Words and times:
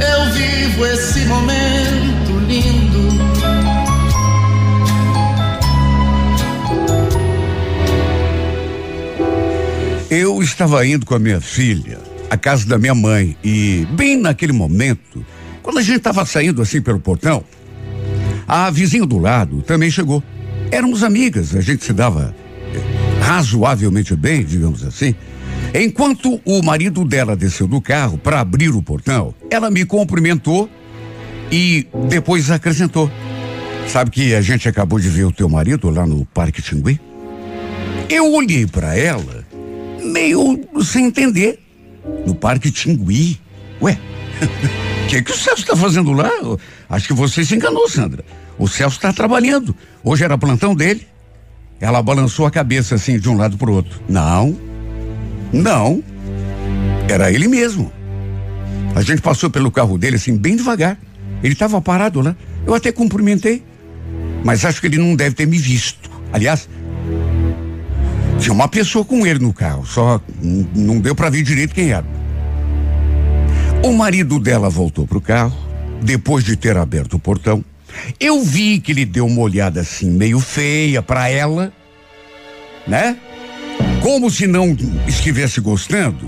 eu 0.00 0.32
vivo 0.32 0.86
esse 0.86 1.20
momento 1.26 2.38
lindo. 2.46 3.10
Eu 10.10 10.42
estava 10.42 10.84
indo 10.86 11.06
com 11.06 11.14
a 11.14 11.18
minha 11.18 11.40
filha 11.40 11.98
à 12.28 12.36
casa 12.36 12.66
da 12.66 12.78
minha 12.78 12.94
mãe 12.94 13.36
e, 13.44 13.86
bem 13.92 14.16
naquele 14.16 14.52
momento, 14.52 15.24
quando 15.62 15.78
a 15.78 15.82
gente 15.82 15.98
estava 15.98 16.24
saindo 16.24 16.60
assim 16.62 16.80
pelo 16.80 16.98
portão, 16.98 17.44
a 18.48 18.70
vizinha 18.70 19.06
do 19.06 19.18
lado 19.18 19.62
também 19.62 19.90
chegou. 19.90 20.22
Éramos 20.72 21.02
amigas, 21.04 21.54
a 21.54 21.60
gente 21.60 21.84
se 21.84 21.92
dava 21.92 22.34
eh, 22.74 23.24
razoavelmente 23.24 24.16
bem, 24.16 24.44
digamos 24.44 24.84
assim. 24.84 25.14
Enquanto 25.72 26.40
o 26.44 26.62
marido 26.62 27.04
dela 27.04 27.36
desceu 27.36 27.68
do 27.68 27.80
carro 27.80 28.18
para 28.18 28.40
abrir 28.40 28.70
o 28.70 28.82
portão, 28.82 29.34
ela 29.50 29.70
me 29.70 29.84
cumprimentou 29.84 30.68
e 31.50 31.86
depois 32.08 32.50
acrescentou: 32.50 33.10
Sabe 33.86 34.10
que 34.10 34.34
a 34.34 34.40
gente 34.40 34.68
acabou 34.68 34.98
de 34.98 35.08
ver 35.08 35.24
o 35.24 35.32
teu 35.32 35.48
marido 35.48 35.88
lá 35.88 36.04
no 36.04 36.24
Parque 36.26 36.60
Tingui? 36.60 37.00
Eu 38.08 38.32
olhei 38.32 38.66
para 38.66 38.96
ela, 38.96 39.46
meio 40.02 40.60
sem 40.82 41.06
entender. 41.06 41.60
No 42.26 42.34
Parque 42.34 42.72
Tingui? 42.72 43.38
Ué, 43.80 43.96
o 45.04 45.06
que, 45.06 45.22
que 45.22 45.30
o 45.30 45.36
Celso 45.36 45.62
está 45.62 45.76
fazendo 45.76 46.12
lá? 46.12 46.30
Acho 46.88 47.06
que 47.06 47.14
você 47.14 47.44
se 47.44 47.54
enganou, 47.54 47.88
Sandra. 47.88 48.24
O 48.58 48.66
Celso 48.66 48.96
está 48.96 49.12
trabalhando. 49.12 49.74
Hoje 50.02 50.24
era 50.24 50.36
plantão 50.36 50.74
dele. 50.74 51.06
Ela 51.80 52.02
balançou 52.02 52.44
a 52.44 52.50
cabeça 52.50 52.96
assim 52.96 53.18
de 53.18 53.28
um 53.28 53.36
lado 53.36 53.56
para 53.56 53.70
o 53.70 53.74
outro. 53.74 54.00
Não, 54.08 54.56
não. 55.52 56.02
Era 57.08 57.32
ele 57.32 57.48
mesmo. 57.48 57.92
A 58.94 59.02
gente 59.02 59.22
passou 59.22 59.50
pelo 59.50 59.70
carro 59.70 59.98
dele 59.98 60.16
assim, 60.16 60.36
bem 60.36 60.56
devagar. 60.56 60.98
Ele 61.42 61.52
estava 61.52 61.80
parado 61.80 62.20
lá. 62.20 62.36
Eu 62.66 62.74
até 62.74 62.92
cumprimentei. 62.92 63.62
Mas 64.44 64.64
acho 64.64 64.80
que 64.80 64.86
ele 64.86 64.98
não 64.98 65.14
deve 65.14 65.34
ter 65.34 65.46
me 65.46 65.58
visto. 65.58 66.10
Aliás, 66.32 66.68
tinha 68.40 68.52
uma 68.52 68.68
pessoa 68.68 69.04
com 69.04 69.26
ele 69.26 69.38
no 69.38 69.52
carro, 69.52 69.84
só 69.84 70.20
não 70.74 70.98
deu 70.98 71.14
para 71.14 71.28
ver 71.28 71.42
direito 71.42 71.74
quem 71.74 71.90
era. 71.90 72.06
O 73.84 73.92
marido 73.92 74.38
dela 74.40 74.70
voltou 74.70 75.06
pro 75.06 75.20
carro, 75.20 75.56
depois 76.02 76.42
de 76.44 76.56
ter 76.56 76.76
aberto 76.76 77.14
o 77.14 77.18
portão. 77.18 77.64
Eu 78.18 78.42
vi 78.42 78.78
que 78.78 78.92
ele 78.92 79.04
deu 79.04 79.26
uma 79.26 79.40
olhada 79.42 79.80
assim, 79.80 80.10
meio 80.10 80.40
feia 80.40 81.02
para 81.02 81.28
ela, 81.28 81.72
né? 82.86 83.16
Como 84.00 84.30
se 84.30 84.46
não 84.46 84.76
estivesse 85.06 85.60
gostando 85.60 86.26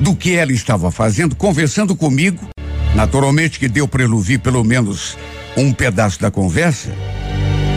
do 0.00 0.14
que 0.14 0.34
ela 0.34 0.52
estava 0.52 0.90
fazendo, 0.90 1.36
conversando 1.36 1.94
comigo. 1.94 2.48
Naturalmente 2.94 3.58
que 3.58 3.68
deu 3.68 3.86
para 3.86 4.02
ele 4.02 4.12
ouvir 4.12 4.38
pelo 4.38 4.62
menos 4.64 5.16
um 5.56 5.72
pedaço 5.72 6.20
da 6.20 6.30
conversa. 6.30 6.90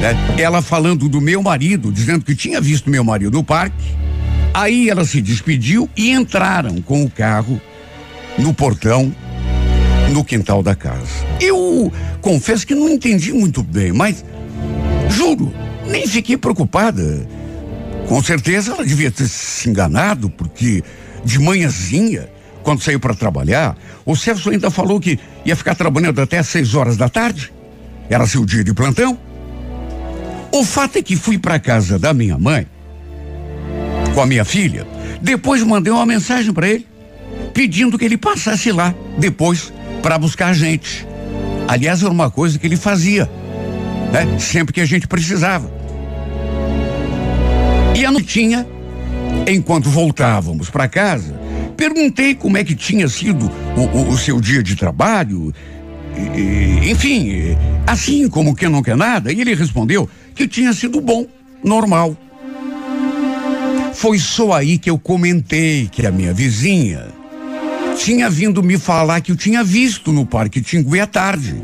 né? 0.01 0.15
Ela 0.37 0.61
falando 0.61 1.07
do 1.07 1.21
meu 1.21 1.41
marido, 1.43 1.91
dizendo 1.91 2.25
que 2.25 2.35
tinha 2.35 2.59
visto 2.59 2.89
meu 2.89 3.03
marido 3.03 3.37
no 3.37 3.43
parque. 3.43 3.95
Aí 4.53 4.89
ela 4.89 5.05
se 5.05 5.21
despediu 5.21 5.87
e 5.95 6.11
entraram 6.11 6.81
com 6.81 7.03
o 7.03 7.09
carro 7.09 7.61
no 8.37 8.53
portão, 8.53 9.13
no 10.11 10.23
quintal 10.23 10.63
da 10.63 10.73
casa. 10.73 11.25
Eu 11.39 11.91
confesso 12.21 12.65
que 12.65 12.73
não 12.73 12.89
entendi 12.89 13.31
muito 13.31 13.61
bem, 13.61 13.91
mas 13.91 14.25
juro, 15.09 15.53
nem 15.87 16.07
fiquei 16.07 16.35
preocupada. 16.35 17.27
Com 18.07 18.21
certeza 18.23 18.71
ela 18.71 18.85
devia 18.85 19.11
ter 19.11 19.27
se 19.27 19.69
enganado, 19.69 20.29
porque 20.29 20.83
de 21.23 21.39
manhãzinha, 21.39 22.29
quando 22.63 22.81
saiu 22.81 22.99
para 22.99 23.13
trabalhar, 23.13 23.75
o 24.05 24.15
Celso 24.15 24.49
ainda 24.49 24.69
falou 24.69 24.99
que 24.99 25.19
ia 25.43 25.55
ficar 25.55 25.75
trabalhando 25.75 26.21
até 26.21 26.37
às 26.37 26.47
seis 26.47 26.75
horas 26.75 26.97
da 26.97 27.09
tarde. 27.09 27.51
Era 28.09 28.27
seu 28.27 28.45
dia 28.45 28.63
de 28.63 28.73
plantão. 28.73 29.17
O 30.51 30.63
fato 30.63 30.97
é 30.97 31.01
que 31.01 31.15
fui 31.15 31.37
para 31.37 31.59
casa 31.59 31.97
da 31.97 32.13
minha 32.13 32.37
mãe 32.37 32.67
com 34.13 34.21
a 34.21 34.25
minha 34.25 34.45
filha. 34.45 34.87
Depois 35.21 35.61
mandei 35.63 35.91
uma 35.91 36.05
mensagem 36.05 36.53
para 36.53 36.69
ele, 36.69 36.87
pedindo 37.53 37.97
que 37.97 38.05
ele 38.05 38.17
passasse 38.17 38.71
lá 38.71 38.95
depois 39.17 39.73
para 40.01 40.17
buscar 40.17 40.47
a 40.47 40.53
gente. 40.53 41.05
Aliás, 41.67 42.01
era 42.01 42.11
uma 42.11 42.31
coisa 42.31 42.57
que 42.57 42.65
ele 42.65 42.77
fazia, 42.77 43.29
né? 44.13 44.39
Sempre 44.39 44.73
que 44.73 44.81
a 44.81 44.85
gente 44.85 45.07
precisava. 45.07 45.69
E 48.05 48.07
a 48.07 48.11
noitinha, 48.11 48.67
enquanto 49.47 49.89
voltávamos 49.89 50.69
para 50.69 50.87
casa, 50.87 51.33
perguntei 51.75 52.35
como 52.35 52.55
é 52.55 52.63
que 52.63 52.75
tinha 52.75 53.07
sido 53.07 53.49
o, 53.75 53.81
o- 53.81 54.09
o 54.11 54.15
seu 54.19 54.39
dia 54.39 54.61
de 54.61 54.75
trabalho. 54.75 55.51
e- 56.15 56.91
enfim, 56.91 57.57
assim 57.87 58.29
como 58.29 58.53
quem 58.55 58.69
não 58.69 58.83
quer 58.83 58.95
nada, 58.95 59.33
e 59.33 59.41
ele 59.41 59.55
respondeu 59.55 60.07
que 60.35 60.47
tinha 60.47 60.71
sido 60.71 61.01
bom, 61.01 61.25
normal. 61.63 62.15
Foi 63.95 64.19
só 64.19 64.53
aí 64.53 64.77
que 64.77 64.91
eu 64.91 64.99
comentei 64.99 65.89
que 65.91 66.05
a 66.05 66.11
minha 66.11 66.31
vizinha 66.31 67.07
tinha 67.97 68.29
vindo 68.29 68.61
me 68.61 68.77
falar 68.77 69.19
que 69.19 69.31
eu 69.31 69.35
tinha 69.35 69.63
visto 69.63 70.11
no 70.13 70.27
Parque 70.27 70.61
Tingui 70.61 70.99
à 70.99 71.07
tarde. 71.07 71.55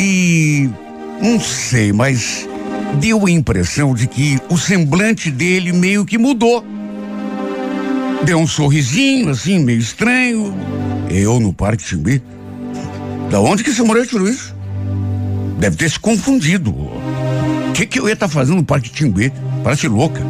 E 0.00 0.68
não 1.22 1.38
sei, 1.38 1.92
mas 1.92 2.48
deu 2.98 3.26
a 3.26 3.30
impressão 3.30 3.94
de 3.94 4.06
que 4.06 4.38
o 4.48 4.56
semblante 4.56 5.30
dele 5.30 5.72
meio 5.72 6.04
que 6.04 6.18
mudou. 6.18 6.64
Deu 8.24 8.38
um 8.38 8.46
sorrisinho 8.46 9.30
assim, 9.30 9.58
meio 9.58 9.78
estranho. 9.78 10.54
Eu 11.08 11.40
no 11.40 11.52
Parque 11.52 11.84
Tingui? 11.84 12.22
Da 13.30 13.40
onde 13.40 13.64
que 13.64 13.70
esse 13.70 13.82
mulher 13.82 14.06
tirou 14.06 14.28
isso? 14.28 14.54
Deve 15.58 15.76
ter 15.76 15.90
se 15.90 15.98
confundido. 15.98 16.70
O 16.70 17.72
que, 17.74 17.86
que 17.86 17.98
eu 17.98 18.06
ia 18.08 18.14
estar 18.14 18.28
fazendo 18.28 18.56
no 18.56 18.64
Parque 18.64 18.90
Tingui? 18.90 19.32
Parece 19.62 19.88
louca. 19.88 20.20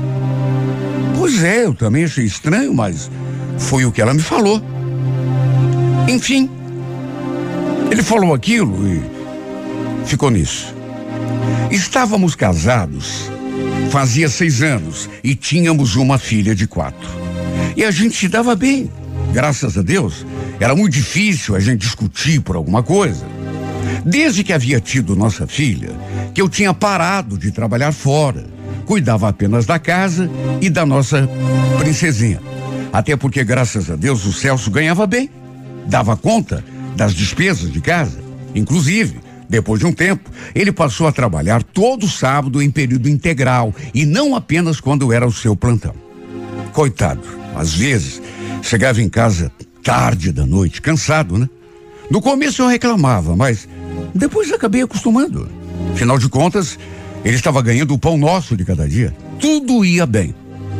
Pois 1.16 1.42
é, 1.42 1.64
eu 1.64 1.74
também 1.74 2.04
achei 2.04 2.24
estranho, 2.24 2.72
mas 2.72 3.10
foi 3.58 3.84
o 3.84 3.92
que 3.92 4.00
ela 4.00 4.14
me 4.14 4.22
falou. 4.22 4.62
Enfim, 6.08 6.50
ele 7.90 8.02
falou 8.02 8.32
aquilo 8.32 8.76
e 8.86 9.02
ficou 10.06 10.30
nisso. 10.30 10.79
Estávamos 11.70 12.34
casados 12.34 13.30
fazia 13.90 14.28
seis 14.28 14.62
anos 14.62 15.10
e 15.22 15.34
tínhamos 15.34 15.96
uma 15.96 16.16
filha 16.16 16.54
de 16.54 16.66
quatro. 16.66 17.08
E 17.76 17.84
a 17.84 17.90
gente 17.90 18.16
se 18.16 18.28
dava 18.28 18.54
bem, 18.54 18.90
graças 19.32 19.76
a 19.76 19.82
Deus. 19.82 20.24
Era 20.60 20.76
muito 20.76 20.92
difícil 20.92 21.56
a 21.56 21.60
gente 21.60 21.80
discutir 21.80 22.40
por 22.40 22.54
alguma 22.54 22.82
coisa. 22.82 23.26
Desde 24.04 24.44
que 24.44 24.52
havia 24.52 24.80
tido 24.80 25.16
nossa 25.16 25.46
filha, 25.46 25.90
que 26.32 26.40
eu 26.40 26.48
tinha 26.48 26.72
parado 26.72 27.36
de 27.36 27.50
trabalhar 27.50 27.92
fora, 27.92 28.46
cuidava 28.86 29.28
apenas 29.28 29.66
da 29.66 29.78
casa 29.78 30.30
e 30.60 30.70
da 30.70 30.86
nossa 30.86 31.28
princesinha. 31.78 32.40
Até 32.92 33.16
porque, 33.16 33.42
graças 33.42 33.90
a 33.90 33.96
Deus, 33.96 34.24
o 34.24 34.32
Celso 34.32 34.70
ganhava 34.70 35.06
bem, 35.06 35.30
dava 35.86 36.16
conta 36.16 36.64
das 36.96 37.14
despesas 37.14 37.72
de 37.72 37.80
casa. 37.80 38.20
Inclusive, 38.54 39.20
depois 39.50 39.80
de 39.80 39.86
um 39.86 39.92
tempo, 39.92 40.30
ele 40.54 40.70
passou 40.70 41.08
a 41.08 41.12
trabalhar 41.12 41.64
todo 41.64 42.08
sábado 42.08 42.62
em 42.62 42.70
período 42.70 43.08
integral 43.08 43.74
e 43.92 44.06
não 44.06 44.36
apenas 44.36 44.80
quando 44.80 45.12
era 45.12 45.26
o 45.26 45.32
seu 45.32 45.56
plantão. 45.56 45.92
Coitado, 46.72 47.22
às 47.56 47.74
vezes 47.74 48.22
chegava 48.62 49.02
em 49.02 49.08
casa 49.08 49.50
tarde 49.82 50.30
da 50.30 50.46
noite, 50.46 50.80
cansado, 50.80 51.36
né? 51.36 51.48
No 52.08 52.20
começo 52.20 52.62
eu 52.62 52.68
reclamava, 52.68 53.34
mas 53.34 53.68
depois 54.14 54.52
acabei 54.52 54.82
acostumando. 54.82 55.48
Afinal 55.92 56.16
de 56.16 56.28
contas, 56.28 56.78
ele 57.24 57.34
estava 57.34 57.60
ganhando 57.60 57.92
o 57.92 57.98
pão 57.98 58.16
nosso 58.16 58.56
de 58.56 58.64
cada 58.64 58.88
dia. 58.88 59.12
Tudo 59.40 59.84
ia 59.84 60.06
bem. 60.06 60.32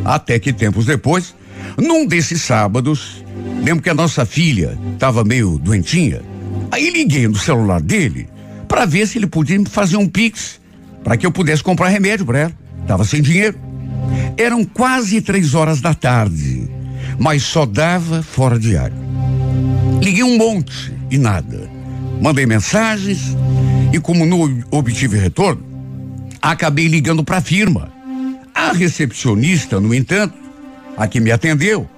Até 0.05 0.38
que 0.38 0.52
tempos 0.52 0.87
depois, 0.87 1.34
num 1.76 2.06
desses 2.06 2.40
sábados, 2.43 3.25
lembro 3.64 3.82
que 3.82 3.90
a 3.90 3.94
nossa 3.94 4.25
filha 4.25 4.78
estava 4.93 5.25
meio 5.25 5.58
doentinha. 5.58 6.22
Aí 6.70 6.88
liguei 6.88 7.26
no 7.26 7.37
celular 7.37 7.81
dele 7.81 8.28
para 8.70 8.87
ver 8.87 9.08
se 9.08 9.19
ele 9.19 9.26
podia 9.26 9.58
me 9.58 9.67
fazer 9.67 9.96
um 9.96 10.06
pix 10.06 10.61
para 11.02 11.17
que 11.17 11.26
eu 11.26 11.32
pudesse 11.32 11.61
comprar 11.61 11.88
remédio 11.88 12.25
para 12.25 12.38
ela. 12.38 12.52
Tava 12.87 13.05
sem 13.05 13.20
dinheiro. 13.20 13.58
Eram 14.37 14.64
quase 14.64 15.20
três 15.20 15.55
horas 15.55 15.81
da 15.81 15.93
tarde. 15.93 16.70
mas 17.19 17.43
só 17.43 17.67
dava 17.67 18.22
fora 18.22 18.58
de 18.58 18.76
área. 18.76 18.96
Liguei 20.00 20.22
um 20.22 20.38
monte 20.38 20.94
e 21.11 21.19
nada. 21.19 21.69
Mandei 22.22 22.46
mensagens 22.46 23.37
e, 23.93 23.99
como 23.99 24.25
não 24.25 24.62
obtive 24.70 25.19
retorno, 25.19 25.62
acabei 26.40 26.87
ligando 26.87 27.25
para 27.25 27.38
a 27.38 27.43
firma. 27.43 27.93
A 28.55 28.72
recepcionista, 28.72 29.81
no 29.81 29.93
entanto, 29.93 30.34
a 30.96 31.06
que 31.06 31.20
me 31.20 31.32
atendeu, 31.32 31.88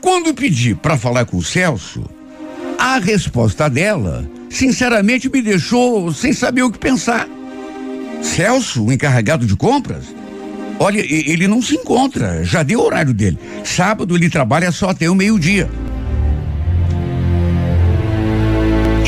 quando 0.00 0.34
pedi 0.34 0.74
para 0.74 0.98
falar 0.98 1.24
com 1.24 1.36
o 1.36 1.42
Celso, 1.42 2.04
a 2.78 2.98
resposta 2.98 3.70
dela, 3.70 4.28
sinceramente, 4.50 5.30
me 5.30 5.40
deixou 5.40 6.12
sem 6.12 6.32
saber 6.32 6.62
o 6.62 6.70
que 6.70 6.78
pensar. 6.78 7.26
Celso, 8.20 8.84
o 8.84 8.92
encarregado 8.92 9.46
de 9.46 9.56
compras? 9.56 10.04
Olha, 10.78 11.00
ele 11.00 11.46
não 11.46 11.62
se 11.62 11.74
encontra, 11.74 12.42
já 12.42 12.62
deu 12.62 12.80
o 12.80 12.84
horário 12.84 13.14
dele. 13.14 13.38
Sábado 13.64 14.16
ele 14.16 14.28
trabalha 14.28 14.72
só 14.72 14.90
até 14.90 15.08
o 15.08 15.14
meio-dia. 15.14 15.70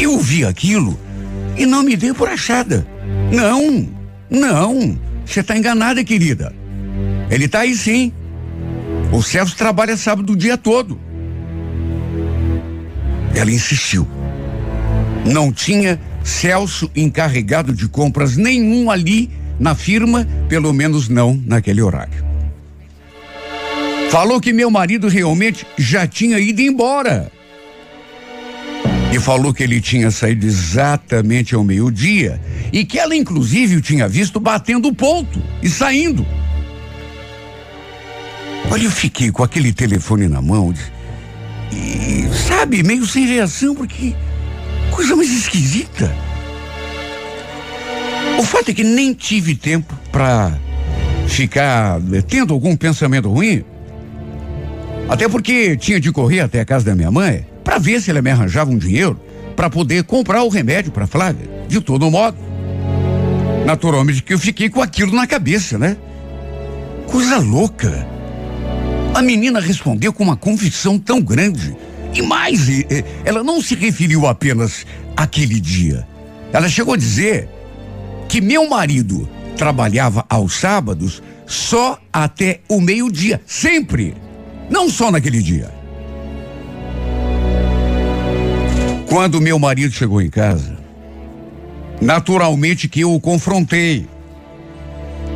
Eu 0.01 0.19
vi 0.19 0.45
aquilo 0.45 0.99
e 1.57 1.67
não 1.67 1.83
me 1.83 1.97
dei 1.97 2.13
por 2.13 2.29
achada. 2.29 2.87
Não, 3.33 3.89
não, 4.29 4.99
você 5.25 5.41
está 5.41 5.57
enganada, 5.57 6.05
querida. 6.05 6.55
Ele 7.31 7.47
está 7.47 7.61
aí 7.61 7.75
sim. 7.75 8.13
O 9.11 9.23
Celso 9.23 9.57
trabalha 9.57 9.97
sábado 9.97 10.35
o 10.35 10.37
dia 10.37 10.57
todo. 10.59 11.01
Ela 13.35 13.51
insistiu. 13.51 14.07
Não 15.25 15.53
tinha 15.53 16.01
Celso 16.25 16.91
encarregado 16.95 17.73
de 17.73 17.89
compras 17.89 18.37
nenhum 18.37 18.91
ali 18.91 19.31
na 19.59 19.75
firma, 19.75 20.27
pelo 20.49 20.73
menos 20.73 21.09
não 21.09 21.41
naquele 21.47 21.83
horário. 21.83 22.25
Falou 24.11 24.41
que 24.41 24.53
meu 24.53 24.71
marido 24.71 25.09
realmente 25.09 25.67
já 25.79 26.07
tinha 26.07 26.39
ido 26.39 26.61
embora. 26.61 27.31
E 29.13 29.19
falou 29.19 29.53
que 29.53 29.63
ele 29.63 29.81
tinha 29.81 30.11
saído 30.11 30.47
exatamente 30.47 31.55
ao 31.55 31.63
meio-dia 31.63 32.41
e 32.73 32.85
que 32.85 32.99
ela, 32.99 33.15
inclusive, 33.15 33.77
o 33.77 33.81
tinha 33.81 34.09
visto 34.09 34.41
batendo 34.41 34.89
o 34.89 34.95
ponto 34.95 35.43
e 35.63 35.69
saindo. 35.69 36.27
Olha, 38.71 38.85
eu 38.85 38.91
fiquei 38.91 39.31
com 39.31 39.43
aquele 39.43 39.73
telefone 39.73 40.29
na 40.29 40.41
mão 40.41 40.75
e, 41.71 42.27
sabe, 42.49 42.83
meio 42.83 43.07
sem 43.07 43.27
reação, 43.27 43.75
porque 43.75 44.15
coisa 44.93 45.17
mais 45.17 45.31
esquisita. 45.31 46.15
O 48.39 48.43
fato 48.43 48.71
é 48.71 48.75
que 48.75 48.85
nem 48.85 49.13
tive 49.13 49.57
tempo 49.57 49.99
para 50.13 50.53
ficar 51.27 52.01
eh, 52.13 52.23
tendo 52.23 52.55
algum 52.55 52.77
pensamento 52.77 53.29
ruim. 53.29 53.65
Até 55.09 55.29
porque 55.29 55.77
tinha 55.77 55.99
de 55.99 56.13
correr 56.13 56.41
até 56.41 56.61
a 56.61 56.65
casa 56.65 56.85
da 56.85 56.95
minha 56.95 57.11
mãe 57.11 57.47
para 57.65 57.79
ver 57.79 58.01
se 58.01 58.11
ela 58.11 58.23
me 58.23 58.31
arranjava 58.31 58.71
um 58.71 58.79
dinheiro 58.79 59.21
para 59.57 59.69
poder 59.69 60.05
comprar 60.05 60.43
o 60.43 60.49
remédio 60.49 60.93
para 60.93 61.07
Flávia. 61.07 61.49
De 61.69 61.81
todo 61.81 62.11
modo, 62.11 62.37
naturalmente 63.67 64.23
que 64.23 64.35
eu 64.35 64.39
fiquei 64.39 64.69
com 64.69 64.83
aquilo 64.83 65.15
na 65.15 65.27
cabeça, 65.27 65.79
né? 65.79 65.97
Coisa 67.07 67.39
louca. 67.39 68.07
A 69.15 69.23
menina 69.23 69.61
respondeu 69.61 70.13
com 70.13 70.23
uma 70.23 70.37
convicção 70.37 70.99
tão 70.99 71.21
grande. 71.21 71.77
E 72.15 72.21
mais, 72.21 72.69
ela 73.25 73.43
não 73.43 73.61
se 73.61 73.75
referiu 73.75 74.27
apenas 74.27 74.87
àquele 75.17 75.59
dia. 75.59 76.07
Ela 76.53 76.69
chegou 76.69 76.95
a 76.95 76.99
dizer 76.99 77.49
que 78.29 78.41
meu 78.41 78.69
marido 78.69 79.29
trabalhava 79.57 80.25
aos 80.29 80.55
sábados 80.55 81.23
só 81.47 81.99
até 82.13 82.61
o 82.69 82.81
meio-dia, 82.81 83.41
sempre. 83.47 84.15
Não 84.71 84.91
só 84.91 85.11
naquele 85.11 85.43
dia. 85.43 85.73
Quando 89.09 89.41
meu 89.41 89.59
marido 89.59 89.93
chegou 89.93 90.21
em 90.23 90.31
casa, 90.31 90.79
naturalmente 92.01 92.89
que 92.89 93.01
eu 93.01 93.15
o 93.15 93.21
confrontei. 93.21 94.07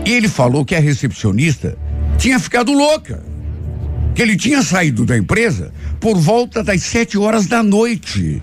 Ele 0.04 0.28
falou 0.28 0.64
que 0.64 0.74
a 0.74 0.80
recepcionista 0.80 1.76
tinha 2.18 2.38
ficado 2.38 2.72
louca 2.72 3.22
que 4.16 4.22
ele 4.22 4.34
tinha 4.34 4.62
saído 4.62 5.04
da 5.04 5.16
empresa 5.16 5.70
por 6.00 6.16
volta 6.16 6.62
das 6.62 6.82
sete 6.82 7.18
horas 7.18 7.46
da 7.46 7.62
noite. 7.62 8.42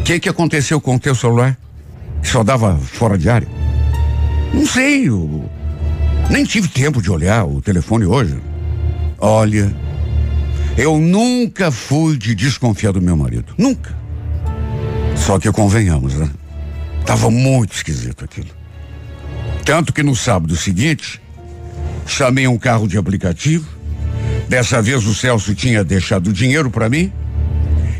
O 0.00 0.02
que 0.02 0.20
que 0.20 0.28
aconteceu 0.28 0.80
com 0.80 0.96
o 0.96 1.00
teu 1.00 1.14
celular? 1.14 1.58
Só 2.22 2.42
dava 2.42 2.76
fora 2.76 3.18
de 3.18 3.28
área? 3.28 3.48
Não 4.52 4.66
sei, 4.66 5.08
eu 5.08 5.48
nem 6.30 6.44
tive 6.44 6.68
tempo 6.68 7.02
de 7.02 7.10
olhar 7.10 7.44
o 7.44 7.60
telefone 7.60 8.04
hoje. 8.04 8.36
Olha, 9.18 9.74
eu 10.76 10.98
nunca 10.98 11.70
fui 11.70 12.16
de 12.16 12.34
desconfiar 12.34 12.92
do 12.92 13.00
meu 13.00 13.16
marido. 13.16 13.54
Nunca. 13.56 13.96
Só 15.16 15.38
que 15.38 15.50
convenhamos, 15.50 16.14
né? 16.14 16.30
Tava 17.04 17.30
muito 17.30 17.74
esquisito 17.74 18.24
aquilo. 18.24 18.48
Tanto 19.64 19.92
que 19.92 20.02
no 20.02 20.14
sábado 20.14 20.54
seguinte, 20.56 21.20
chamei 22.06 22.46
um 22.46 22.58
carro 22.58 22.86
de 22.86 22.98
aplicativo 22.98 23.75
Dessa 24.48 24.80
vez 24.80 25.04
o 25.06 25.14
Celso 25.14 25.54
tinha 25.54 25.82
deixado 25.82 26.32
dinheiro 26.32 26.70
para 26.70 26.88
mim 26.88 27.12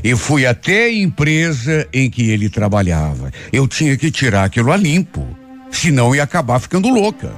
e 0.03 0.15
fui 0.15 0.47
até 0.47 0.85
a 0.85 0.93
empresa 0.93 1.89
em 1.93 2.09
que 2.09 2.31
ele 2.31 2.49
trabalhava. 2.49 3.33
Eu 3.53 3.67
tinha 3.67 3.97
que 3.97 4.11
tirar 4.11 4.45
aquilo 4.45 4.71
a 4.71 4.77
limpo, 4.77 5.27
senão 5.71 6.15
ia 6.15 6.23
acabar 6.23 6.61
ficando 6.61 6.89
louca. 6.89 7.33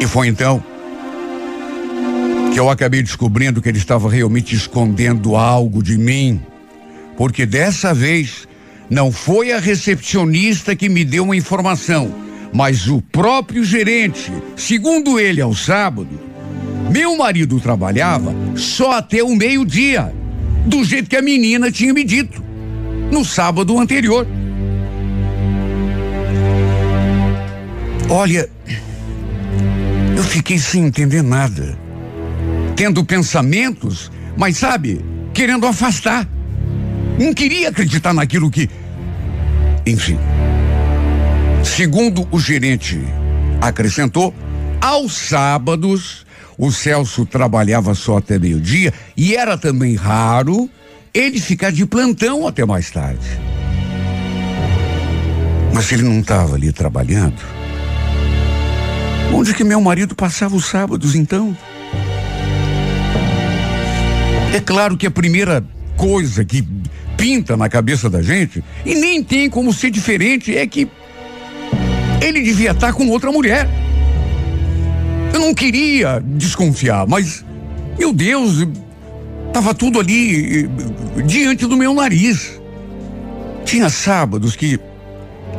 E 0.00 0.06
foi 0.06 0.28
então 0.28 0.62
que 2.52 2.58
eu 2.58 2.70
acabei 2.70 3.02
descobrindo 3.02 3.60
que 3.60 3.68
ele 3.68 3.78
estava 3.78 4.08
realmente 4.08 4.54
escondendo 4.54 5.36
algo 5.36 5.82
de 5.82 5.98
mim, 5.98 6.40
porque 7.16 7.44
dessa 7.44 7.92
vez 7.92 8.48
não 8.88 9.12
foi 9.12 9.52
a 9.52 9.58
recepcionista 9.58 10.74
que 10.74 10.88
me 10.88 11.04
deu 11.04 11.24
uma 11.24 11.36
informação 11.36 12.24
mas 12.54 12.86
o 12.86 13.02
próprio 13.02 13.64
gerente, 13.64 14.32
segundo 14.56 15.18
ele, 15.18 15.40
ao 15.40 15.52
sábado, 15.52 16.20
meu 16.88 17.16
marido 17.16 17.58
trabalhava 17.58 18.32
só 18.54 18.92
até 18.92 19.24
o 19.24 19.34
meio-dia, 19.34 20.14
do 20.64 20.84
jeito 20.84 21.10
que 21.10 21.16
a 21.16 21.22
menina 21.22 21.72
tinha 21.72 21.92
me 21.92 22.04
dito, 22.04 22.40
no 23.10 23.24
sábado 23.24 23.76
anterior. 23.76 24.24
Olha, 28.08 28.48
eu 30.16 30.22
fiquei 30.22 30.58
sem 30.58 30.84
entender 30.84 31.22
nada, 31.22 31.76
tendo 32.76 33.04
pensamentos, 33.04 34.12
mas 34.36 34.58
sabe, 34.58 35.04
querendo 35.32 35.66
afastar. 35.66 36.28
Não 37.18 37.34
queria 37.34 37.70
acreditar 37.70 38.14
naquilo 38.14 38.48
que. 38.48 38.70
Enfim. 39.84 40.18
Segundo 41.64 42.28
o 42.30 42.38
gerente 42.38 43.00
acrescentou, 43.60 44.32
aos 44.80 45.12
sábados 45.12 46.24
o 46.56 46.70
Celso 46.70 47.26
trabalhava 47.26 47.94
só 47.94 48.18
até 48.18 48.38
meio-dia 48.38 48.92
e 49.16 49.34
era 49.34 49.58
também 49.58 49.96
raro 49.96 50.70
ele 51.12 51.40
ficar 51.40 51.72
de 51.72 51.84
plantão 51.86 52.46
até 52.46 52.64
mais 52.64 52.90
tarde. 52.90 53.26
Mas 55.72 55.90
ele 55.90 56.02
não 56.02 56.20
estava 56.20 56.54
ali 56.54 56.72
trabalhando. 56.72 57.40
Onde 59.32 59.52
que 59.52 59.64
meu 59.64 59.80
marido 59.80 60.14
passava 60.14 60.54
os 60.54 60.66
sábados 60.66 61.16
então? 61.16 61.56
É 64.54 64.60
claro 64.60 64.96
que 64.96 65.06
a 65.06 65.10
primeira 65.10 65.64
coisa 65.96 66.44
que 66.44 66.64
pinta 67.16 67.56
na 67.56 67.68
cabeça 67.68 68.08
da 68.08 68.22
gente, 68.22 68.62
e 68.84 68.94
nem 68.94 69.24
tem 69.24 69.50
como 69.50 69.72
ser 69.72 69.90
diferente, 69.90 70.56
é 70.56 70.66
que 70.66 70.88
ele 72.24 72.40
devia 72.40 72.70
estar 72.70 72.92
com 72.92 73.08
outra 73.08 73.30
mulher. 73.30 73.68
Eu 75.32 75.40
não 75.40 75.52
queria 75.52 76.22
desconfiar, 76.24 77.06
mas, 77.06 77.44
meu 77.98 78.12
Deus, 78.12 78.66
estava 79.48 79.74
tudo 79.74 80.00
ali 80.00 80.68
diante 81.26 81.66
do 81.66 81.76
meu 81.76 81.92
nariz. 81.92 82.60
Tinha 83.64 83.90
sábados 83.90 84.56
que 84.56 84.78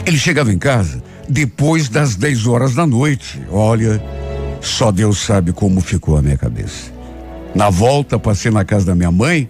ele 0.05 0.17
chegava 0.17 0.51
em 0.51 0.57
casa 0.57 1.03
depois 1.29 1.87
das 1.87 2.15
10 2.15 2.47
horas 2.47 2.73
da 2.73 2.85
noite. 2.87 3.41
Olha, 3.51 4.01
só 4.61 4.91
Deus 4.91 5.19
sabe 5.19 5.51
como 5.51 5.81
ficou 5.81 6.17
a 6.17 6.21
minha 6.21 6.37
cabeça. 6.37 6.91
Na 7.53 7.69
volta, 7.69 8.17
passei 8.17 8.51
na 8.51 8.65
casa 8.65 8.87
da 8.87 8.95
minha 8.95 9.11
mãe 9.11 9.49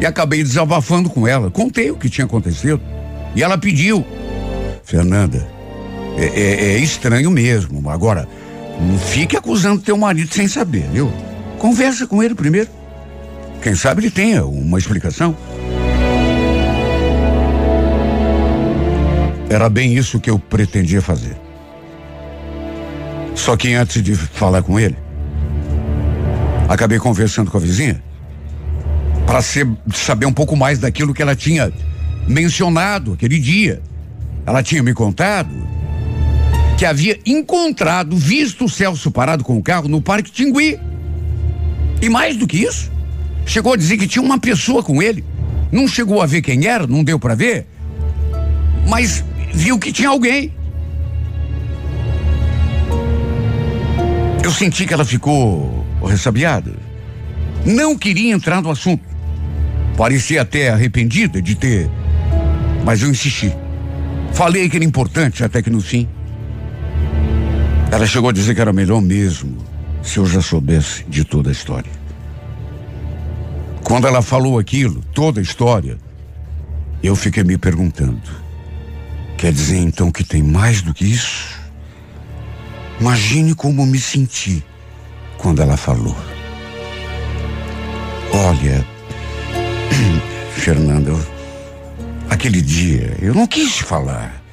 e 0.00 0.06
acabei 0.06 0.42
desabafando 0.42 1.08
com 1.08 1.26
ela. 1.26 1.50
Contei 1.50 1.90
o 1.90 1.96
que 1.96 2.08
tinha 2.08 2.24
acontecido. 2.24 2.80
E 3.34 3.42
ela 3.42 3.58
pediu: 3.58 4.04
Fernanda, 4.84 5.57
é, 6.18 6.26
é, 6.26 6.72
é 6.74 6.78
estranho 6.78 7.30
mesmo. 7.30 7.88
Agora, 7.88 8.28
não 8.80 8.98
fique 8.98 9.36
acusando 9.36 9.80
teu 9.80 9.96
marido 9.96 10.34
sem 10.34 10.48
saber, 10.48 10.88
viu? 10.92 11.12
Conversa 11.58 12.06
com 12.06 12.22
ele 12.22 12.34
primeiro. 12.34 12.68
Quem 13.62 13.74
sabe 13.74 14.02
ele 14.02 14.10
tenha 14.10 14.44
uma 14.44 14.78
explicação. 14.78 15.36
Era 19.48 19.68
bem 19.68 19.94
isso 19.94 20.20
que 20.20 20.28
eu 20.28 20.38
pretendia 20.38 21.00
fazer. 21.00 21.36
Só 23.34 23.56
que 23.56 23.72
antes 23.72 24.02
de 24.02 24.14
falar 24.14 24.62
com 24.62 24.78
ele, 24.78 24.96
acabei 26.68 26.98
conversando 26.98 27.50
com 27.50 27.56
a 27.56 27.60
vizinha 27.60 28.02
para 29.26 29.40
saber 29.94 30.26
um 30.26 30.32
pouco 30.32 30.56
mais 30.56 30.78
daquilo 30.78 31.14
que 31.14 31.22
ela 31.22 31.36
tinha 31.36 31.72
mencionado 32.26 33.12
aquele 33.12 33.38
dia. 33.38 33.80
Ela 34.44 34.62
tinha 34.62 34.82
me 34.82 34.92
contado 34.92 35.77
que 36.78 36.86
havia 36.86 37.18
encontrado, 37.26 38.16
visto 38.16 38.66
o 38.66 38.68
Celso 38.68 39.10
parado 39.10 39.42
com 39.42 39.58
o 39.58 39.62
carro 39.62 39.88
no 39.88 40.00
Parque 40.00 40.30
Tingui. 40.30 40.78
E 42.00 42.08
mais 42.08 42.36
do 42.36 42.46
que 42.46 42.58
isso, 42.58 42.88
chegou 43.44 43.72
a 43.72 43.76
dizer 43.76 43.98
que 43.98 44.06
tinha 44.06 44.24
uma 44.24 44.38
pessoa 44.38 44.80
com 44.80 45.02
ele. 45.02 45.24
Não 45.72 45.88
chegou 45.88 46.22
a 46.22 46.26
ver 46.26 46.40
quem 46.40 46.64
era, 46.66 46.86
não 46.86 47.02
deu 47.02 47.18
para 47.18 47.34
ver, 47.34 47.66
mas 48.86 49.24
viu 49.52 49.76
que 49.76 49.92
tinha 49.92 50.08
alguém. 50.08 50.52
Eu 54.44 54.52
senti 54.52 54.86
que 54.86 54.94
ela 54.94 55.04
ficou 55.04 55.84
ressabiada. 56.06 56.72
Não 57.66 57.98
queria 57.98 58.32
entrar 58.32 58.62
no 58.62 58.70
assunto. 58.70 59.02
Parecia 59.96 60.42
até 60.42 60.70
arrependida 60.70 61.42
de 61.42 61.56
ter. 61.56 61.90
Mas 62.84 63.02
eu 63.02 63.10
insisti. 63.10 63.52
Falei 64.32 64.68
que 64.70 64.76
era 64.76 64.84
importante, 64.84 65.42
até 65.42 65.60
que 65.60 65.68
no 65.68 65.80
fim. 65.80 66.08
Ela 67.90 68.06
chegou 68.06 68.28
a 68.28 68.32
dizer 68.32 68.54
que 68.54 68.60
era 68.60 68.72
melhor 68.72 69.00
mesmo 69.00 69.56
se 70.02 70.18
eu 70.18 70.26
já 70.26 70.42
soubesse 70.42 71.04
de 71.04 71.24
toda 71.24 71.48
a 71.48 71.52
história. 71.52 71.90
Quando 73.82 74.06
ela 74.06 74.20
falou 74.20 74.58
aquilo, 74.58 75.02
toda 75.14 75.40
a 75.40 75.42
história, 75.42 75.96
eu 77.02 77.16
fiquei 77.16 77.42
me 77.42 77.56
perguntando: 77.56 78.20
quer 79.38 79.52
dizer 79.52 79.78
então 79.78 80.10
que 80.10 80.22
tem 80.22 80.42
mais 80.42 80.82
do 80.82 80.92
que 80.92 81.06
isso? 81.06 81.58
Imagine 83.00 83.54
como 83.54 83.86
me 83.86 83.98
senti 83.98 84.62
quando 85.38 85.62
ela 85.62 85.76
falou. 85.76 86.16
Olha, 88.32 88.86
Fernanda, 90.52 91.12
aquele 92.28 92.60
dia 92.60 93.16
eu 93.22 93.34
não 93.34 93.46
quis 93.46 93.78
falar. 93.78 94.47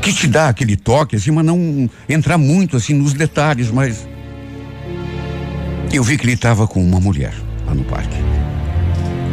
Quis 0.00 0.14
te 0.14 0.26
dar 0.26 0.48
aquele 0.48 0.76
toque 0.76 1.16
assim, 1.16 1.30
mas 1.30 1.44
não 1.44 1.90
entrar 2.08 2.38
muito 2.38 2.76
assim 2.76 2.94
nos 2.94 3.12
detalhes, 3.12 3.70
mas 3.70 4.06
eu 5.92 6.02
vi 6.02 6.16
que 6.16 6.24
ele 6.24 6.34
estava 6.34 6.66
com 6.66 6.82
uma 6.82 7.00
mulher 7.00 7.34
lá 7.66 7.74
no 7.74 7.84
parque. 7.84 8.16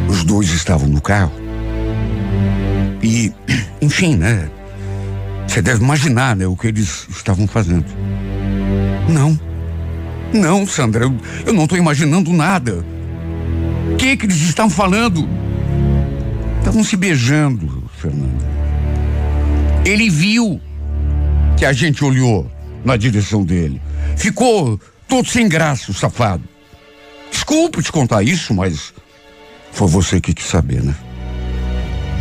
Os 0.08 0.24
dois 0.24 0.50
estavam 0.50 0.88
no 0.88 1.00
carro. 1.00 1.32
E, 3.02 3.32
enfim, 3.80 4.16
né? 4.16 4.50
Você 5.46 5.62
deve 5.62 5.82
imaginar, 5.82 6.34
né, 6.34 6.46
o 6.46 6.56
que 6.56 6.66
eles 6.66 7.06
estavam 7.08 7.46
fazendo. 7.46 7.86
Não. 9.08 9.38
Não, 10.32 10.66
Sandra, 10.66 11.04
eu, 11.04 11.16
eu 11.46 11.52
não 11.52 11.64
estou 11.64 11.78
imaginando 11.78 12.32
nada. 12.32 12.84
O 13.92 13.96
que, 13.96 14.16
que 14.16 14.26
eles 14.26 14.40
estavam 14.42 14.70
falando? 14.70 15.28
Estavam 16.58 16.82
se 16.82 16.96
beijando, 16.96 17.84
Fernanda. 17.96 18.55
Ele 19.86 20.10
viu 20.10 20.60
que 21.56 21.64
a 21.64 21.72
gente 21.72 22.04
olhou 22.04 22.50
na 22.84 22.96
direção 22.96 23.44
dele. 23.44 23.80
Ficou 24.16 24.80
todo 25.06 25.28
sem 25.28 25.48
graça, 25.48 25.92
o 25.92 25.94
safado. 25.94 26.42
Desculpe 27.30 27.80
te 27.80 27.92
contar 27.92 28.24
isso, 28.24 28.52
mas 28.52 28.92
foi 29.70 29.86
você 29.86 30.20
que 30.20 30.34
quis 30.34 30.46
saber, 30.46 30.82
né? 30.82 30.92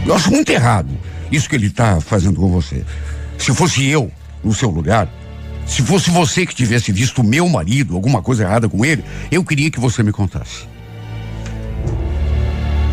Eu 0.06 0.14
acho 0.14 0.30
muito 0.30 0.52
errado 0.52 0.96
isso 1.32 1.50
que 1.50 1.56
ele 1.56 1.66
está 1.66 2.00
fazendo 2.00 2.40
com 2.40 2.52
você. 2.52 2.86
Se 3.40 3.52
fosse 3.52 3.84
eu 3.88 4.12
no 4.44 4.54
seu 4.54 4.70
lugar, 4.70 5.10
se 5.66 5.82
fosse 5.82 6.12
você 6.12 6.46
que 6.46 6.54
tivesse 6.54 6.92
visto 6.92 7.24
meu 7.24 7.50
marido, 7.50 7.96
alguma 7.96 8.22
coisa 8.22 8.44
errada 8.44 8.70
com 8.70 8.86
ele, 8.86 9.04
eu 9.32 9.44
queria 9.44 9.72
que 9.72 9.80
você 9.80 10.04
me 10.04 10.12
contasse. 10.12 10.68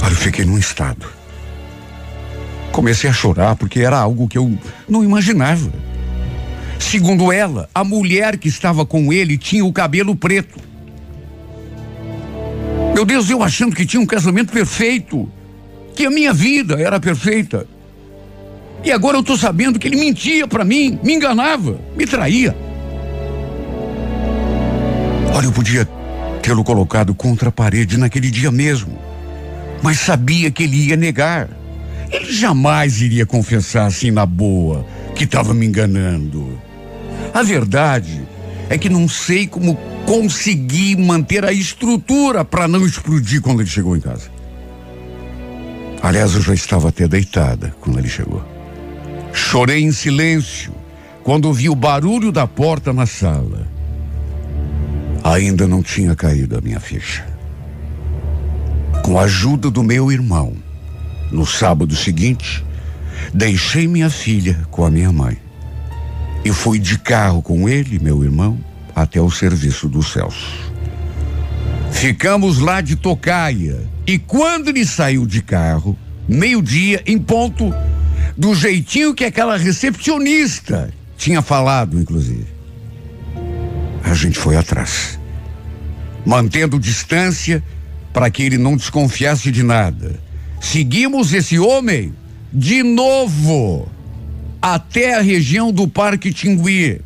Olha, 0.02 0.12
eu 0.12 0.16
fiquei 0.16 0.46
num 0.46 0.56
estado. 0.56 1.21
Comecei 2.72 3.08
a 3.08 3.12
chorar 3.12 3.54
porque 3.54 3.80
era 3.80 3.98
algo 3.98 4.26
que 4.26 4.38
eu 4.38 4.58
não 4.88 5.04
imaginava. 5.04 5.70
Segundo 6.78 7.30
ela, 7.30 7.68
a 7.74 7.84
mulher 7.84 8.36
que 8.38 8.48
estava 8.48 8.84
com 8.84 9.12
ele 9.12 9.38
tinha 9.38 9.64
o 9.64 9.72
cabelo 9.72 10.16
preto. 10.16 10.58
Meu 12.94 13.04
Deus, 13.04 13.30
eu 13.30 13.42
achando 13.42 13.74
que 13.76 13.86
tinha 13.86 14.00
um 14.00 14.06
casamento 14.06 14.52
perfeito, 14.52 15.30
que 15.94 16.04
a 16.04 16.10
minha 16.10 16.32
vida 16.32 16.80
era 16.80 16.98
perfeita. 16.98 17.66
E 18.84 18.90
agora 18.90 19.16
eu 19.16 19.20
estou 19.20 19.38
sabendo 19.38 19.78
que 19.78 19.86
ele 19.86 19.96
mentia 19.96 20.46
para 20.48 20.64
mim, 20.64 20.98
me 21.02 21.14
enganava, 21.14 21.78
me 21.96 22.06
traía. 22.06 22.56
Olha, 25.34 25.46
eu 25.46 25.52
podia 25.52 25.88
tê-lo 26.42 26.64
colocado 26.64 27.14
contra 27.14 27.48
a 27.48 27.52
parede 27.52 27.96
naquele 27.96 28.30
dia 28.30 28.50
mesmo, 28.50 28.98
mas 29.82 30.00
sabia 30.00 30.50
que 30.50 30.64
ele 30.64 30.88
ia 30.88 30.96
negar. 30.96 31.48
Ele 32.12 32.30
jamais 32.30 33.00
iria 33.00 33.24
confessar 33.24 33.86
assim 33.86 34.10
na 34.10 34.26
boa 34.26 34.84
que 35.14 35.24
estava 35.24 35.54
me 35.54 35.64
enganando. 35.64 36.60
A 37.32 37.42
verdade 37.42 38.22
é 38.68 38.76
que 38.76 38.88
não 38.88 39.08
sei 39.08 39.46
como 39.46 39.78
consegui 40.06 40.94
manter 40.94 41.44
a 41.44 41.52
estrutura 41.52 42.44
para 42.44 42.68
não 42.68 42.84
explodir 42.84 43.40
quando 43.40 43.60
ele 43.60 43.70
chegou 43.70 43.96
em 43.96 44.00
casa. 44.00 44.30
Aliás, 46.02 46.34
eu 46.34 46.42
já 46.42 46.52
estava 46.52 46.88
até 46.88 47.08
deitada 47.08 47.74
quando 47.80 47.98
ele 47.98 48.08
chegou. 48.08 48.44
Chorei 49.32 49.82
em 49.82 49.92
silêncio 49.92 50.74
quando 51.22 51.46
ouvi 51.46 51.70
o 51.70 51.74
barulho 51.74 52.30
da 52.30 52.46
porta 52.46 52.92
na 52.92 53.06
sala. 53.06 53.66
Ainda 55.24 55.66
não 55.68 55.82
tinha 55.82 56.16
caído 56.16 56.58
a 56.58 56.60
minha 56.60 56.80
ficha. 56.80 57.24
Com 59.04 59.18
a 59.18 59.22
ajuda 59.22 59.70
do 59.70 59.82
meu 59.82 60.10
irmão, 60.10 60.54
no 61.32 61.46
sábado 61.46 61.96
seguinte, 61.96 62.64
deixei 63.32 63.88
minha 63.88 64.10
filha 64.10 64.66
com 64.70 64.84
a 64.84 64.90
minha 64.90 65.10
mãe. 65.10 65.38
E 66.44 66.52
fui 66.52 66.78
de 66.78 66.98
carro 66.98 67.40
com 67.40 67.68
ele, 67.68 67.98
meu 67.98 68.22
irmão, 68.22 68.58
até 68.94 69.20
o 69.20 69.30
serviço 69.30 69.88
do 69.88 70.02
Celso. 70.02 70.72
Ficamos 71.90 72.58
lá 72.58 72.80
de 72.80 72.96
tocaia. 72.96 73.80
E 74.06 74.18
quando 74.18 74.68
ele 74.68 74.84
saiu 74.84 75.24
de 75.24 75.40
carro, 75.40 75.96
meio-dia, 76.28 77.02
em 77.06 77.18
ponto, 77.18 77.72
do 78.36 78.54
jeitinho 78.54 79.14
que 79.14 79.24
aquela 79.24 79.56
recepcionista 79.56 80.92
tinha 81.16 81.40
falado, 81.40 81.98
inclusive. 81.98 82.46
A 84.02 84.14
gente 84.14 84.38
foi 84.38 84.56
atrás, 84.56 85.18
mantendo 86.26 86.78
distância 86.78 87.62
para 88.12 88.28
que 88.30 88.42
ele 88.42 88.58
não 88.58 88.76
desconfiasse 88.76 89.50
de 89.50 89.62
nada. 89.62 90.20
Seguimos 90.62 91.34
esse 91.34 91.58
homem 91.58 92.14
de 92.52 92.84
novo 92.84 93.90
até 94.62 95.18
a 95.18 95.20
região 95.20 95.72
do 95.72 95.88
Parque 95.88 96.32
Tingui. 96.32 97.00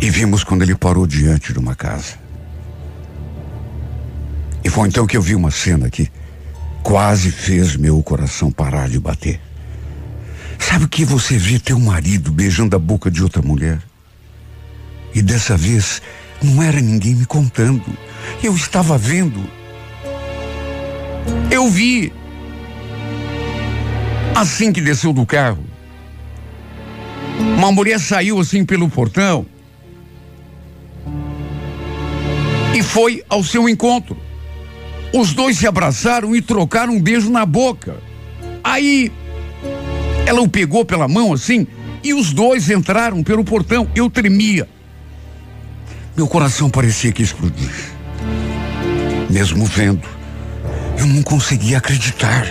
E 0.00 0.10
vimos 0.10 0.44
quando 0.44 0.62
ele 0.62 0.74
parou 0.74 1.06
diante 1.06 1.54
de 1.54 1.58
uma 1.58 1.74
casa. 1.74 2.20
E 4.62 4.68
foi 4.68 4.88
então 4.88 5.06
que 5.06 5.16
eu 5.16 5.22
vi 5.22 5.34
uma 5.34 5.50
cena 5.50 5.88
que 5.88 6.08
quase 6.82 7.30
fez 7.30 7.74
meu 7.74 8.00
coração 8.02 8.52
parar 8.52 8.88
de 8.88 9.00
bater. 9.00 9.40
Sabe 10.58 10.84
o 10.84 10.88
que 10.88 11.04
você 11.04 11.38
vê 11.38 11.58
teu 11.58 11.80
marido 11.80 12.30
beijando 12.30 12.76
a 12.76 12.78
boca 12.78 13.10
de 13.10 13.22
outra 13.22 13.40
mulher? 13.40 13.80
E 15.14 15.22
dessa 15.22 15.56
vez 15.56 16.02
não 16.42 16.62
era 16.62 16.80
ninguém 16.80 17.14
me 17.14 17.24
contando. 17.24 17.84
Eu 18.42 18.54
estava 18.54 18.98
vendo. 18.98 19.61
Eu 21.50 21.68
vi. 21.68 22.12
Assim 24.34 24.72
que 24.72 24.80
desceu 24.80 25.12
do 25.12 25.26
carro, 25.26 25.62
uma 27.56 27.70
mulher 27.70 28.00
saiu 28.00 28.40
assim 28.40 28.64
pelo 28.64 28.88
portão 28.88 29.46
e 32.74 32.82
foi 32.82 33.22
ao 33.28 33.44
seu 33.44 33.68
encontro. 33.68 34.16
Os 35.12 35.34
dois 35.34 35.58
se 35.58 35.66
abraçaram 35.66 36.34
e 36.34 36.40
trocaram 36.40 36.94
um 36.94 37.00
beijo 37.00 37.30
na 37.30 37.44
boca. 37.44 37.96
Aí 38.64 39.12
ela 40.26 40.40
o 40.40 40.48
pegou 40.48 40.84
pela 40.84 41.06
mão 41.06 41.32
assim 41.32 41.66
e 42.02 42.14
os 42.14 42.32
dois 42.32 42.70
entraram 42.70 43.22
pelo 43.22 43.44
portão. 43.44 43.88
Eu 43.94 44.08
tremia. 44.08 44.68
Meu 46.16 46.26
coração 46.26 46.70
parecia 46.70 47.12
que 47.12 47.22
explodir. 47.22 47.70
Mesmo 49.30 49.64
vendo, 49.64 50.06
eu 50.98 51.06
não 51.06 51.22
conseguia 51.22 51.78
acreditar. 51.78 52.46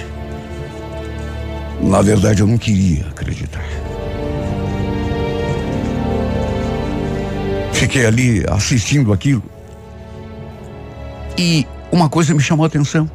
Na 1.82 2.02
verdade, 2.02 2.42
eu 2.42 2.48
não 2.48 2.58
queria 2.58 3.08
acreditar. 3.08 3.66
Fiquei 7.74 8.06
ali 8.06 8.46
assistindo 8.48 9.12
aquilo. 9.12 9.44
E 11.38 11.66
uma 11.92 12.08
coisa 12.08 12.34
me 12.34 12.40
chamou 12.40 12.64
a 12.64 12.68
atenção. 12.68 13.10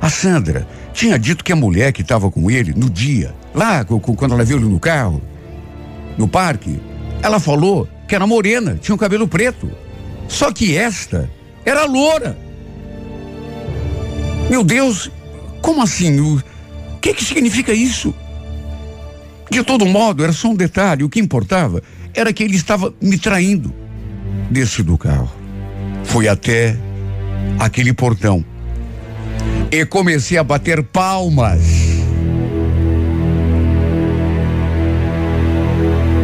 A 0.00 0.10
Sandra 0.10 0.66
tinha 0.92 1.18
dito 1.18 1.42
que 1.42 1.52
a 1.52 1.56
mulher 1.56 1.92
que 1.92 2.02
estava 2.02 2.30
com 2.30 2.50
ele 2.50 2.74
no 2.74 2.90
dia, 2.90 3.34
lá 3.54 3.84
quando 3.84 4.34
ela 4.34 4.44
viu 4.44 4.58
ele 4.58 4.66
no 4.66 4.78
carro, 4.78 5.22
no 6.18 6.28
parque, 6.28 6.78
ela 7.22 7.40
falou 7.40 7.88
que 8.06 8.14
era 8.14 8.26
morena, 8.26 8.78
tinha 8.80 8.94
um 8.94 8.98
cabelo 8.98 9.26
preto. 9.26 9.70
Só 10.28 10.52
que 10.52 10.76
esta 10.76 11.30
era 11.64 11.84
loura. 11.84 12.45
Meu 14.48 14.62
Deus, 14.62 15.10
como 15.60 15.82
assim? 15.82 16.20
O 16.20 16.40
que, 17.00 17.12
que 17.12 17.24
significa 17.24 17.72
isso? 17.72 18.14
De 19.50 19.62
todo 19.62 19.86
modo, 19.86 20.22
era 20.22 20.32
só 20.32 20.48
um 20.48 20.54
detalhe. 20.54 21.04
O 21.04 21.08
que 21.08 21.20
importava 21.20 21.82
era 22.14 22.32
que 22.32 22.42
ele 22.42 22.56
estava 22.56 22.94
me 23.00 23.18
traindo. 23.18 23.72
Desci 24.50 24.82
do 24.82 24.96
carro. 24.96 25.30
Fui 26.04 26.28
até 26.28 26.76
aquele 27.58 27.92
portão. 27.92 28.44
E 29.70 29.84
comecei 29.84 30.38
a 30.38 30.44
bater 30.44 30.82
palmas. 30.82 31.60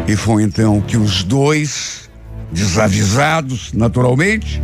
E 0.06 0.16
foi 0.16 0.42
então 0.42 0.80
que 0.80 0.96
os 0.96 1.24
dois, 1.24 2.10
desavisados, 2.52 3.72
naturalmente, 3.72 4.60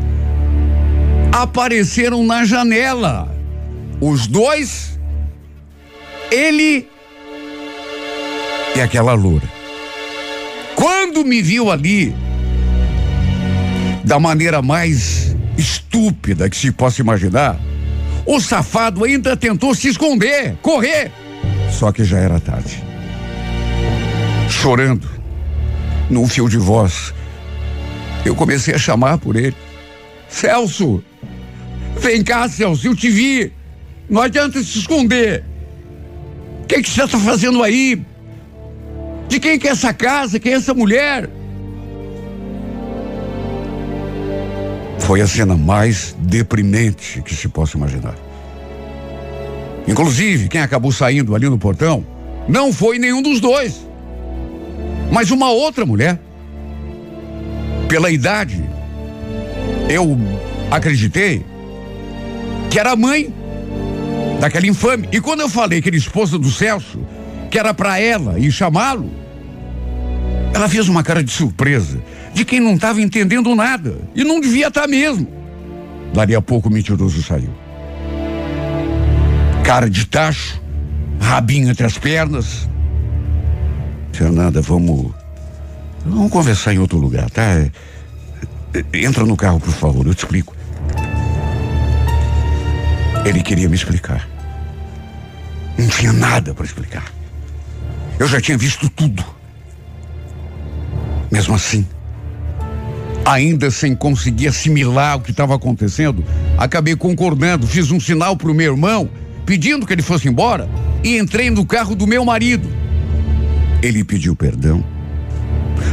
apareceram 1.33 2.25
na 2.25 2.45
janela. 2.45 3.38
Os 4.01 4.27
dois, 4.27 4.99
ele 6.31 6.89
e 8.77 8.81
aquela 8.81 9.15
loura. 9.15 9.49
Quando 10.77 11.25
me 11.25 11.43
viu 11.43 11.71
ali, 11.71 12.15
da 14.05 14.21
maneira 14.21 14.63
mais 14.63 15.37
estúpida 15.57 16.49
que 16.49 16.57
se 16.57 16.71
possa 16.71 17.01
imaginar, 17.01 17.59
o 18.25 18.41
safado 18.41 19.03
ainda 19.03 19.37
tentou 19.37 19.75
se 19.75 19.89
esconder, 19.89 20.57
correr. 20.63 21.11
Só 21.71 21.91
que 21.91 22.05
já 22.05 22.19
era 22.19 22.39
tarde. 22.39 22.83
Chorando, 24.49 25.09
num 26.09 26.29
fio 26.29 26.49
de 26.49 26.59
voz, 26.59 27.13
eu 28.25 28.37
comecei 28.37 28.75
a 28.75 28.79
chamar 28.79 29.19
por 29.19 29.35
ele. 29.35 29.57
Celso, 30.29 31.03
vem 31.99 32.23
cá, 32.23 32.49
Celso, 32.49 32.87
eu 32.87 32.95
te 32.95 33.11
vi. 33.11 33.58
Não 34.09 34.23
adianta 34.23 34.63
se 34.63 34.79
esconder. 34.79 35.45
O 36.63 36.67
que, 36.67 36.83
que 36.83 36.89
você 36.89 37.05
está 37.05 37.19
fazendo 37.19 37.63
aí? 37.63 38.01
De 39.29 39.39
quem 39.39 39.59
que 39.59 39.69
é 39.69 39.71
essa 39.71 39.93
casa? 39.93 40.41
Quem 40.41 40.53
é 40.53 40.57
essa 40.57 40.73
mulher? 40.73 41.29
Foi 45.01 45.21
a 45.21 45.27
cena 45.27 45.57
mais 45.57 46.15
deprimente 46.19 47.23
que 47.23 47.35
se 47.35 47.49
possa 47.49 47.77
imaginar. 47.77 48.15
Inclusive, 49.87 50.49
quem 50.49 50.61
acabou 50.61 50.93
saindo 50.93 51.35
ali 51.35 51.49
no 51.49 51.59
portão 51.59 52.05
não 52.47 52.73
foi 52.73 52.99
nenhum 52.99 53.23
dos 53.23 53.41
dois, 53.41 53.87
mas 55.11 55.31
uma 55.31 55.51
outra 55.51 55.87
mulher. 55.87 56.19
Pela 57.89 58.11
idade, 58.11 58.63
eu 59.89 60.19
acreditei 60.71 61.45
que 62.71 62.79
era 62.79 62.93
a 62.93 62.97
mãe 62.97 63.33
daquela 64.41 64.67
infame. 64.67 65.09
E 65.13 65.21
quando 65.21 65.41
eu 65.41 65.49
falei 65.49 65.81
que 65.81 65.89
era 65.89 65.97
esposa 65.97 66.39
do 66.39 66.51
Celso, 66.51 67.01
que 67.51 67.59
era 67.59 67.75
para 67.75 67.99
ela 68.01 68.39
e 68.39 68.51
chamá-lo, 68.51 69.11
ela 70.55 70.69
fez 70.69 70.89
uma 70.89 71.03
cara 71.03 71.23
de 71.23 71.31
surpresa, 71.31 72.03
de 72.35 72.45
quem 72.45 72.61
não 72.61 72.75
estava 72.75 73.01
entendendo 73.01 73.55
nada 73.55 73.99
e 74.15 74.25
não 74.25 74.41
devia 74.41 74.69
estar 74.69 74.83
tá 74.83 74.89
mesmo. 74.89 75.27
Dali 76.13 76.35
a 76.35 76.41
pouco 76.41 76.69
o 76.69 76.73
mentiroso 76.73 77.23
saiu. 77.23 77.53
Cara 79.65 79.91
de 79.91 80.07
tacho, 80.07 80.61
rabinho 81.21 81.69
entre 81.69 81.85
as 81.85 81.99
pernas. 81.99 82.69
Fernanda, 84.13 84.61
vamos. 84.61 85.13
Vamos 86.05 86.31
conversar 86.31 86.75
em 86.75 86.79
outro 86.79 86.99
lugar, 86.99 87.29
tá? 87.31 87.43
Entra 88.95 89.25
no 89.25 89.37
carro, 89.37 89.61
por 89.61 89.73
favor, 89.73 90.07
eu 90.07 90.15
te 90.15 90.19
explico. 90.19 90.58
Ele 93.29 93.43
queria 93.43 93.69
me 93.69 93.75
explicar. 93.75 94.27
Não 95.77 95.87
tinha 95.87 96.15
nada 96.15 96.55
para 96.55 96.65
explicar. 96.65 97.13
Eu 98.19 98.27
já 98.27 98.41
tinha 98.41 98.57
visto 98.57 98.89
tudo. 98.89 99.23
Mesmo 101.31 101.55
assim, 101.55 101.87
ainda 103.27 103.71
sem 103.71 103.95
conseguir 103.95 104.49
assimilar 104.49 105.19
o 105.19 105.21
que 105.21 105.31
estava 105.31 105.55
acontecendo, 105.55 106.25
acabei 106.57 106.97
concordando, 106.97 107.67
fiz 107.67 107.91
um 107.91 108.01
sinal 108.01 108.35
para 108.35 108.51
o 108.51 108.55
meu 108.55 108.73
irmão, 108.73 109.11
pedindo 109.45 109.87
que 109.87 109.93
ele 109.93 110.01
fosse 110.01 110.27
embora, 110.27 110.67
e 111.05 111.19
entrei 111.19 111.51
no 111.51 111.67
carro 111.67 111.95
do 111.95 112.07
meu 112.07 112.25
marido. 112.25 112.67
Ele 113.83 114.05
pediu 114.05 114.35
perdão. 114.35 114.83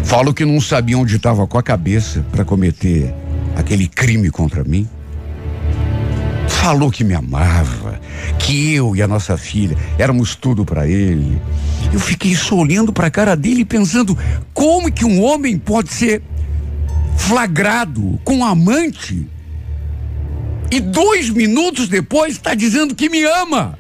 Falou 0.05 0.33
que 0.33 0.45
não 0.45 0.61
sabia 0.61 0.97
onde 0.97 1.17
estava 1.17 1.45
com 1.45 1.57
a 1.57 1.63
cabeça 1.63 2.25
para 2.31 2.45
cometer 2.45 3.13
aquele 3.57 3.89
crime 3.89 4.31
contra 4.31 4.63
mim. 4.63 4.87
Falou 6.65 6.89
que 6.89 7.03
me 7.03 7.13
amava, 7.13 8.01
que 8.39 8.73
eu 8.73 8.95
e 8.95 9.01
a 9.03 9.07
nossa 9.07 9.37
filha 9.37 9.77
éramos 9.99 10.35
tudo 10.35 10.65
para 10.65 10.87
ele. 10.87 11.39
Eu 11.93 11.99
fiquei 11.99 12.33
só 12.33 12.55
olhando 12.55 12.91
para 12.91 13.05
a 13.05 13.11
cara 13.11 13.35
dele 13.35 13.63
pensando 13.63 14.17
como 14.51 14.91
que 14.91 15.05
um 15.05 15.21
homem 15.21 15.59
pode 15.59 15.93
ser 15.93 16.23
flagrado 17.15 18.19
com 18.23 18.37
um 18.37 18.43
amante 18.43 19.27
e 20.71 20.79
dois 20.79 21.29
minutos 21.29 21.87
depois 21.87 22.31
está 22.33 22.55
dizendo 22.55 22.95
que 22.95 23.09
me 23.09 23.23
ama, 23.23 23.77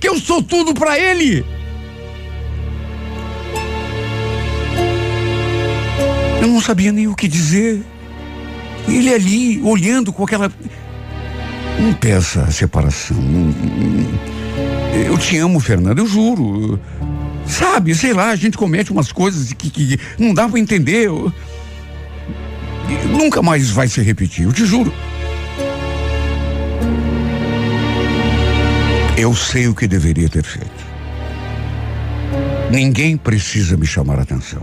que 0.00 0.08
eu 0.08 0.18
sou 0.18 0.42
tudo 0.42 0.74
para 0.74 0.98
ele. 0.98 1.46
Eu 6.42 6.48
não 6.48 6.60
sabia 6.60 6.90
nem 6.90 7.06
o 7.06 7.14
que 7.14 7.28
dizer. 7.28 7.84
Ele 8.88 9.14
ali, 9.14 9.62
olhando 9.62 10.12
com 10.12 10.24
aquela 10.24 10.50
não 11.78 11.92
peça 11.94 12.50
separação. 12.50 13.16
Eu 15.06 15.18
te 15.18 15.38
amo, 15.38 15.60
Fernando, 15.60 15.98
eu 15.98 16.06
juro. 16.06 16.80
Sabe, 17.46 17.94
sei 17.94 18.12
lá, 18.12 18.30
a 18.30 18.36
gente 18.36 18.56
comete 18.56 18.90
umas 18.90 19.12
coisas 19.12 19.52
que, 19.52 19.70
que 19.70 20.00
não 20.18 20.34
dá 20.34 20.48
para 20.48 20.58
entender. 20.58 21.08
Nunca 23.10 23.42
mais 23.42 23.70
vai 23.70 23.88
se 23.88 24.00
repetir, 24.00 24.44
eu 24.44 24.52
te 24.52 24.64
juro. 24.64 24.92
Eu 29.16 29.34
sei 29.34 29.66
o 29.68 29.74
que 29.74 29.86
deveria 29.86 30.28
ter 30.28 30.44
feito. 30.44 30.86
Ninguém 32.70 33.16
precisa 33.16 33.76
me 33.76 33.86
chamar 33.86 34.18
a 34.18 34.22
atenção. 34.22 34.62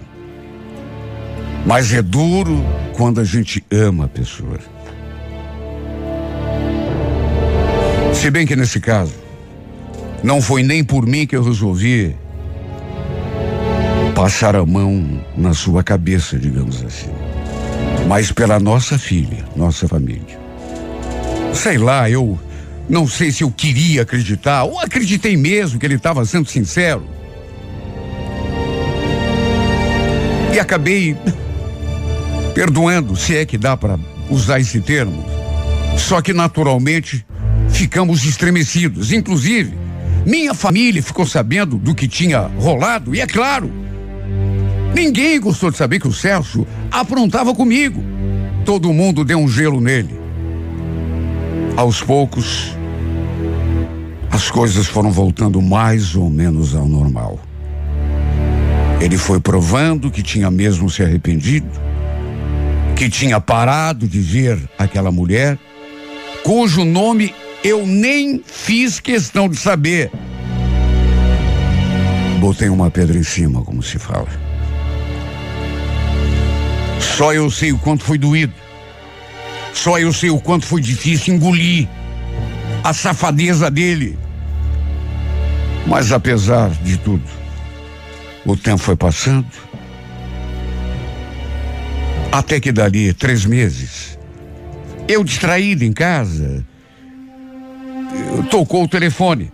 Mas 1.66 1.94
é 1.94 2.02
duro 2.02 2.64
quando 2.94 3.22
a 3.22 3.24
gente 3.24 3.64
ama 3.72 4.06
a 4.06 4.08
pessoa. 4.08 4.60
Se 8.24 8.32
bem 8.32 8.48
que 8.48 8.56
nesse 8.56 8.80
caso, 8.80 9.12
não 10.24 10.42
foi 10.42 10.64
nem 10.64 10.82
por 10.82 11.06
mim 11.06 11.28
que 11.28 11.36
eu 11.36 11.44
resolvi 11.44 12.16
passar 14.16 14.56
a 14.56 14.66
mão 14.66 15.22
na 15.36 15.54
sua 15.54 15.84
cabeça, 15.84 16.40
digamos 16.40 16.82
assim, 16.86 17.12
mas 18.08 18.32
pela 18.32 18.62
nossa 18.62 18.98
filha, 18.98 19.44
nossa 19.58 19.90
família. 19.90 20.40
Sei 21.54 21.78
lá, 21.78 22.10
eu 22.10 22.40
não 22.88 23.06
sei 23.10 23.30
se 23.30 23.44
eu 23.44 23.52
queria 23.52 24.04
acreditar, 24.04 24.64
ou 24.64 24.80
acreditei 24.80 25.36
mesmo 25.36 25.78
que 25.78 25.86
ele 25.86 25.96
estava 25.96 26.24
sendo 26.24 26.48
sincero. 26.48 27.06
E 30.54 30.60
acabei 30.62 31.18
perdoando, 32.54 33.18
se 33.18 33.36
é 33.36 33.46
que 33.46 33.58
dá 33.58 33.76
para 33.76 34.00
usar 34.30 34.62
esse 34.62 34.80
termo. 34.80 35.26
Só 35.98 36.22
que 36.22 36.32
naturalmente 36.32 37.26
ficamos 37.74 38.24
estremecidos. 38.24 39.12
Inclusive, 39.12 39.74
minha 40.26 40.54
família 40.54 41.04
ficou 41.04 41.26
sabendo 41.26 41.78
do 41.78 41.94
que 41.94 42.08
tinha 42.08 42.40
rolado, 42.58 43.14
e 43.14 43.20
é 43.20 43.28
claro, 43.28 43.70
ninguém 44.96 45.40
gostou 45.40 45.70
de 45.70 45.78
saber 45.78 46.00
que 46.00 46.08
o 46.08 46.14
Celso 46.14 46.66
aprontava 46.90 47.54
comigo. 47.54 48.02
Todo 48.64 48.94
mundo 48.94 49.26
deu 49.26 49.40
um 49.40 49.50
gelo 49.50 49.82
nele. 49.82 50.18
Aos 51.76 52.02
poucos, 52.02 52.74
as 54.32 54.50
coisas 54.50 54.88
foram 54.88 55.12
voltando 55.12 55.62
mais 55.62 56.16
ou 56.16 56.30
menos 56.30 56.74
ao 56.74 56.88
normal. 56.88 57.40
Ele 59.02 59.18
foi 59.18 59.40
provando 59.42 60.10
que 60.10 60.24
tinha 60.24 60.50
mesmo 60.50 60.90
se 60.90 61.04
arrependido, 61.04 61.68
que 62.96 63.10
tinha 63.10 63.42
parado 63.42 64.08
de 64.08 64.22
ver 64.22 64.58
aquela 64.78 65.12
mulher, 65.12 65.58
cujo 66.44 66.86
nome 66.86 67.34
eu 67.64 67.86
nem 67.86 68.44
fiz 68.46 69.00
questão 69.00 69.48
de 69.48 69.58
saber. 69.58 70.12
Botei 72.40 72.70
uma 72.70 72.92
pedra 72.92 73.18
em 73.18 73.24
cima, 73.24 73.64
como 73.64 73.82
se 73.82 73.98
fala. 73.98 74.28
Só 77.00 77.34
eu 77.34 77.50
sei 77.50 77.72
o 77.72 77.78
quanto 77.78 78.04
foi 78.04 78.18
doído. 78.18 78.54
Só 79.74 79.98
eu 79.98 80.12
sei 80.12 80.30
o 80.30 80.40
quanto 80.40 80.66
foi 80.66 80.82
difícil 80.82 81.36
engolir 81.36 81.88
a 82.84 82.94
safadeza 82.94 83.72
dele. 83.72 84.18
Mas 85.88 86.12
apesar 86.12 86.70
de 86.70 86.98
tudo, 86.98 87.24
o 88.46 88.56
tempo 88.56 88.78
foi 88.78 88.96
passando 88.96 89.46
Até 92.34 92.60
que 92.60 92.72
dali 92.72 93.14
três 93.14 93.46
meses, 93.46 94.18
eu 95.08 95.24
distraído 95.24 95.84
em 95.84 95.94
casa, 95.94 96.66
tocou 98.50 98.84
o 98.84 98.88
telefone. 98.88 99.52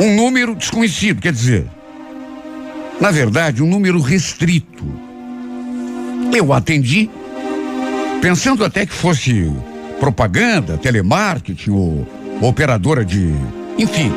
Um 0.00 0.16
número 0.16 0.54
desconhecido, 0.54 1.20
quer 1.20 1.32
dizer, 1.32 1.66
na 3.00 3.10
verdade, 3.10 3.62
um 3.62 3.66
número 3.66 4.00
restrito. 4.00 4.84
Eu 6.32 6.52
atendi, 6.52 7.08
pensando 8.20 8.64
até 8.64 8.84
que 8.86 8.92
fosse 8.92 9.52
propaganda, 10.00 10.76
telemarketing 10.76 11.70
ou 11.70 12.06
operadora 12.40 13.04
de. 13.04 13.32
Enfim. 13.78 14.12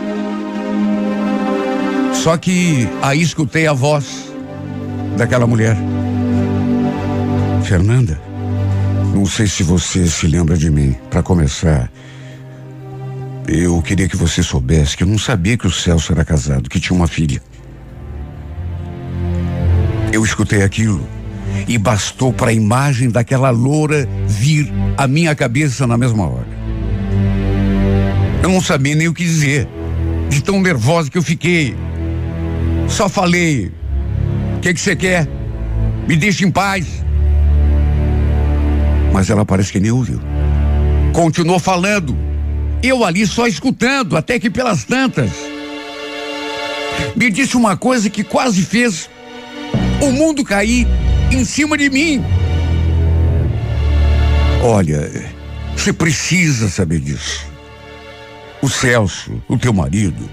Só 2.13 2.37
que 2.37 2.87
aí 3.01 3.21
escutei 3.21 3.67
a 3.67 3.73
voz 3.73 4.31
daquela 5.17 5.45
mulher. 5.45 5.77
Fernanda, 7.63 8.19
não 9.13 9.25
sei 9.25 9.47
se 9.47 9.63
você 9.63 10.07
se 10.07 10.27
lembra 10.27 10.57
de 10.57 10.69
mim. 10.69 10.95
Para 11.09 11.21
começar, 11.21 11.91
eu 13.47 13.81
queria 13.81 14.09
que 14.09 14.17
você 14.17 14.43
soubesse 14.43 14.97
que 14.97 15.03
eu 15.03 15.07
não 15.07 15.17
sabia 15.17 15.57
que 15.57 15.65
o 15.65 15.71
Celso 15.71 16.11
era 16.11 16.25
casado, 16.25 16.69
que 16.69 16.79
tinha 16.79 16.95
uma 16.95 17.07
filha. 17.07 17.41
Eu 20.11 20.23
escutei 20.23 20.63
aquilo 20.63 21.07
e 21.65 21.77
bastou 21.77 22.33
para 22.33 22.49
a 22.49 22.53
imagem 22.53 23.09
daquela 23.09 23.49
loura 23.49 24.07
vir 24.27 24.71
à 24.97 25.07
minha 25.07 25.33
cabeça 25.33 25.87
na 25.87 25.97
mesma 25.97 26.27
hora. 26.27 26.47
Eu 28.43 28.49
não 28.49 28.61
sabia 28.61 28.95
nem 28.95 29.07
o 29.07 29.13
que 29.13 29.23
dizer, 29.23 29.67
de 30.29 30.43
tão 30.43 30.61
nervosa 30.61 31.09
que 31.09 31.17
eu 31.17 31.23
fiquei. 31.23 31.75
Só 32.89 33.07
falei: 33.07 33.71
O 34.57 34.59
que 34.59 34.77
você 34.77 34.95
que 34.95 35.07
quer? 35.07 35.27
Me 36.07 36.17
deixe 36.17 36.45
em 36.45 36.51
paz. 36.51 36.85
Mas 39.13 39.29
ela 39.29 39.45
parece 39.45 39.71
que 39.71 39.79
nem 39.79 39.91
ouviu. 39.91 40.19
Continuou 41.13 41.59
falando. 41.59 42.26
Eu 42.81 43.03
ali 43.03 43.25
só 43.25 43.47
escutando, 43.47 44.15
até 44.15 44.39
que 44.39 44.49
pelas 44.49 44.83
tantas. 44.83 45.31
Me 47.15 47.29
disse 47.29 47.57
uma 47.57 47.75
coisa 47.75 48.09
que 48.09 48.23
quase 48.23 48.63
fez 48.63 49.09
o 50.01 50.11
mundo 50.11 50.43
cair 50.43 50.87
em 51.31 51.43
cima 51.43 51.77
de 51.77 51.89
mim. 51.89 52.23
Olha, 54.61 55.09
você 55.75 55.91
precisa 55.91 56.69
saber 56.69 56.99
disso. 56.99 57.45
O 58.61 58.69
Celso, 58.69 59.41
o 59.47 59.57
teu 59.57 59.71
marido, 59.71 60.29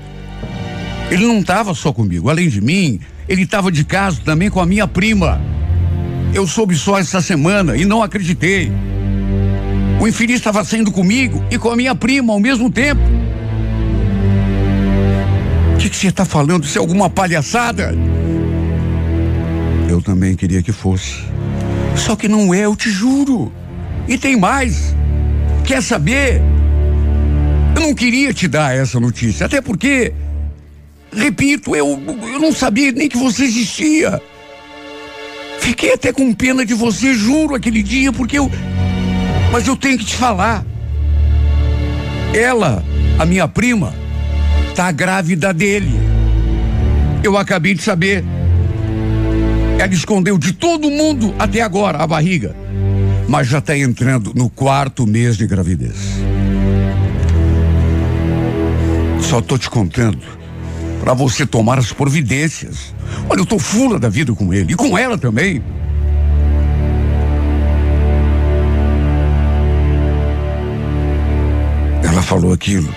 ele 1.11 1.27
não 1.27 1.41
estava 1.41 1.75
só 1.75 1.93
comigo. 1.93 2.31
Além 2.31 2.49
de 2.49 2.61
mim, 2.61 3.01
ele 3.29 3.43
estava 3.43 3.71
de 3.71 3.85
caso 3.85 4.23
também 4.23 4.51
com 4.51 4.61
a 4.61 4.67
minha 4.67 4.87
prima. 4.87 5.41
Eu 6.33 6.47
soube 6.47 6.75
só 6.75 6.99
essa 6.99 7.21
semana 7.21 7.77
e 7.77 7.85
não 7.85 8.03
acreditei. 8.03 8.73
O 10.05 10.07
infeliz 10.07 10.37
estava 10.37 10.63
saindo 10.63 10.93
comigo 10.93 11.43
e 11.51 11.59
com 11.59 11.71
a 11.71 11.77
minha 11.77 11.95
prima 11.95 12.35
ao 12.35 12.39
mesmo 12.39 12.71
tempo. 12.71 13.01
O 15.73 15.79
que 15.79 15.97
você 15.97 16.09
está 16.09 16.27
falando? 16.27 16.65
Isso 16.65 16.77
é 16.77 16.81
alguma 16.83 17.09
palhaçada? 17.09 17.95
Eu 19.89 20.03
também 20.03 20.37
queria 20.37 20.63
que 20.63 20.73
fosse. 20.73 21.25
Só 21.97 22.15
que 22.17 22.29
não 22.29 22.53
é, 22.53 22.67
eu 22.67 22.77
te 22.77 22.91
juro. 22.91 23.51
E 24.07 24.19
tem 24.19 24.37
mais. 24.37 24.95
Quer 25.65 25.83
saber? 25.83 26.43
Eu 27.75 27.81
não 27.81 27.95
queria 27.95 28.35
te 28.35 28.47
dar 28.47 28.77
essa 28.77 29.01
notícia, 29.01 29.47
até 29.47 29.63
porque, 29.63 30.13
repito, 31.17 31.75
eu, 31.75 31.99
eu 32.31 32.39
não 32.39 32.53
sabia 32.53 32.93
nem 32.93 33.09
que 33.09 33.17
você 33.17 33.45
existia. 33.45 34.21
Fiquei 35.61 35.95
até 35.95 36.13
com 36.13 36.31
pena 36.35 36.63
de 36.63 36.75
você, 36.75 37.15
juro, 37.15 37.55
aquele 37.55 37.83
dia, 37.83 38.13
porque 38.13 38.39
eu. 38.39 38.51
Mas 39.55 39.69
eu 39.69 39.77
tenho 39.77 39.97
que 39.97 40.05
te 40.05 40.17
falar. 40.17 40.67
Ela, 42.35 42.83
a 43.17 43.25
minha 43.25 43.47
prima, 43.47 43.95
tá 44.75 44.91
grávida 44.91 45.55
dele. 45.55 45.93
Eu 47.23 47.39
acabei 47.39 47.73
de 47.73 47.81
saber. 47.81 48.25
Ela 49.79 49.95
escondeu 49.95 50.37
de 50.39 50.53
todo 50.53 50.91
mundo 50.91 51.33
até 51.39 51.61
agora 51.61 51.99
a 51.99 52.07
barriga, 52.07 52.53
mas 53.29 53.47
já 53.47 53.59
está 53.59 53.79
entrando 53.79 54.33
no 54.35 54.51
quarto 54.51 55.07
mês 55.07 55.37
de 55.37 55.47
gravidez. 55.47 55.99
Só 59.21 59.41
tô 59.41 59.57
te 59.57 59.71
contando 59.71 60.19
para 60.99 61.15
você 61.15 61.47
tomar 61.47 61.79
as 61.79 61.93
providências. 61.93 62.93
Olha, 63.31 63.39
eu 63.39 63.47
tô 63.47 63.61
fula 63.61 64.01
da 64.01 64.09
vida 64.09 64.33
com 64.35 64.53
ele 64.53 64.73
e 64.73 64.77
com 64.77 64.99
ela 64.99 65.17
também. 65.17 65.63
Falou 72.25 72.53
aquilo 72.53 72.93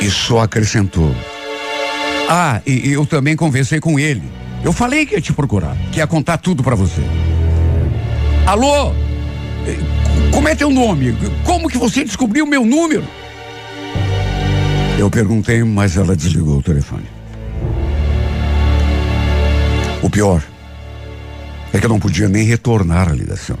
e 0.00 0.10
só 0.10 0.40
acrescentou. 0.40 1.14
Ah, 2.28 2.60
e 2.66 2.90
eu 2.90 3.06
também 3.06 3.36
conversei 3.36 3.80
com 3.80 3.98
ele. 3.98 4.22
Eu 4.64 4.72
falei 4.72 5.04
que 5.04 5.14
ia 5.14 5.20
te 5.20 5.32
procurar, 5.32 5.76
que 5.92 5.98
ia 5.98 6.06
contar 6.06 6.38
tudo 6.38 6.62
para 6.62 6.74
você. 6.74 7.02
Alô? 8.46 8.92
Como 10.32 10.48
é 10.48 10.54
teu 10.54 10.70
nome? 10.70 11.16
Como 11.44 11.68
que 11.68 11.78
você 11.78 12.04
descobriu 12.04 12.46
meu 12.46 12.64
número? 12.64 13.04
Eu 14.98 15.10
perguntei, 15.10 15.62
mas 15.62 15.96
ela 15.96 16.16
desligou 16.16 16.58
o 16.58 16.62
telefone. 16.62 17.06
O 20.02 20.10
pior 20.10 20.42
é 21.72 21.78
que 21.78 21.86
eu 21.86 21.90
não 21.90 21.98
podia 21.98 22.28
nem 22.28 22.44
retornar 22.44 23.08
a 23.08 23.12
ligação. 23.12 23.58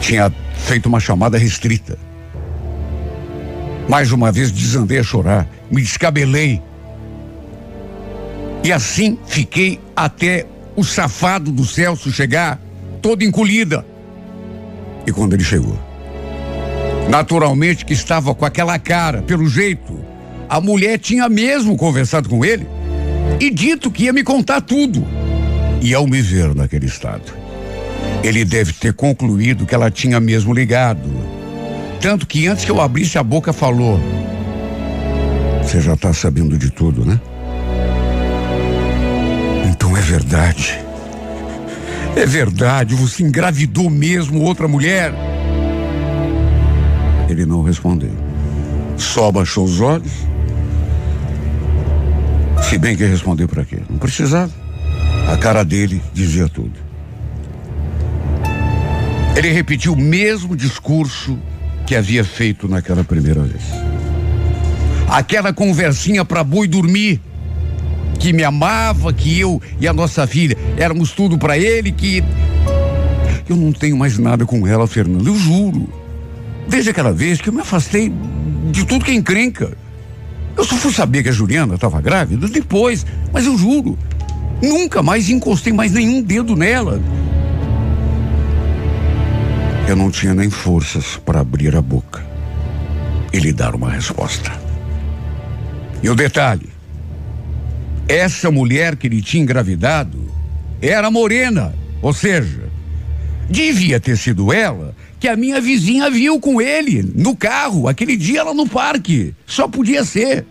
Tinha 0.00 0.32
feito 0.54 0.86
uma 0.86 1.00
chamada 1.00 1.38
restrita. 1.38 2.05
Mais 3.88 4.10
uma 4.12 4.32
vez 4.32 4.50
desandei 4.50 4.98
a 4.98 5.02
chorar, 5.02 5.48
me 5.70 5.80
descabelei 5.80 6.60
e 8.66 8.72
assim 8.72 9.16
fiquei 9.28 9.78
até 9.94 10.44
o 10.74 10.82
safado 10.82 11.52
do 11.52 11.64
Celso 11.64 12.10
chegar, 12.10 12.60
toda 13.00 13.24
encolhida. 13.24 13.86
E 15.06 15.12
quando 15.12 15.34
ele 15.34 15.44
chegou, 15.44 15.78
naturalmente 17.08 17.84
que 17.84 17.92
estava 17.92 18.34
com 18.34 18.44
aquela 18.44 18.76
cara, 18.76 19.22
pelo 19.22 19.48
jeito, 19.48 19.96
a 20.48 20.60
mulher 20.60 20.98
tinha 20.98 21.28
mesmo 21.28 21.76
conversado 21.76 22.28
com 22.28 22.44
ele 22.44 22.66
e 23.38 23.50
dito 23.50 23.88
que 23.88 24.06
ia 24.06 24.12
me 24.12 24.24
contar 24.24 24.60
tudo. 24.60 25.06
E 25.80 25.94
ao 25.94 26.04
me 26.04 26.20
ver 26.20 26.52
naquele 26.52 26.86
estado, 26.86 27.32
ele 28.24 28.44
deve 28.44 28.72
ter 28.72 28.94
concluído 28.94 29.64
que 29.64 29.76
ela 29.76 29.92
tinha 29.92 30.18
mesmo 30.18 30.52
ligado. 30.52 31.08
Tanto 32.00 32.26
que 32.26 32.46
antes 32.46 32.64
que 32.64 32.70
eu 32.70 32.80
abrisse 32.80 33.18
a 33.18 33.22
boca 33.22 33.52
falou: 33.52 33.98
Você 35.62 35.80
já 35.80 35.94
está 35.94 36.12
sabendo 36.12 36.56
de 36.56 36.70
tudo, 36.70 37.04
né? 37.04 37.20
é 39.96 40.00
verdade. 40.00 40.78
É 42.14 42.26
verdade, 42.26 42.94
você 42.94 43.22
engravidou 43.22 43.90
mesmo 43.90 44.42
outra 44.42 44.68
mulher? 44.68 45.12
Ele 47.28 47.44
não 47.44 47.62
respondeu. 47.62 48.12
Só 48.96 49.30
baixou 49.30 49.64
os 49.64 49.80
olhos. 49.80 50.12
Se 52.62 52.78
bem 52.78 52.96
que 52.96 53.04
respondeu 53.04 53.48
para 53.48 53.64
quê? 53.64 53.78
Não 53.88 53.98
precisava. 53.98 54.52
A 55.30 55.36
cara 55.36 55.64
dele 55.64 56.02
dizia 56.12 56.48
tudo. 56.48 56.78
Ele 59.34 59.50
repetiu 59.50 59.92
o 59.92 59.96
mesmo 59.96 60.56
discurso 60.56 61.38
que 61.86 61.94
havia 61.94 62.24
feito 62.24 62.68
naquela 62.68 63.04
primeira 63.04 63.42
vez. 63.42 63.62
Aquela 65.08 65.52
conversinha 65.52 66.24
para 66.24 66.42
boi 66.42 66.66
dormir 66.66 67.20
que 68.18 68.32
me 68.32 68.42
amava, 68.42 69.12
que 69.12 69.38
eu 69.38 69.62
e 69.80 69.86
a 69.86 69.92
nossa 69.92 70.26
filha 70.26 70.56
éramos 70.76 71.12
tudo 71.12 71.38
para 71.38 71.56
ele, 71.56 71.92
que 71.92 72.24
eu 73.48 73.56
não 73.56 73.72
tenho 73.72 73.96
mais 73.96 74.18
nada 74.18 74.44
com 74.44 74.66
ela, 74.66 74.86
Fernando, 74.86 75.28
eu 75.28 75.36
juro. 75.36 75.88
Desde 76.68 76.90
aquela 76.90 77.12
vez 77.12 77.40
que 77.40 77.48
eu 77.48 77.52
me 77.52 77.60
afastei 77.60 78.12
de 78.72 78.84
tudo 78.84 79.04
que 79.04 79.12
é 79.12 79.14
encrenca. 79.14 79.76
Eu 80.56 80.64
só 80.64 80.74
fui 80.76 80.92
saber 80.92 81.22
que 81.22 81.28
a 81.28 81.32
Juliana 81.32 81.74
estava 81.74 82.00
grávida 82.00 82.48
depois, 82.48 83.06
mas 83.32 83.46
eu 83.46 83.56
juro, 83.56 83.96
nunca 84.60 85.02
mais 85.02 85.28
encostei 85.28 85.72
mais 85.72 85.92
nenhum 85.92 86.22
dedo 86.22 86.56
nela. 86.56 87.00
Eu 89.88 89.94
não 89.94 90.10
tinha 90.10 90.34
nem 90.34 90.50
forças 90.50 91.16
para 91.16 91.40
abrir 91.40 91.76
a 91.76 91.80
boca 91.80 92.24
e 93.32 93.38
lhe 93.38 93.52
dar 93.52 93.74
uma 93.74 93.88
resposta. 93.88 94.50
E 96.02 96.10
o 96.10 96.14
detalhe, 96.14 96.68
essa 98.08 98.50
mulher 98.50 98.96
que 98.96 99.06
ele 99.06 99.22
tinha 99.22 99.44
engravidado 99.44 100.28
era 100.82 101.08
morena, 101.08 101.72
ou 102.02 102.12
seja, 102.12 102.68
devia 103.48 104.00
ter 104.00 104.16
sido 104.16 104.52
ela 104.52 104.94
que 105.20 105.28
a 105.28 105.36
minha 105.36 105.60
vizinha 105.60 106.10
viu 106.10 106.40
com 106.40 106.60
ele 106.60 107.02
no 107.14 107.36
carro 107.36 107.88
aquele 107.88 108.16
dia 108.16 108.42
lá 108.42 108.52
no 108.52 108.68
parque. 108.68 109.34
Só 109.46 109.68
podia 109.68 110.04
ser. 110.04 110.44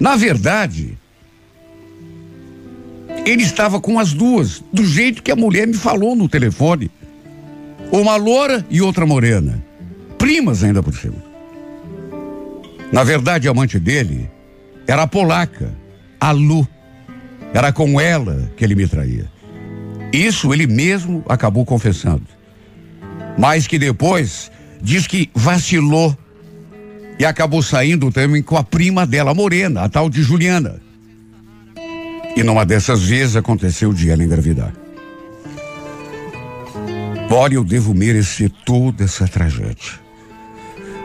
Na 0.00 0.16
verdade, 0.16 0.98
ele 3.24 3.44
estava 3.44 3.80
com 3.80 4.00
as 4.00 4.12
duas, 4.12 4.62
do 4.72 4.84
jeito 4.84 5.22
que 5.22 5.30
a 5.30 5.36
mulher 5.36 5.66
me 5.66 5.74
falou 5.74 6.16
no 6.16 6.28
telefone. 6.28 6.90
Uma 7.92 8.16
loura 8.16 8.64
e 8.70 8.80
outra 8.80 9.04
morena. 9.04 9.62
Primas 10.16 10.64
ainda 10.64 10.82
por 10.82 10.96
cima. 10.96 11.22
Na 12.90 13.04
verdade, 13.04 13.46
a 13.46 13.50
amante 13.50 13.78
dele 13.78 14.30
era 14.86 15.02
a 15.02 15.06
polaca, 15.06 15.70
a 16.18 16.30
Lu. 16.30 16.66
Era 17.52 17.70
com 17.70 18.00
ela 18.00 18.50
que 18.56 18.64
ele 18.64 18.74
me 18.74 18.88
traía. 18.88 19.30
Isso 20.10 20.54
ele 20.54 20.66
mesmo 20.66 21.22
acabou 21.28 21.66
confessando. 21.66 22.26
Mas 23.38 23.66
que 23.66 23.78
depois 23.78 24.50
diz 24.80 25.06
que 25.06 25.30
vacilou 25.34 26.16
e 27.18 27.26
acabou 27.26 27.62
saindo 27.62 28.10
também 28.10 28.42
com 28.42 28.56
a 28.56 28.64
prima 28.64 29.06
dela, 29.06 29.34
morena, 29.34 29.82
a 29.82 29.88
tal 29.88 30.08
de 30.08 30.22
Juliana. 30.22 30.80
E 32.34 32.42
numa 32.42 32.64
dessas 32.64 33.02
vezes 33.02 33.36
aconteceu 33.36 33.92
de 33.92 34.10
ela 34.10 34.24
engravidar. 34.24 34.72
Olha, 37.34 37.54
eu 37.54 37.64
devo 37.64 37.94
merecer 37.94 38.50
toda 38.62 39.04
essa 39.04 39.26
tragédia. 39.26 40.02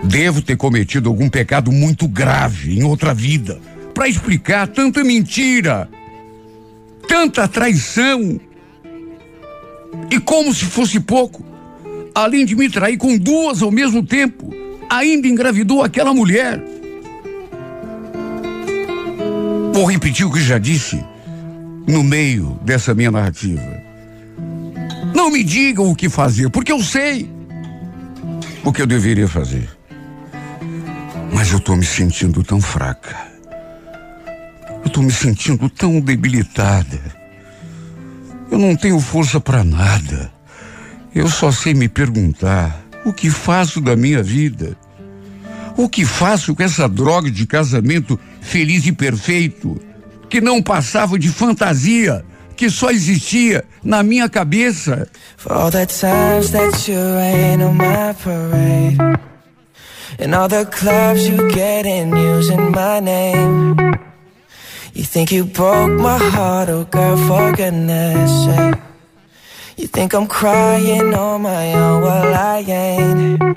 Devo 0.04 0.42
ter 0.42 0.58
cometido 0.58 1.08
algum 1.08 1.30
pecado 1.30 1.72
muito 1.72 2.06
grave 2.06 2.78
em 2.78 2.84
outra 2.84 3.14
vida 3.14 3.58
para 3.94 4.10
explicar 4.10 4.68
tanta 4.68 5.06
mentira, 5.06 5.90
tanta 7.08 7.48
traição. 7.48 8.42
E 10.12 10.20
como 10.20 10.54
se 10.54 10.66
fosse 10.66 11.00
pouco, 11.00 11.46
além 12.14 12.46
de 12.46 12.58
me 12.58 12.70
trair 12.70 12.98
com 12.98 13.18
duas 13.18 13.62
ao 13.62 13.72
mesmo 13.72 14.06
tempo, 14.06 14.54
ainda 14.90 15.30
engravidou 15.30 15.82
aquela 15.82 16.14
mulher. 16.14 16.62
Vou 19.74 19.86
repetir 19.86 20.26
o 20.26 20.32
que 20.32 20.42
já 20.42 20.58
disse 20.58 21.02
no 21.88 22.04
meio 22.04 22.60
dessa 22.66 22.94
minha 22.94 23.12
narrativa. 23.12 23.87
Não 25.18 25.32
me 25.32 25.44
digam 25.44 25.90
o 25.90 25.96
que 25.96 26.10
fazer, 26.10 26.48
porque 26.52 26.72
eu 26.72 26.80
sei 26.80 27.28
o 28.64 28.72
que 28.72 28.84
eu 28.84 28.86
deveria 28.86 29.28
fazer. 29.28 29.68
Mas 31.34 31.50
eu 31.52 31.58
estou 31.58 31.76
me 31.76 31.84
sentindo 31.84 32.44
tão 32.44 32.62
fraca. 32.62 33.18
Eu 34.84 34.86
estou 34.86 35.02
me 35.02 35.12
sentindo 35.12 35.68
tão 35.72 36.00
debilitada. 36.00 37.02
Eu 38.52 38.60
não 38.60 38.76
tenho 38.76 39.00
força 39.00 39.40
para 39.40 39.64
nada. 39.64 40.32
Eu 41.16 41.28
só 41.28 41.52
sei 41.52 41.74
me 41.74 41.90
perguntar 41.90 42.80
o 43.04 43.12
que 43.12 43.32
faço 43.32 43.82
da 43.82 43.96
minha 43.96 44.22
vida. 44.22 44.78
O 45.76 45.90
que 45.90 46.06
faço 46.06 46.54
com 46.54 46.62
essa 46.62 46.88
droga 46.88 47.32
de 47.32 47.48
casamento 47.48 48.20
feliz 48.40 48.86
e 48.86 48.92
perfeito 48.92 49.82
que 50.30 50.40
não 50.40 50.62
passava 50.62 51.18
de 51.18 51.30
fantasia, 51.30 52.24
que 52.58 52.70
só 52.70 52.90
existia 52.90 53.64
na 53.84 54.04
minha 54.04 54.28
cabeça. 54.28 55.08
For 55.38 55.54
all 55.54 55.72
times 55.72 56.52
that 56.52 56.88
you 56.88 56.98
rain 56.98 57.62
on 57.62 57.78
my 57.78 58.14
parade. 58.22 58.98
And 60.20 60.34
all 60.34 60.50
the 60.50 60.66
clubs 60.66 61.28
you 61.28 61.48
get 61.50 61.86
in 61.86 62.16
using 62.18 62.72
my 62.72 63.00
name. 63.00 63.76
You 64.94 65.04
think 65.04 65.32
you 65.32 65.46
broke 65.46 65.92
my 65.92 66.18
heart, 66.18 66.70
oh 66.70 66.86
girl, 66.86 67.16
for 67.28 67.54
goodness 67.54 68.32
sake. 68.46 68.82
You 69.78 69.88
think 69.88 70.16
I'm 70.16 70.26
crying 70.26 71.14
on 71.14 71.44
my 71.44 71.74
own, 71.74 72.02
well 72.02 72.34
I 72.34 72.66
ain't 72.68 73.57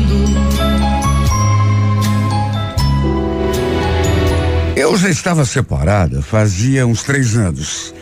Eu 4.81 4.97
já 4.97 5.11
estava 5.11 5.45
separada 5.45 6.23
fazia 6.23 6.87
uns 6.87 7.03
três 7.03 7.37
anos. 7.37 7.93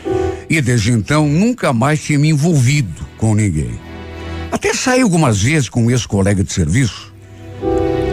E 0.50 0.62
desde 0.62 0.94
então 0.94 1.28
nunca 1.28 1.74
mais 1.74 2.02
tinha 2.02 2.18
me 2.18 2.30
envolvido 2.30 3.06
com 3.18 3.36
ninguém. 3.36 3.78
Até 4.50 4.74
saí 4.74 5.02
algumas 5.02 5.42
vezes 5.42 5.68
com 5.68 5.84
um 5.84 5.92
ex-colega 5.92 6.42
de 6.42 6.54
serviço. 6.54 7.14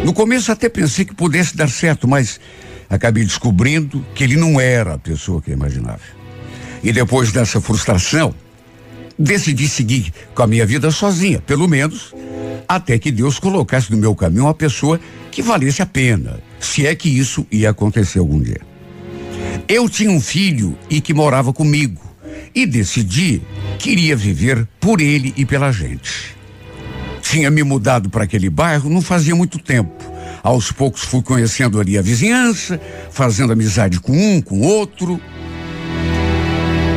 No 0.05 0.13
começo 0.13 0.51
até 0.51 0.69
pensei 0.69 1.05
que 1.05 1.15
pudesse 1.15 1.57
dar 1.57 1.71
certo, 1.71 2.09
mas 2.09 2.41
acabei 2.91 3.23
descobrindo 3.23 4.05
que 4.17 4.25
ele 4.25 4.35
não 4.35 4.61
era 4.61 4.95
a 4.95 4.99
pessoa 4.99 5.41
que 5.41 5.53
eu 5.53 5.55
imaginava. 5.55 6.03
E 6.83 6.93
depois 6.93 7.31
dessa 7.31 7.61
frustração, 7.61 8.35
decidi 9.17 9.69
seguir 9.69 10.13
com 10.35 10.43
a 10.43 10.47
minha 10.49 10.67
vida 10.67 10.91
sozinha, 10.91 11.41
pelo 11.41 11.69
menos 11.69 12.13
até 12.67 12.99
que 12.99 13.13
Deus 13.13 13.39
colocasse 13.39 13.93
no 13.93 13.97
meu 13.97 14.13
caminho 14.17 14.43
uma 14.43 14.55
pessoa 14.55 14.99
que 15.31 15.41
valesse 15.41 15.83
a 15.83 15.87
pena, 15.87 16.41
se 16.61 16.87
é 16.87 16.95
que 16.95 17.09
isso 17.09 17.47
ia 17.51 17.71
acontecer 17.71 18.19
algum 18.19 18.41
dia. 18.41 18.61
Eu 19.69 19.89
tinha 19.89 20.11
um 20.11 20.21
filho 20.21 20.77
e 20.89 21.01
que 21.01 21.15
morava 21.15 21.53
comigo 21.53 22.01
e 22.55 22.65
decidi 22.67 23.43
que 23.79 23.91
iria 23.91 24.17
viver 24.17 24.67
por 24.81 25.01
ele 25.01 25.35
e 25.37 25.45
pela 25.45 25.73
gente. 25.73 26.37
Tinha 27.21 27.51
me 27.51 27.63
mudado 27.63 28.09
para 28.09 28.25
aquele 28.25 28.49
bairro 28.49 28.89
não 28.89 29.03
fazia 29.03 29.35
muito 29.35 29.59
tempo. 29.59 29.93
Aos 30.43 30.71
poucos 30.71 31.03
fui 31.03 31.23
conhecendo 31.23 31.81
ali 31.81 31.99
a 31.99 32.03
vizinhança, 32.03 32.81
fazendo 33.11 33.53
amizade 33.53 33.99
com 33.99 34.13
um, 34.13 34.41
com 34.41 34.61
outro. 34.61 35.21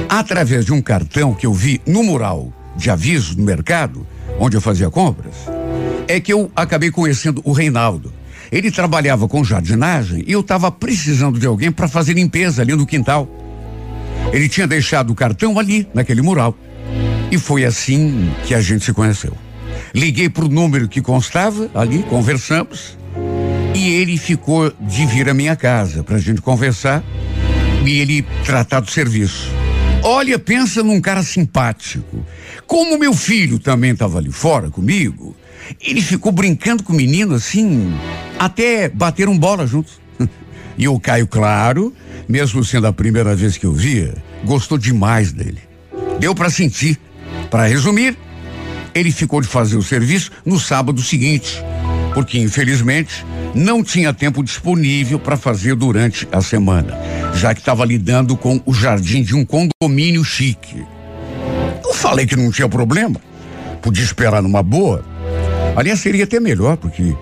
Através 0.07 0.65
de 0.65 0.73
um 0.73 0.81
cartão 0.81 1.33
que 1.33 1.45
eu 1.45 1.53
vi 1.53 1.81
no 1.85 2.03
mural 2.03 2.53
de 2.75 2.89
aviso 2.89 3.35
no 3.35 3.43
mercado, 3.43 4.05
onde 4.39 4.55
eu 4.55 4.61
fazia 4.61 4.89
compras, 4.89 5.35
é 6.07 6.19
que 6.19 6.31
eu 6.31 6.51
acabei 6.55 6.91
conhecendo 6.91 7.41
o 7.43 7.51
Reinaldo. 7.51 8.13
Ele 8.51 8.71
trabalhava 8.71 9.27
com 9.27 9.43
jardinagem 9.43 10.23
e 10.25 10.31
eu 10.31 10.39
estava 10.39 10.71
precisando 10.71 11.39
de 11.39 11.45
alguém 11.45 11.71
para 11.71 11.87
fazer 11.87 12.13
limpeza 12.13 12.61
ali 12.61 12.73
no 12.75 12.85
quintal. 12.85 13.29
Ele 14.31 14.49
tinha 14.49 14.67
deixado 14.67 15.11
o 15.11 15.15
cartão 15.15 15.57
ali, 15.59 15.87
naquele 15.93 16.21
mural. 16.21 16.55
E 17.31 17.37
foi 17.37 17.63
assim 17.63 18.31
que 18.45 18.55
a 18.55 18.61
gente 18.61 18.85
se 18.85 18.93
conheceu. 18.93 19.33
Liguei 19.93 20.29
para 20.29 20.45
o 20.45 20.49
número 20.49 20.87
que 20.87 21.01
constava 21.01 21.69
ali, 21.73 22.03
conversamos. 22.03 22.97
E 23.75 23.89
ele 23.89 24.17
ficou 24.17 24.71
de 24.79 25.05
vir 25.05 25.29
à 25.29 25.33
minha 25.33 25.55
casa 25.55 26.03
para 26.03 26.15
a 26.15 26.19
gente 26.19 26.41
conversar 26.41 27.03
e 27.85 27.99
ele 27.99 28.23
tratar 28.45 28.79
do 28.79 28.89
serviço. 28.89 29.51
Olha, 30.03 30.39
pensa 30.39 30.81
num 30.81 31.01
cara 31.01 31.23
simpático. 31.23 32.25
Como 32.65 32.97
meu 32.97 33.13
filho 33.13 33.59
também 33.59 33.91
estava 33.91 34.17
ali 34.17 34.31
fora 34.31 34.69
comigo, 34.69 35.35
ele 35.81 36.01
ficou 36.01 36.31
brincando 36.31 36.83
com 36.83 36.93
o 36.93 36.95
menino 36.95 37.35
assim, 37.35 37.93
até 38.37 38.89
bateram 38.89 39.37
bola 39.37 39.65
juntos. 39.65 39.99
E 40.77 40.87
o 40.87 40.97
Caio, 40.97 41.27
claro, 41.27 41.93
mesmo 42.25 42.63
sendo 42.63 42.87
a 42.87 42.93
primeira 42.93 43.35
vez 43.35 43.57
que 43.57 43.65
eu 43.65 43.73
via, 43.73 44.15
gostou 44.45 44.77
demais 44.77 45.33
dele. 45.33 45.59
Deu 46.21 46.33
para 46.33 46.49
sentir. 46.49 46.97
Para 47.51 47.67
resumir, 47.67 48.17
ele 48.93 49.11
ficou 49.11 49.41
de 49.41 49.47
fazer 49.47 49.75
o 49.75 49.83
serviço 49.83 50.31
no 50.45 50.59
sábado 50.59 51.01
seguinte, 51.01 51.61
porque 52.13 52.39
infelizmente 52.39 53.25
não 53.53 53.83
tinha 53.83 54.13
tempo 54.13 54.43
disponível 54.43 55.19
para 55.19 55.35
fazer 55.35 55.75
durante 55.75 56.27
a 56.31 56.41
semana, 56.41 56.97
já 57.33 57.53
que 57.53 57.59
estava 57.59 57.85
lidando 57.85 58.37
com 58.37 58.61
o 58.65 58.73
jardim 58.73 59.23
de 59.23 59.35
um 59.35 59.45
condomínio 59.45 60.23
chique. 60.23 60.85
Eu 61.83 61.93
falei 61.93 62.25
que 62.25 62.35
não 62.35 62.51
tinha 62.51 62.69
problema, 62.69 63.19
podia 63.81 64.03
esperar 64.03 64.41
numa 64.41 64.61
boa. 64.63 65.03
Aliás, 65.75 65.99
seria 65.99 66.23
até 66.23 66.39
melhor, 66.39 66.77
porque 66.77 67.15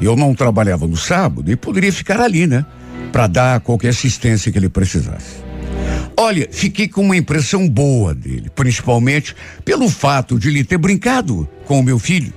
eu 0.00 0.16
não 0.16 0.34
trabalhava 0.34 0.86
no 0.86 0.96
sábado 0.96 1.50
e 1.50 1.56
poderia 1.56 1.92
ficar 1.92 2.20
ali, 2.20 2.46
né? 2.46 2.64
Para 3.12 3.26
dar 3.26 3.60
qualquer 3.60 3.88
assistência 3.88 4.50
que 4.50 4.58
ele 4.58 4.68
precisasse. 4.68 5.50
Olha, 6.16 6.48
fiquei 6.50 6.86
com 6.86 7.02
uma 7.02 7.16
impressão 7.16 7.68
boa 7.68 8.14
dele, 8.14 8.50
principalmente 8.54 9.34
pelo 9.64 9.88
fato 9.88 10.38
de 10.38 10.48
ele 10.48 10.64
ter 10.64 10.78
brincado 10.78 11.48
com 11.64 11.80
o 11.80 11.82
meu 11.82 11.98
filho. 11.98 12.32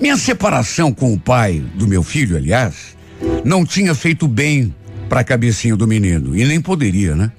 Minha 0.00 0.16
separação 0.16 0.92
com 0.92 1.12
o 1.12 1.20
pai 1.20 1.62
do 1.76 1.86
meu 1.86 2.02
filho, 2.02 2.36
aliás, 2.36 2.96
não 3.44 3.64
tinha 3.64 3.94
feito 3.94 4.26
bem 4.26 4.74
para 5.08 5.20
a 5.20 5.24
cabecinha 5.24 5.76
do 5.76 5.86
menino 5.86 6.36
e 6.36 6.44
nem 6.44 6.60
poderia, 6.60 7.14
né? 7.14 7.30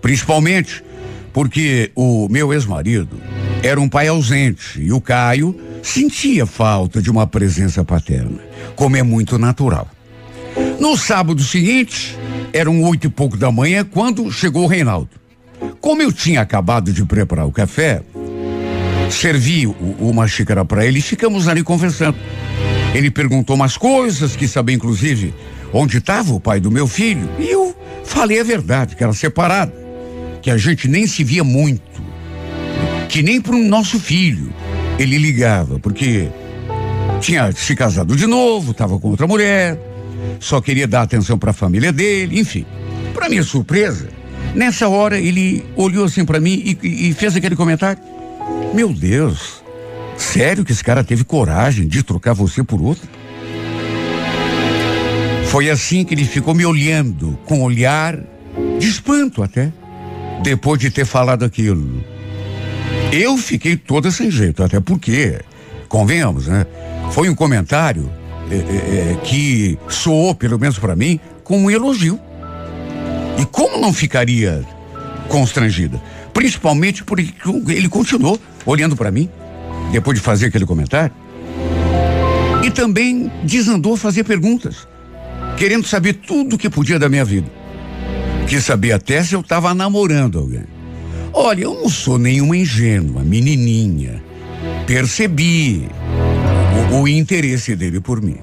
Principalmente 0.00 0.84
porque 1.32 1.90
o 1.94 2.28
meu 2.28 2.52
ex-marido 2.52 3.20
era 3.62 3.80
um 3.80 3.88
pai 3.88 4.06
ausente 4.08 4.80
e 4.80 4.92
o 4.92 5.00
Caio 5.00 5.58
sentia 5.82 6.46
falta 6.46 7.02
de 7.02 7.10
uma 7.10 7.26
presença 7.26 7.84
paterna, 7.84 8.38
como 8.76 8.96
é 8.96 9.02
muito 9.02 9.36
natural. 9.38 9.88
No 10.78 10.96
sábado 10.96 11.42
seguinte, 11.42 12.16
eram 12.52 12.82
oito 12.84 13.08
e 13.08 13.10
pouco 13.10 13.36
da 13.36 13.50
manhã 13.50 13.84
quando 13.84 14.30
chegou 14.30 14.64
o 14.64 14.68
Reinaldo. 14.68 15.10
Como 15.80 16.00
eu 16.00 16.12
tinha 16.12 16.40
acabado 16.40 16.92
de 16.92 17.04
preparar 17.04 17.46
o 17.46 17.52
café, 17.52 18.02
servi 19.10 19.66
o, 19.66 19.74
uma 20.00 20.26
xícara 20.28 20.64
para 20.64 20.86
ele 20.86 21.00
e 21.00 21.02
ficamos 21.02 21.48
ali 21.48 21.62
conversando. 21.62 22.16
Ele 22.94 23.10
perguntou 23.10 23.56
umas 23.56 23.76
coisas, 23.76 24.36
quis 24.36 24.50
saber 24.50 24.74
inclusive 24.74 25.34
onde 25.72 25.98
estava 25.98 26.34
o 26.34 26.40
pai 26.40 26.60
do 26.60 26.70
meu 26.70 26.86
filho, 26.86 27.28
e 27.38 27.50
eu 27.50 27.74
falei 28.04 28.38
a 28.40 28.44
verdade, 28.44 28.94
que 28.94 29.02
era 29.02 29.12
separado, 29.14 29.72
que 30.42 30.50
a 30.50 30.58
gente 30.58 30.86
nem 30.86 31.06
se 31.06 31.24
via 31.24 31.42
muito, 31.42 32.02
que 33.08 33.22
nem 33.22 33.40
para 33.40 33.54
o 33.54 33.62
nosso 33.62 33.98
filho 33.98 34.52
ele 34.98 35.18
ligava, 35.18 35.78
porque 35.78 36.28
tinha 37.20 37.52
se 37.52 37.74
casado 37.74 38.16
de 38.16 38.26
novo, 38.26 38.72
estava 38.72 38.98
com 38.98 39.08
outra 39.08 39.26
mulher, 39.26 39.78
só 40.40 40.60
queria 40.60 40.86
dar 40.86 41.02
atenção 41.02 41.38
para 41.38 41.50
a 41.50 41.54
família 41.54 41.92
dele, 41.92 42.38
enfim. 42.38 42.66
Para 43.14 43.28
minha 43.28 43.42
surpresa, 43.42 44.08
nessa 44.54 44.88
hora 44.88 45.18
ele 45.18 45.64
olhou 45.76 46.04
assim 46.04 46.24
para 46.24 46.40
mim 46.40 46.76
e, 46.82 47.08
e 47.08 47.14
fez 47.14 47.36
aquele 47.36 47.56
comentário: 47.56 48.02
Meu 48.74 48.92
Deus, 48.92 49.62
sério 50.16 50.64
que 50.64 50.72
esse 50.72 50.82
cara 50.82 51.04
teve 51.04 51.24
coragem 51.24 51.86
de 51.86 52.02
trocar 52.02 52.32
você 52.32 52.62
por 52.62 52.80
outra? 52.80 53.08
Foi 55.46 55.68
assim 55.68 56.04
que 56.04 56.14
ele 56.14 56.24
ficou 56.24 56.54
me 56.54 56.64
olhando, 56.64 57.38
com 57.44 57.62
olhar 57.62 58.18
de 58.78 58.88
espanto 58.88 59.42
até, 59.42 59.70
depois 60.42 60.80
de 60.80 60.90
ter 60.90 61.04
falado 61.04 61.44
aquilo. 61.44 62.02
Eu 63.12 63.36
fiquei 63.36 63.76
toda 63.76 64.10
sem 64.10 64.30
jeito, 64.30 64.64
até 64.64 64.80
porque, 64.80 65.38
convenhamos, 65.86 66.46
né? 66.46 66.66
Foi 67.10 67.28
um 67.28 67.34
comentário 67.34 68.10
é, 68.50 68.56
é, 68.56 69.16
que 69.22 69.78
soou, 69.86 70.34
pelo 70.34 70.58
menos 70.58 70.78
para 70.78 70.96
mim, 70.96 71.20
como 71.44 71.66
um 71.66 71.70
elogio. 71.70 72.18
E 73.38 73.44
como 73.44 73.78
não 73.78 73.92
ficaria 73.92 74.64
constrangida? 75.28 76.00
Principalmente 76.32 77.04
porque 77.04 77.34
ele 77.68 77.88
continuou 77.90 78.40
olhando 78.64 78.96
para 78.96 79.10
mim, 79.10 79.28
depois 79.92 80.18
de 80.18 80.24
fazer 80.24 80.46
aquele 80.46 80.64
comentário. 80.64 81.12
E 82.64 82.70
também 82.70 83.30
desandou 83.44 83.92
a 83.92 83.98
fazer 83.98 84.24
perguntas, 84.24 84.88
querendo 85.58 85.86
saber 85.86 86.14
tudo 86.14 86.56
o 86.56 86.58
que 86.58 86.70
podia 86.70 86.98
da 86.98 87.10
minha 87.10 87.26
vida. 87.26 87.50
Quis 88.48 88.64
saber 88.64 88.92
até 88.92 89.22
se 89.22 89.34
eu 89.34 89.40
estava 89.40 89.74
namorando 89.74 90.38
alguém. 90.38 90.71
Olha, 91.32 91.62
eu 91.62 91.74
não 91.74 91.88
sou 91.88 92.18
nenhuma 92.18 92.56
ingênua, 92.56 93.22
menininha. 93.22 94.22
Percebi 94.86 95.88
o, 96.90 96.96
o 96.96 97.08
interesse 97.08 97.74
dele 97.74 98.00
por 98.00 98.20
mim. 98.20 98.38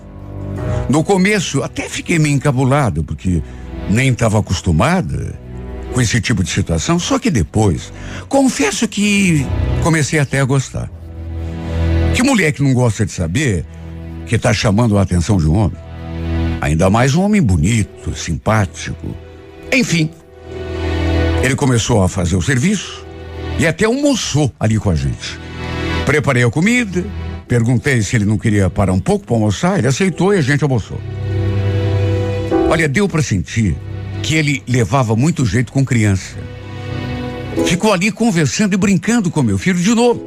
No 0.90 1.04
começo, 1.04 1.62
até 1.62 1.88
fiquei 1.88 2.18
meio 2.18 2.36
encabulado, 2.36 3.04
porque 3.04 3.44
nem 3.90 4.10
estava 4.10 4.40
acostumada 4.40 5.40
com 5.94 6.02
esse 6.02 6.20
tipo 6.20 6.44
de 6.44 6.50
situação, 6.50 7.00
só 7.00 7.18
que 7.20 7.30
depois, 7.30 7.92
confesso 8.28 8.88
que 8.88 9.46
comecei 9.84 10.20
até 10.20 10.40
a 10.40 10.46
gostar. 10.46 10.90
Que 12.16 12.24
mulher 12.24 12.52
que 12.52 12.64
não 12.64 12.74
gosta 12.74 13.06
de 13.06 13.12
saber 13.12 13.66
que 14.26 14.36
está 14.36 14.52
chamando 14.52 14.98
a 14.98 15.02
atenção 15.02 15.38
de 15.38 15.48
um 15.48 15.56
homem? 15.56 15.78
Ainda 16.62 16.90
mais 16.90 17.16
um 17.16 17.22
homem 17.22 17.42
bonito, 17.42 18.16
simpático. 18.16 19.16
Enfim, 19.72 20.10
ele 21.44 21.56
começou 21.56 22.04
a 22.04 22.10
fazer 22.10 22.36
o 22.36 22.42
serviço 22.42 23.06
e 23.58 23.66
até 23.66 23.86
almoçou 23.86 24.52
ali 24.60 24.78
com 24.78 24.90
a 24.90 24.96
gente. 24.96 25.40
Preparei 26.06 26.44
a 26.44 26.50
comida, 26.50 27.06
perguntei 27.48 28.02
se 28.02 28.16
ele 28.16 28.26
não 28.26 28.38
queria 28.38 28.70
parar 28.70 28.94
um 28.94 29.00
pouco 29.00 29.26
para 29.26 29.36
almoçar, 29.36 29.78
ele 29.78 29.88
aceitou 29.88 30.34
e 30.34 30.38
a 30.38 30.42
gente 30.42 30.64
almoçou. 30.64 31.00
Olha, 32.70 32.88
deu 32.88 33.08
para 33.08 33.22
sentir 33.22 33.76
que 34.22 34.36
ele 34.36 34.64
levava 34.68 35.16
muito 35.16 35.46
jeito 35.46 35.72
com 35.72 35.84
criança. 35.84 36.38
Ficou 37.66 37.92
ali 37.94 38.12
conversando 38.12 38.74
e 38.74 38.78
brincando 38.78 39.30
com 39.32 39.42
meu 39.42 39.58
filho 39.58 39.80
de 39.80 39.94
novo. 39.94 40.24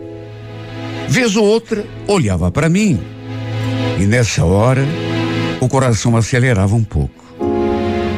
Vez 1.09 1.37
ou 1.37 1.45
outra, 1.45 1.85
olhava 2.07 2.51
para 2.51 2.69
mim 2.69 3.01
e 3.99 4.07
nessa 4.07 4.45
hora 4.45 4.85
o 5.61 5.69
coração 5.69 6.17
acelerava 6.17 6.75
um 6.75 6.85
pouco. 6.85 7.23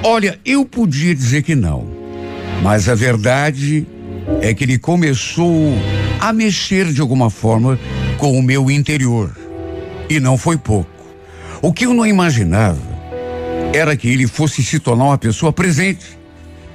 Olha, 0.03 0.39
eu 0.45 0.65
podia 0.65 1.15
dizer 1.15 1.43
que 1.43 1.55
não, 1.55 1.87
mas 2.63 2.89
a 2.89 2.95
verdade 2.95 3.87
é 4.41 4.55
que 4.55 4.65
ele 4.65 4.79
começou 4.79 5.73
a 6.21 6.33
mexer 6.33 6.93
de 6.93 7.01
alguma 7.01 7.31
forma 7.31 7.79
com 8.19 8.39
o 8.39 8.43
meu 8.43 8.71
interior. 8.71 9.37
E 10.09 10.21
não 10.21 10.39
foi 10.39 10.57
pouco. 10.57 10.91
O 11.61 11.73
que 11.73 11.87
eu 11.87 11.95
não 11.95 12.07
imaginava 12.07 12.81
era 13.73 13.97
que 13.97 14.09
ele 14.09 14.27
fosse 14.27 14.63
se 14.63 14.79
tornar 14.79 15.05
uma 15.05 15.19
pessoa 15.19 15.53
presente. 15.53 16.19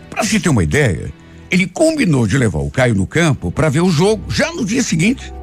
Para 0.10 0.24
se 0.24 0.40
ter 0.40 0.50
uma 0.50 0.64
ideia, 0.64 1.14
ele 1.50 1.66
combinou 1.66 2.28
de 2.28 2.38
levar 2.38 2.60
o 2.60 2.70
Caio 2.70 2.96
no 2.96 3.08
campo 3.08 3.52
para 3.52 3.70
ver 3.70 3.82
o 3.82 3.90
jogo 3.90 4.24
já 4.30 4.52
no 4.52 4.66
dia 4.66 4.84
seguinte. 4.84 5.34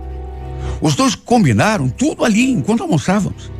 Os 0.80 0.95
dois 0.95 1.14
combinaram 1.14 1.89
tudo 1.89 2.24
ali 2.24 2.51
enquanto 2.51 2.82
almoçávamos. 2.82 3.51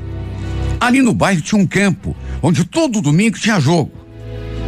Ali 0.79 1.01
no 1.01 1.14
bairro 1.14 1.41
tinha 1.41 1.61
um 1.61 1.66
campo, 1.66 2.14
onde 2.43 2.64
todo 2.64 3.01
domingo 3.01 3.39
tinha 3.39 3.59
jogo. 3.59 3.93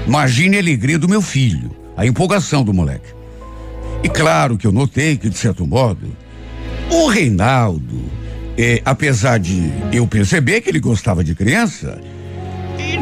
Imagine 0.06 0.56
a 0.56 0.60
alegria 0.60 0.98
do 0.98 1.08
meu 1.08 1.20
filho, 1.20 1.70
a 1.98 2.06
empolgação 2.06 2.62
do 2.62 2.72
moleque. 2.72 3.12
E 4.04 4.08
claro 4.08 4.56
que 4.56 4.64
eu 4.64 4.70
notei 4.70 5.16
que, 5.16 5.28
de 5.28 5.36
certo 5.36 5.66
modo, 5.66 6.16
o 6.88 7.08
Reinaldo, 7.08 8.00
eh, 8.56 8.80
apesar 8.84 9.38
de 9.38 9.72
eu 9.92 10.06
perceber 10.06 10.60
que 10.60 10.70
ele 10.70 10.78
gostava 10.78 11.24
de 11.24 11.34
criança, 11.34 12.00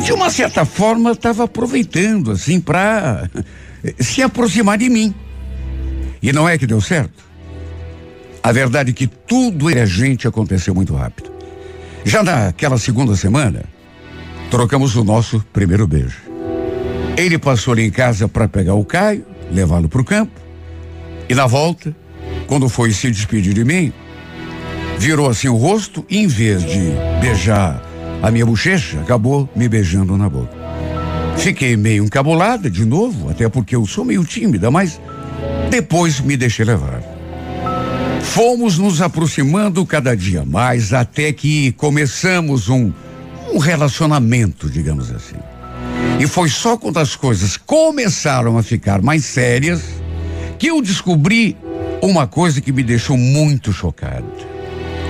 de 0.02 0.12
uma 0.14 0.30
certa 0.30 0.64
forma 0.64 1.12
estava 1.12 1.44
aproveitando 1.44 2.30
assim 2.30 2.58
para 2.58 3.28
se 4.00 4.22
aproximar 4.22 4.78
de 4.78 4.88
mim. 4.88 5.14
E 6.22 6.32
não 6.32 6.48
é 6.48 6.56
que 6.56 6.66
deu 6.66 6.80
certo? 6.80 7.22
A 8.42 8.50
verdade 8.50 8.92
é 8.92 8.94
que 8.94 9.06
tudo 9.06 9.70
e 9.70 9.78
a 9.78 9.84
gente 9.84 10.26
aconteceu 10.26 10.74
muito 10.74 10.94
rápido. 10.94 11.30
Já 12.02 12.22
naquela 12.22 12.78
segunda 12.78 13.14
semana, 13.14 13.64
trocamos 14.50 14.96
o 14.96 15.04
nosso 15.04 15.44
primeiro 15.52 15.86
beijo. 15.86 16.25
Ele 17.16 17.38
passou 17.38 17.72
ali 17.72 17.86
em 17.86 17.90
casa 17.90 18.28
para 18.28 18.46
pegar 18.46 18.74
o 18.74 18.84
Caio, 18.84 19.24
levá-lo 19.50 19.88
para 19.88 20.00
o 20.00 20.04
campo. 20.04 20.38
E 21.28 21.34
na 21.34 21.46
volta, 21.46 21.96
quando 22.46 22.68
foi 22.68 22.92
se 22.92 23.10
despedir 23.10 23.54
de 23.54 23.64
mim, 23.64 23.92
virou 24.98 25.28
assim 25.28 25.48
o 25.48 25.56
rosto 25.56 26.04
e 26.10 26.18
em 26.18 26.26
vez 26.26 26.62
de 26.62 26.92
beijar 27.20 27.82
a 28.22 28.30
minha 28.30 28.44
bochecha, 28.44 29.00
acabou 29.00 29.48
me 29.56 29.68
beijando 29.68 30.16
na 30.16 30.28
boca. 30.28 30.54
Fiquei 31.38 31.76
meio 31.76 32.04
encabulada 32.04 32.70
de 32.70 32.84
novo, 32.84 33.30
até 33.30 33.48
porque 33.48 33.76
eu 33.76 33.86
sou 33.86 34.04
meio 34.04 34.24
tímida, 34.24 34.70
mas 34.70 35.00
depois 35.70 36.20
me 36.20 36.36
deixei 36.36 36.64
levar. 36.64 37.02
Fomos 38.22 38.78
nos 38.78 39.00
aproximando 39.00 39.84
cada 39.86 40.14
dia 40.16 40.44
mais 40.44 40.92
até 40.92 41.32
que 41.32 41.72
começamos 41.72 42.68
um, 42.68 42.92
um 43.52 43.58
relacionamento, 43.58 44.68
digamos 44.68 45.10
assim. 45.10 45.36
E 46.18 46.26
foi 46.26 46.48
só 46.48 46.76
quando 46.76 46.98
as 46.98 47.14
coisas 47.14 47.56
começaram 47.56 48.56
a 48.56 48.62
ficar 48.62 49.02
mais 49.02 49.24
sérias 49.24 49.82
que 50.58 50.68
eu 50.68 50.80
descobri 50.80 51.56
uma 52.02 52.26
coisa 52.26 52.60
que 52.60 52.72
me 52.72 52.82
deixou 52.82 53.18
muito 53.18 53.72
chocado. 53.72 54.26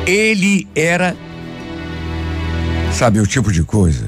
Ele 0.07 0.67
era, 0.75 1.17
sabe, 2.93 3.21
o 3.21 3.27
tipo 3.27 3.53
de 3.53 3.63
coisa 3.63 4.07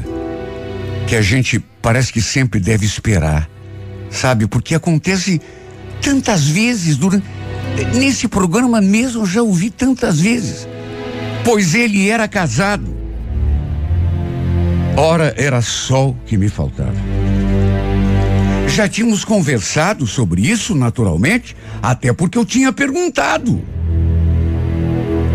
que 1.07 1.17
a 1.17 1.23
gente 1.23 1.59
parece 1.81 2.13
que 2.13 2.21
sempre 2.21 2.61
deve 2.61 2.85
esperar, 2.85 3.49
sabe? 4.11 4.47
Porque 4.47 4.75
acontece 4.75 5.41
tantas 6.03 6.47
vezes 6.47 6.97
durante. 6.97 7.25
Nesse 7.95 8.27
programa 8.27 8.81
mesmo 8.81 9.25
já 9.25 9.43
ouvi 9.43 9.71
tantas 9.71 10.21
vezes. 10.21 10.67
Pois 11.45 11.75
ele 11.75 12.09
era 12.09 12.27
casado. 12.27 12.98
Ora, 14.99 15.33
era 15.37 15.63
só 15.63 16.09
o 16.09 16.15
que 16.27 16.37
me 16.37 16.49
faltava. 16.49 16.93
Já 18.67 18.89
tínhamos 18.89 19.25
conversado 19.25 20.05
sobre 20.09 20.43
isso, 20.43 20.75
naturalmente, 20.75 21.57
até 21.81 22.13
porque 22.13 22.37
eu 22.37 22.45
tinha 22.45 22.73
perguntado. 22.73 23.63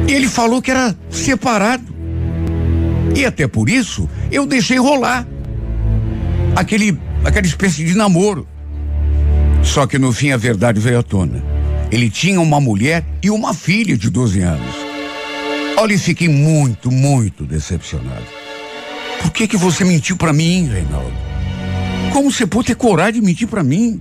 Ele 0.06 0.28
falou 0.28 0.62
que 0.62 0.70
era 0.70 0.94
separado. 1.10 1.96
E 3.16 3.26
até 3.26 3.48
por 3.48 3.70
isso 3.70 4.10
eu 4.30 4.46
deixei 4.46 4.78
rolar 4.78 5.26
aquele 6.58 7.00
aquela 7.24 7.48
espécie 7.48 7.86
de 7.86 7.96
namoro. 7.96 8.46
Só 9.64 9.88
que 9.88 9.98
no 9.98 10.12
fim 10.12 10.32
a 10.32 10.38
verdade 10.38 10.82
veio 10.82 11.00
à 11.00 11.04
tona. 11.04 11.42
Ele 11.90 12.10
tinha 12.10 12.42
uma 12.42 12.60
mulher 12.60 13.06
e 13.22 13.30
uma 13.30 13.54
filha 13.54 13.98
de 13.98 14.10
12 14.10 14.42
anos. 14.42 14.76
Olha, 15.78 15.98
fiquei 15.98 16.28
muito, 16.28 16.92
muito 16.92 17.46
decepcionado. 17.46 18.43
Por 19.24 19.32
que 19.32 19.48
que 19.48 19.58
você 19.58 19.84
mentiu 19.84 20.16
para 20.16 20.32
mim, 20.32 20.68
Reinaldo? 20.68 21.14
Como 22.12 22.30
você 22.32 22.46
pode 22.46 22.68
ter 22.68 22.76
coragem 22.76 23.14
de 23.14 23.22
mentir 23.22 23.48
para 23.48 23.64
mim? 23.64 24.00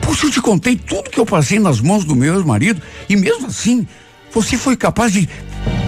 Poxa, 0.00 0.26
eu 0.26 0.30
te 0.30 0.40
contei 0.40 0.76
tudo 0.76 1.10
que 1.10 1.18
eu 1.18 1.26
passei 1.26 1.58
nas 1.58 1.80
mãos 1.80 2.04
do 2.04 2.14
meu 2.14 2.36
ex-marido 2.36 2.80
e 3.08 3.16
mesmo 3.16 3.48
assim 3.48 3.86
você 4.32 4.56
foi 4.56 4.76
capaz 4.76 5.12
de. 5.12 5.28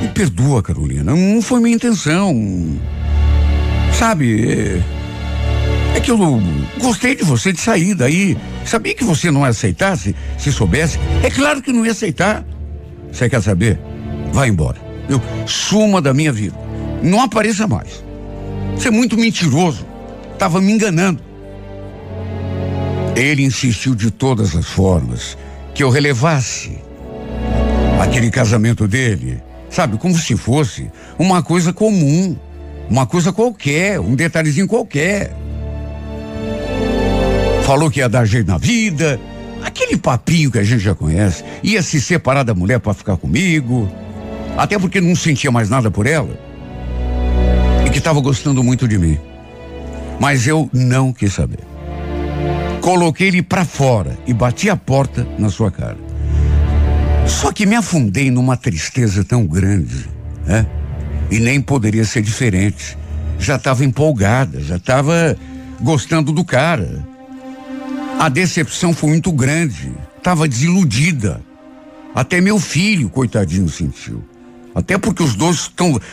Me 0.02 0.08
perdoa, 0.08 0.62
Carolina, 0.62 1.14
não 1.14 1.40
foi 1.40 1.60
minha 1.60 1.76
intenção. 1.76 2.34
Sabe, 3.96 4.50
é, 4.50 4.82
é 5.96 6.00
que 6.00 6.10
eu 6.10 6.18
gostei 6.80 7.14
de 7.14 7.24
você 7.24 7.52
de 7.52 7.60
sair 7.60 7.94
daí. 7.94 8.36
Sabia 8.64 8.94
que 8.94 9.04
você 9.04 9.30
não 9.30 9.44
aceitar 9.44 9.96
se, 9.96 10.14
se 10.36 10.52
soubesse? 10.52 10.98
É 11.22 11.30
claro 11.30 11.62
que 11.62 11.72
não 11.72 11.86
ia 11.86 11.92
aceitar. 11.92 12.44
Você 13.10 13.28
quer 13.28 13.40
saber? 13.40 13.78
Vai 14.32 14.48
embora. 14.48 14.78
Eu 15.08 15.22
suma 15.46 16.02
da 16.02 16.12
minha 16.12 16.32
vida. 16.32 16.56
Não 17.02 17.22
apareça 17.22 17.66
mais. 17.66 18.04
Você 18.78 18.88
é 18.88 18.90
muito 18.92 19.16
mentiroso. 19.16 19.84
Tava 20.38 20.60
me 20.60 20.70
enganando. 20.70 21.20
Ele 23.16 23.42
insistiu 23.42 23.92
de 23.92 24.08
todas 24.08 24.54
as 24.54 24.66
formas 24.66 25.36
que 25.74 25.82
eu 25.82 25.90
relevasse 25.90 26.78
aquele 28.00 28.30
casamento 28.30 28.86
dele, 28.86 29.42
sabe, 29.68 29.98
como 29.98 30.16
se 30.16 30.36
fosse 30.36 30.88
uma 31.18 31.42
coisa 31.42 31.72
comum, 31.72 32.36
uma 32.88 33.04
coisa 33.04 33.32
qualquer, 33.32 33.98
um 33.98 34.14
detalhezinho 34.14 34.68
qualquer. 34.68 35.34
Falou 37.64 37.90
que 37.90 37.98
ia 37.98 38.08
dar 38.08 38.24
jeito 38.26 38.46
na 38.46 38.58
vida, 38.58 39.20
aquele 39.60 39.96
papinho 39.96 40.52
que 40.52 40.58
a 40.60 40.62
gente 40.62 40.84
já 40.84 40.94
conhece, 40.94 41.42
ia 41.64 41.82
se 41.82 42.00
separar 42.00 42.44
da 42.44 42.54
mulher 42.54 42.78
para 42.78 42.94
ficar 42.94 43.16
comigo, 43.16 43.90
até 44.56 44.78
porque 44.78 45.00
não 45.00 45.16
sentia 45.16 45.50
mais 45.50 45.68
nada 45.68 45.90
por 45.90 46.06
ela 46.06 46.47
que 47.98 48.00
estava 48.00 48.20
gostando 48.20 48.62
muito 48.62 48.86
de 48.86 48.96
mim. 48.96 49.18
Mas 50.20 50.46
eu 50.46 50.70
não 50.72 51.12
quis 51.12 51.32
saber. 51.32 51.64
Coloquei 52.80 53.26
ele 53.26 53.42
para 53.42 53.64
fora 53.64 54.16
e 54.24 54.32
bati 54.32 54.70
a 54.70 54.76
porta 54.76 55.26
na 55.36 55.50
sua 55.50 55.68
cara. 55.68 55.98
Só 57.26 57.50
que 57.50 57.66
me 57.66 57.74
afundei 57.74 58.30
numa 58.30 58.56
tristeza 58.56 59.24
tão 59.24 59.44
grande, 59.44 60.08
né? 60.46 60.64
E 61.28 61.40
nem 61.40 61.60
poderia 61.60 62.04
ser 62.04 62.22
diferente. 62.22 62.96
Já 63.36 63.56
estava 63.56 63.84
empolgada, 63.84 64.60
já 64.62 64.76
estava 64.76 65.36
gostando 65.80 66.30
do 66.30 66.44
cara. 66.44 67.04
A 68.16 68.28
decepção 68.28 68.94
foi 68.94 69.10
muito 69.10 69.32
grande. 69.32 69.92
Estava 70.16 70.46
desiludida. 70.46 71.40
Até 72.14 72.40
meu 72.40 72.60
filho, 72.60 73.10
coitadinho, 73.10 73.68
sentiu. 73.68 74.24
Até 74.72 74.96
porque 74.96 75.22
os 75.22 75.34
dois 75.34 75.68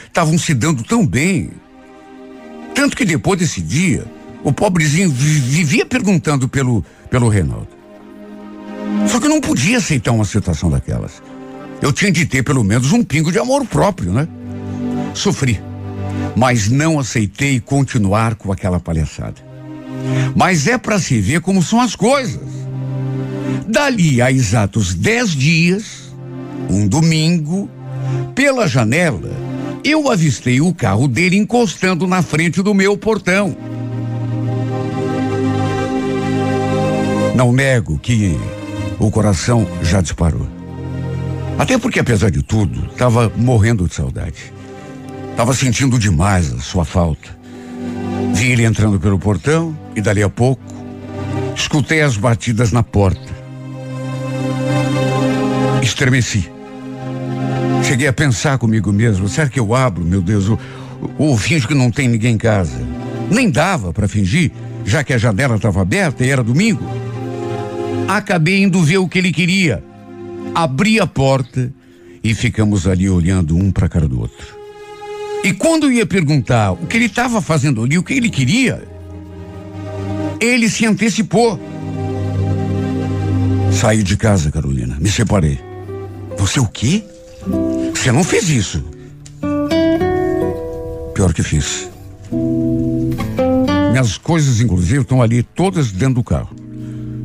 estavam 0.07 0.38
se 0.39 0.55
dando 0.55 0.83
tão 0.83 1.05
bem. 1.05 1.51
Tanto 2.76 2.95
que 2.95 3.05
depois 3.05 3.39
desse 3.39 3.61
dia, 3.61 4.05
o 4.43 4.51
pobrezinho 4.51 5.09
vivia 5.09 5.86
perguntando 5.86 6.47
pelo, 6.47 6.86
pelo 7.09 7.30
Reinaldo. 7.30 7.69
Só 9.07 9.19
que 9.19 9.26
eu 9.26 9.30
não 9.30 9.41
podia 9.41 9.78
aceitar 9.78 10.11
uma 10.11 10.26
situação 10.26 10.69
daquelas. 10.69 11.23
Eu 11.82 11.91
tinha 11.91 12.11
de 12.11 12.26
ter 12.26 12.43
pelo 12.43 12.63
menos 12.63 12.91
um 12.91 13.03
pingo 13.03 13.32
de 13.32 13.39
amor 13.39 13.65
próprio, 13.65 14.11
né? 14.11 14.28
Sofri, 15.13 15.59
mas 16.36 16.69
não 16.69 16.99
aceitei 16.99 17.59
continuar 17.59 18.36
com 18.36 18.51
aquela 18.51 18.80
palhaçada. 18.80 19.36
Mas 20.36 20.67
é 20.67 20.78
para 20.78 20.99
se 20.99 21.19
ver 21.19 21.41
como 21.41 21.63
são 21.63 21.80
as 21.80 21.95
coisas. 21.95 22.41
Dali 23.67 24.21
a 24.21 24.32
exatos 24.32 24.93
dez 24.93 25.32
dias, 25.32 26.13
um 26.69 26.88
domingo, 26.88 27.69
pela 28.34 28.67
janela, 28.67 29.32
eu 29.86 30.09
avistei 30.11 30.59
o 30.59 30.73
carro 30.73 31.07
dele 31.07 31.38
encostando 31.38 32.07
na 32.07 32.23
frente 32.23 32.63
do 32.63 32.73
meu 32.73 32.97
portão. 32.97 33.55
Não 37.36 37.53
nego 37.53 37.99
que 37.99 38.36
o 38.97 39.11
coração 39.11 39.67
já 39.83 40.01
disparou. 40.01 40.47
Até 41.59 41.77
porque, 41.77 41.99
apesar 41.99 42.31
de 42.31 42.41
tudo, 42.41 42.88
estava 42.88 43.31
morrendo 43.36 43.88
de 43.88 43.93
saudade. 43.93 44.51
Estava 45.29 45.53
sentindo 45.53 45.99
demais 45.99 46.51
a 46.51 46.59
sua 46.59 46.83
falta. 46.83 47.38
Vi 48.33 48.51
ele 48.51 48.65
entrando 48.65 48.99
pelo 48.99 49.19
portão 49.19 49.77
e, 49.95 50.01
dali 50.01 50.23
a 50.23 50.29
pouco, 50.29 50.63
escutei 51.55 52.01
as 52.01 52.17
batidas 52.17 52.71
na 52.71 52.81
porta. 52.81 53.36
Estremeci. 55.83 56.55
Cheguei 57.88 58.07
a 58.07 58.13
pensar 58.13 58.57
comigo 58.57 58.91
mesmo: 58.91 59.29
será 59.29 59.47
que 59.47 59.59
eu 59.59 59.75
abro, 59.75 60.03
meu 60.03 60.21
Deus, 60.21 60.49
ou, 60.49 60.59
ou 61.19 61.38
finjo 61.38 61.67
que 61.67 61.75
não 61.75 61.91
tem 61.91 62.07
ninguém 62.07 62.33
em 62.33 62.38
casa? 62.38 62.81
Nem 63.29 63.49
dava 63.49 63.93
para 63.93 64.07
fingir, 64.07 64.51
já 64.83 65.03
que 65.03 65.13
a 65.13 65.17
janela 65.17 65.55
estava 65.55 65.81
aberta 65.81 66.25
e 66.25 66.29
era 66.29 66.43
domingo. 66.43 66.83
Acabei 68.07 68.63
indo 68.63 68.81
ver 68.81 68.97
o 68.97 69.07
que 69.07 69.19
ele 69.19 69.31
queria. 69.31 69.83
Abri 70.53 70.99
a 70.99 71.05
porta 71.05 71.71
e 72.23 72.33
ficamos 72.33 72.88
ali 72.88 73.07
olhando 73.07 73.55
um 73.55 73.71
para 73.71 73.86
a 73.86 73.89
cara 73.89 74.07
do 74.07 74.19
outro. 74.19 74.55
E 75.43 75.53
quando 75.53 75.83
eu 75.83 75.91
ia 75.91 76.07
perguntar 76.07 76.71
o 76.71 76.88
que 76.88 76.97
ele 76.97 77.05
estava 77.05 77.39
fazendo 77.39 77.83
ali, 77.83 77.99
o 77.99 78.03
que 78.03 78.13
ele 78.13 78.29
queria, 78.29 78.83
ele 80.39 80.69
se 80.69 80.88
antecipou. 80.88 81.59
Saí 83.71 84.01
de 84.01 84.17
casa, 84.17 84.51
Carolina, 84.51 84.97
me 84.99 85.09
separei. 85.09 85.59
Você 86.38 86.59
o 86.59 86.65
quê? 86.65 87.03
Você 87.93 88.11
não 88.11 88.23
fez 88.23 88.49
isso. 88.49 88.83
Pior 91.13 91.33
que 91.33 91.43
fiz. 91.43 91.89
Minhas 93.91 94.17
coisas, 94.17 94.59
inclusive, 94.59 95.01
estão 95.01 95.21
ali 95.21 95.41
todas 95.41 95.91
dentro 95.91 96.15
do 96.15 96.23
carro. 96.23 96.55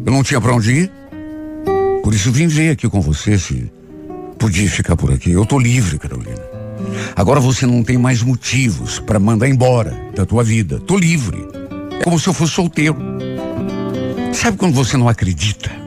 Eu 0.05 0.13
não 0.13 0.23
tinha 0.23 0.41
para 0.41 0.55
onde 0.55 0.73
ir. 0.73 0.93
Por 2.03 2.15
isso 2.15 2.33
vim 2.33 2.47
ver 2.47 2.71
aqui 2.71 2.89
com 2.89 3.01
você 3.01 3.39
se 3.39 3.71
podia 4.39 4.69
ficar 4.71 4.97
por 4.97 5.13
aqui. 5.13 5.31
Eu 5.31 5.45
tô 5.45 5.59
livre, 5.59 5.99
Carolina. 5.99 6.41
Agora 7.15 7.41
você 7.41 7.67
não 7.67 7.83
tem 7.83 7.99
mais 7.99 8.23
motivos 8.23 8.99
para 8.99 9.19
mandar 9.19 9.49
embora 9.49 9.97
da 10.15 10.25
tua 10.25 10.43
vida. 10.43 10.81
Tô 10.81 10.97
livre. 10.97 11.39
É 11.99 12.05
como 12.05 12.19
se 12.19 12.29
eu 12.29 12.33
fosse 12.33 12.53
solteiro. 12.53 12.97
Sabe 14.33 14.57
quando 14.57 14.75
você 14.75 14.97
não 14.97 15.09
acredita? 15.09 15.80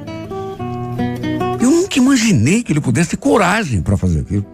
Nunca 1.94 2.00
imaginei 2.00 2.64
que 2.64 2.74
ele 2.74 2.82
pudesse 2.82 3.12
ter 3.12 3.18
coragem 3.18 3.82
para 3.82 3.96
fazer 3.96 4.22
aquilo. 4.22 4.46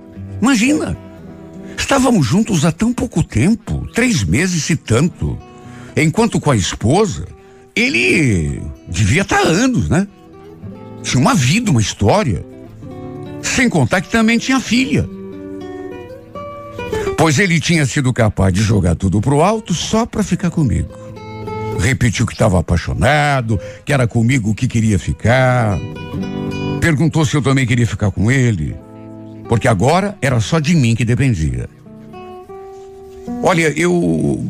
Imagina. 0.42 0.98
Estávamos 1.78 2.28
juntos 2.28 2.66
há 2.66 2.72
tão 2.72 2.94
pouco 2.94 3.24
tempo, 3.24 3.88
três 3.94 4.26
meses 4.26 4.70
e 4.70 4.76
tanto. 4.76 5.38
Enquanto 5.96 6.40
com 6.40 6.52
a 6.52 6.56
esposa, 6.56 7.26
ele 7.74 8.62
devia 8.90 9.22
estar 9.22 9.42
anos, 9.42 9.88
né? 9.88 10.06
Tinha 11.02 11.22
uma 11.22 11.34
vida, 11.34 11.72
uma 11.72 11.80
história. 11.80 12.46
Sem 13.42 13.70
contar 13.70 14.02
que 14.02 14.10
também 14.10 14.38
tinha 14.38 14.60
filha. 14.60 15.08
Pois 17.18 17.40
ele 17.40 17.60
tinha 17.60 17.86
sido 17.86 18.12
capaz 18.12 18.54
de 18.54 18.62
jogar 18.62 18.96
tudo 18.96 19.22
pro 19.22 19.42
alto 19.42 19.74
só 19.74 20.06
para 20.06 20.24
ficar 20.24 20.50
comigo. 20.50 20.90
Repetiu 21.80 22.26
que 22.26 22.34
estava 22.34 22.60
apaixonado, 22.60 23.58
que 23.86 23.94
era 23.94 24.06
comigo 24.06 24.54
que 24.54 24.68
queria 24.68 25.00
ficar. 25.00 25.80
Perguntou 26.90 27.24
se 27.24 27.38
eu 27.38 27.42
também 27.44 27.68
queria 27.68 27.86
ficar 27.86 28.10
com 28.10 28.32
ele. 28.32 28.76
Porque 29.48 29.68
agora 29.68 30.18
era 30.20 30.40
só 30.40 30.58
de 30.58 30.74
mim 30.74 30.96
que 30.96 31.06
dependia. 31.06 31.70
Olha, 33.44 33.72
eu. 33.80 34.44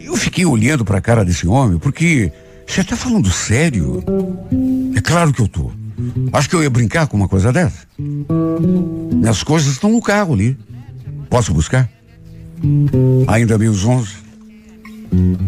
Eu 0.00 0.16
fiquei 0.16 0.46
olhando 0.46 0.84
para 0.84 0.98
a 0.98 1.00
cara 1.00 1.24
desse 1.24 1.48
homem 1.48 1.80
porque. 1.80 2.30
Você 2.68 2.82
está 2.82 2.94
falando 2.94 3.28
sério? 3.32 4.00
É 4.96 5.00
claro 5.00 5.32
que 5.32 5.42
eu 5.42 5.48
tô. 5.48 5.72
Acho 6.32 6.48
que 6.48 6.54
eu 6.54 6.62
ia 6.62 6.70
brincar 6.70 7.08
com 7.08 7.16
uma 7.16 7.26
coisa 7.26 7.52
dessa. 7.52 7.84
Minhas 7.98 9.42
coisas 9.42 9.72
estão 9.72 9.90
no 9.90 10.00
carro 10.00 10.34
ali. 10.34 10.56
Posso 11.28 11.52
buscar? 11.52 11.90
Ainda 13.26 13.58
meio 13.58 13.72
onze. 13.88 14.14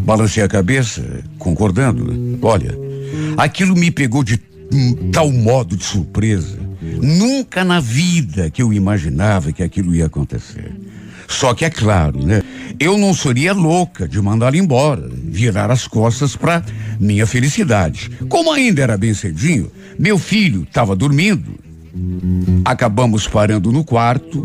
Balancei 0.05 0.43
a 0.43 0.49
cabeça, 0.49 1.23
concordando. 1.39 2.13
Olha, 2.43 2.77
aquilo 3.37 3.77
me 3.77 3.93
pegou 3.93 4.25
de 4.25 4.37
tal 5.13 5.31
modo 5.31 5.77
de 5.77 5.85
surpresa. 5.85 6.59
Nunca 7.01 7.65
na 7.65 7.81
vida 7.81 8.51
que 8.51 8.63
eu 8.63 8.73
imaginava 8.73 9.53
que 9.53 9.63
aquilo 9.63 9.95
ia 9.95 10.07
acontecer. 10.07 10.73
Só 11.27 11.55
que 11.55 11.65
é 11.65 11.71
claro, 11.71 12.25
né? 12.25 12.43
Eu 12.79 12.99
não 12.99 13.15
seria 13.15 13.53
louca 13.53 14.07
de 14.07 14.21
mandá-lo 14.21 14.57
embora, 14.57 15.09
virar 15.11 15.71
as 15.71 15.87
costas 15.87 16.37
para 16.37 16.63
minha 17.01 17.27
felicidade. 17.27 18.11
Como 18.29 18.53
ainda 18.53 18.83
era 18.83 18.97
bem 18.97 19.15
cedinho, 19.15 19.71
meu 19.99 20.19
filho 20.19 20.65
estava 20.65 20.95
dormindo. 20.95 21.55
Acabamos 22.65 23.27
parando 23.27 23.71
no 23.71 23.85
quarto, 23.85 24.45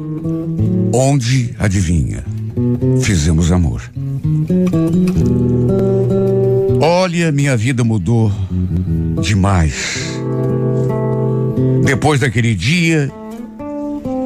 onde, 0.93 1.55
adivinha, 1.57 2.24
fizemos 3.01 3.51
amor. 3.51 3.82
Olha, 6.82 7.32
minha 7.32 7.57
vida 7.57 7.84
mudou 7.84 8.32
demais. 9.22 10.09
Depois 11.84 12.20
daquele 12.20 12.53
dia, 12.55 13.12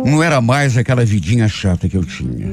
não 0.06 0.22
era 0.22 0.42
mais 0.42 0.78
aquela 0.78 1.06
vidinha 1.06 1.48
chata 1.48 1.88
que 1.88 1.96
eu 1.96 2.04
tinha. 2.04 2.48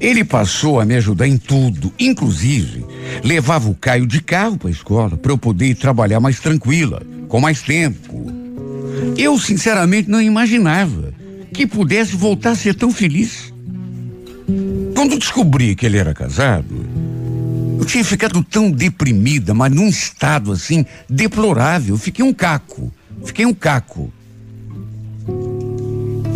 Ele 0.00 0.24
passou 0.24 0.80
a 0.80 0.84
me 0.84 0.94
ajudar 0.96 1.26
em 1.26 1.36
tudo, 1.36 1.92
inclusive 1.98 2.84
levava 3.22 3.68
o 3.68 3.74
Caio 3.74 4.06
de 4.06 4.20
carro 4.20 4.56
para 4.56 4.68
a 4.68 4.72
escola 4.72 5.16
para 5.16 5.32
eu 5.32 5.38
poder 5.38 5.66
ir 5.66 5.74
trabalhar 5.74 6.20
mais 6.20 6.40
tranquila, 6.40 7.02
com 7.28 7.40
mais 7.40 7.62
tempo. 7.62 8.32
Eu 9.16 9.38
sinceramente 9.38 10.08
não 10.08 10.20
imaginava 10.20 11.12
que 11.52 11.66
pudesse 11.66 12.16
voltar 12.16 12.50
a 12.50 12.56
ser 12.56 12.74
tão 12.74 12.90
feliz. 12.90 13.52
Quando 14.94 15.18
descobri 15.18 15.74
que 15.74 15.84
ele 15.84 15.98
era 15.98 16.14
casado, 16.14 16.86
eu 17.78 17.84
tinha 17.84 18.04
ficado 18.04 18.42
tão 18.42 18.70
deprimida, 18.70 19.52
mas 19.52 19.72
num 19.72 19.88
estado 19.88 20.52
assim 20.52 20.84
deplorável. 21.08 21.96
Fiquei 21.98 22.24
um 22.24 22.32
caco. 22.32 22.92
Fiquei 23.24 23.44
um 23.44 23.54
caco. 23.54 24.12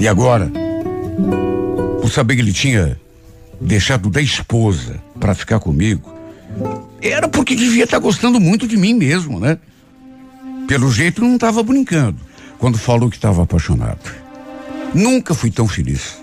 E 0.00 0.08
agora, 0.08 0.50
por 2.00 2.10
saber 2.10 2.34
que 2.34 2.40
ele 2.40 2.54
tinha 2.54 2.98
deixado 3.60 4.08
da 4.08 4.22
esposa 4.22 4.98
para 5.20 5.34
ficar 5.34 5.60
comigo, 5.60 6.10
era 7.02 7.28
porque 7.28 7.54
devia 7.54 7.84
estar 7.84 7.98
tá 7.98 8.02
gostando 8.02 8.40
muito 8.40 8.66
de 8.66 8.78
mim 8.78 8.94
mesmo, 8.94 9.38
né? 9.38 9.58
Pelo 10.66 10.90
jeito 10.90 11.20
não 11.20 11.34
estava 11.34 11.62
brincando 11.62 12.16
quando 12.58 12.78
falou 12.78 13.10
que 13.10 13.16
estava 13.16 13.42
apaixonado. 13.42 14.00
Nunca 14.94 15.34
fui 15.34 15.50
tão 15.50 15.68
feliz. 15.68 16.18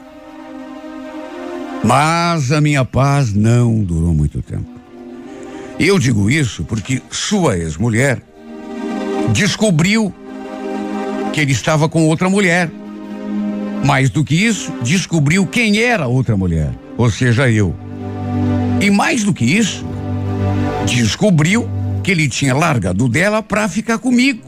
Mas 1.84 2.52
a 2.52 2.60
minha 2.60 2.84
paz 2.84 3.32
não 3.32 3.84
durou 3.84 4.12
muito 4.12 4.42
tempo. 4.42 4.72
Eu 5.80 6.00
digo 6.00 6.32
isso 6.32 6.64
porque 6.64 7.00
sua 7.12 7.56
ex-mulher 7.60 8.24
descobriu 9.32 10.12
que 11.32 11.42
ele 11.42 11.52
estava 11.52 11.88
com 11.88 12.08
outra 12.08 12.28
mulher. 12.28 12.72
Mais 13.86 14.10
do 14.10 14.24
que 14.24 14.36
isso, 14.36 14.72
descobriu 14.84 15.46
quem 15.46 15.80
era 15.80 16.06
a 16.06 16.08
outra 16.08 16.36
mulher, 16.36 16.72
ou 16.98 17.10
seja, 17.10 17.50
eu. 17.50 17.76
E 18.82 18.90
mais 18.90 19.24
do 19.24 19.34
que 19.34 19.46
isso, 19.46 19.86
descobriu 20.86 21.70
que 22.04 22.12
ele 22.12 22.28
tinha 22.28 22.56
largado 22.56 23.08
dela 23.08 23.42
para 23.42 23.68
ficar 23.68 23.98
comigo. 23.98 24.42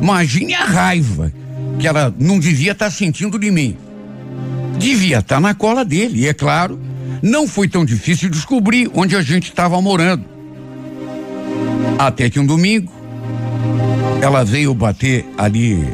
Imagine 0.00 0.54
a 0.54 0.64
raiva 0.64 1.32
que 1.78 1.86
ela 1.86 2.14
não 2.18 2.38
devia 2.38 2.72
estar 2.72 2.86
tá 2.86 2.90
sentindo 2.90 3.38
de 3.38 3.50
mim. 3.50 3.76
Devia 4.78 5.18
estar 5.18 5.36
tá 5.36 5.40
na 5.40 5.54
cola 5.54 5.84
dele, 5.84 6.20
e 6.20 6.26
é 6.28 6.34
claro, 6.34 6.78
não 7.22 7.46
foi 7.46 7.68
tão 7.68 7.84
difícil 7.84 8.28
descobrir 8.28 8.90
onde 8.94 9.16
a 9.16 9.22
gente 9.22 9.48
estava 9.48 9.80
morando. 9.80 10.24
Até 11.98 12.28
que 12.28 12.38
um 12.38 12.46
domingo, 12.46 12.92
ela 14.20 14.44
veio 14.44 14.74
bater 14.74 15.24
ali 15.36 15.84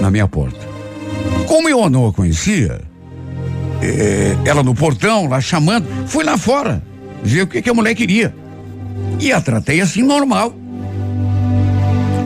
na 0.00 0.10
minha 0.10 0.28
porta. 0.28 0.67
Como 1.48 1.66
eu 1.66 1.88
não 1.88 2.06
a 2.06 2.12
conhecia, 2.12 2.78
é, 3.80 4.36
ela 4.44 4.62
no 4.62 4.74
portão, 4.74 5.26
lá 5.26 5.40
chamando, 5.40 5.86
fui 6.06 6.22
lá 6.22 6.36
fora, 6.36 6.82
ver 7.22 7.42
o 7.42 7.46
que, 7.46 7.62
que 7.62 7.70
a 7.70 7.74
mulher 7.74 7.94
queria. 7.94 8.34
E 9.18 9.32
a 9.32 9.40
tratei 9.40 9.80
assim 9.80 10.02
normal. 10.02 10.54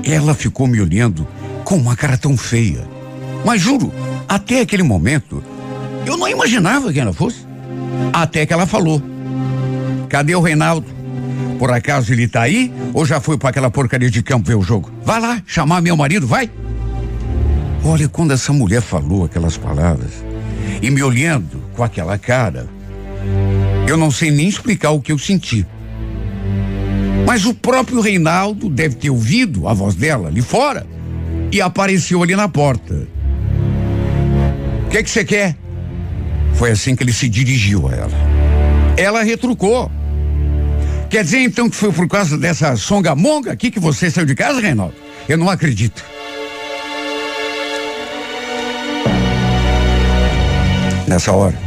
Ela 0.03 0.35
ficou 0.35 0.67
me 0.67 0.81
olhando 0.81 1.25
com 1.63 1.77
uma 1.77 1.95
cara 1.95 2.19
tão 2.19 2.37
feia. 2.37 2.85
Mas 3.45 3.63
juro, 3.63 3.93
até 4.29 4.61
aquele 4.61 4.83
momento, 4.83 5.41
eu 6.05 6.17
não 6.17 6.29
imaginava 6.29 6.93
quem 6.93 7.03
ela 7.03 7.13
fosse. 7.13 7.47
Até 8.13 8.45
que 8.45 8.53
ela 8.53 8.67
falou: 8.67 9.01
Cadê 10.09 10.35
o 10.35 10.41
Reinaldo? 10.41 10.87
Por 11.61 11.71
acaso 11.71 12.13
ele 12.13 12.27
tá 12.27 12.43
aí 12.43 12.73
ou 12.93 13.07
já 13.07 13.21
foi 13.21 13.39
para 13.39 13.51
aquela 13.51 13.71
porcaria 13.71 14.11
de 14.11 14.21
campo 14.21 14.49
ver 14.49 14.57
o 14.57 14.63
jogo? 14.63 14.91
Vai 15.05 15.21
lá, 15.21 15.41
chamar 15.47 15.81
meu 15.81 15.97
marido, 15.97 16.27
vai. 16.27 16.51
Olha, 17.85 18.09
quando 18.09 18.33
essa 18.33 18.53
mulher 18.53 18.81
falou 18.81 19.25
aquelas 19.25 19.57
palavras 19.57 20.25
e 20.81 20.89
me 20.89 21.03
olhando 21.03 21.63
com 21.75 21.83
aquela 21.83 22.17
cara, 22.17 22.69
eu 23.89 23.97
não 23.97 24.11
sei 24.11 24.31
nem 24.31 24.49
explicar 24.49 24.91
o 24.91 25.01
que 25.01 25.11
eu 25.11 25.19
senti. 25.19 25.67
Mas 27.27 27.45
o 27.45 27.55
próprio 27.55 28.01
Reinaldo 28.01 28.69
deve 28.69 28.95
ter 28.95 29.11
ouvido 29.11 29.67
a 29.67 29.75
voz 29.75 29.95
dela 29.95 30.29
ali 30.29 30.43
fora 30.43 30.87
e 31.51 31.61
apareceu 31.61 32.23
ali 32.23 32.37
na 32.37 32.49
porta. 32.49 33.07
O 34.87 34.91
que 34.91 34.99
é 34.99 35.03
que 35.03 35.11
você 35.11 35.25
quer? 35.25 35.57
Foi 36.55 36.71
assim 36.71 36.95
que 36.95 37.03
ele 37.03 37.13
se 37.13 37.29
dirigiu 37.29 37.89
a 37.89 37.93
ela. 37.93 38.13
Ela 38.97 39.23
retrucou. 39.23 39.91
Quer 41.11 41.25
dizer 41.25 41.41
então 41.41 41.69
que 41.69 41.77
foi 41.77 41.93
por 41.93 42.09
causa 42.09 42.39
dessa 42.39 42.77
songamonga 42.77 43.51
aqui 43.53 43.71
que 43.71 43.81
você 43.81 44.11
saiu 44.11 44.27
de 44.27 44.35
casa, 44.35 44.61
Reinaldo? 44.61 44.95
Eu 45.29 45.37
não 45.37 45.51
acredito. 45.51 46.12
Nessa 51.13 51.31
hora. 51.33 51.59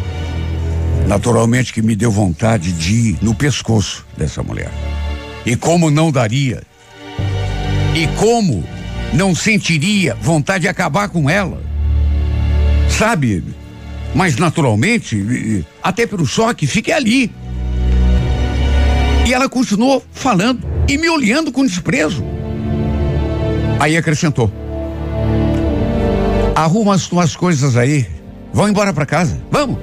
Naturalmente 1.08 1.72
que 1.72 1.82
me 1.82 1.96
deu 1.96 2.12
vontade 2.12 2.72
de 2.72 2.93
ir 2.93 3.18
no 3.22 3.36
pescoço 3.36 4.06
dessa 4.18 4.41
mulher. 4.41 4.72
E 5.46 5.56
como 5.56 5.91
não 5.91 6.12
daria? 6.12 6.64
E 7.93 8.08
como 8.20 8.64
não 9.14 9.36
sentiria 9.36 10.16
vontade 10.20 10.64
de 10.64 10.68
acabar 10.68 11.10
com 11.10 11.30
ela? 11.30 11.62
Sabe? 12.89 13.43
Mas 14.16 14.36
naturalmente, 14.38 15.64
até 15.84 16.08
pelo 16.08 16.26
choque, 16.26 16.66
fiquei 16.66 16.93
ali. 16.93 17.32
E 19.28 19.34
ela 19.34 19.48
continuou 19.48 20.04
falando 20.12 20.68
e 20.88 20.98
me 20.98 21.08
olhando 21.08 21.52
com 21.52 21.64
desprezo. 21.64 22.24
Aí 23.80 23.96
acrescentou: 23.96 24.52
Arruma 26.56 26.96
as 26.96 27.06
tuas 27.08 27.36
coisas 27.36 27.76
aí 27.78 28.14
Vão 28.56 28.70
embora 28.70 28.93
para 28.93 29.06
casa. 29.06 29.38
Vamos. 29.51 29.78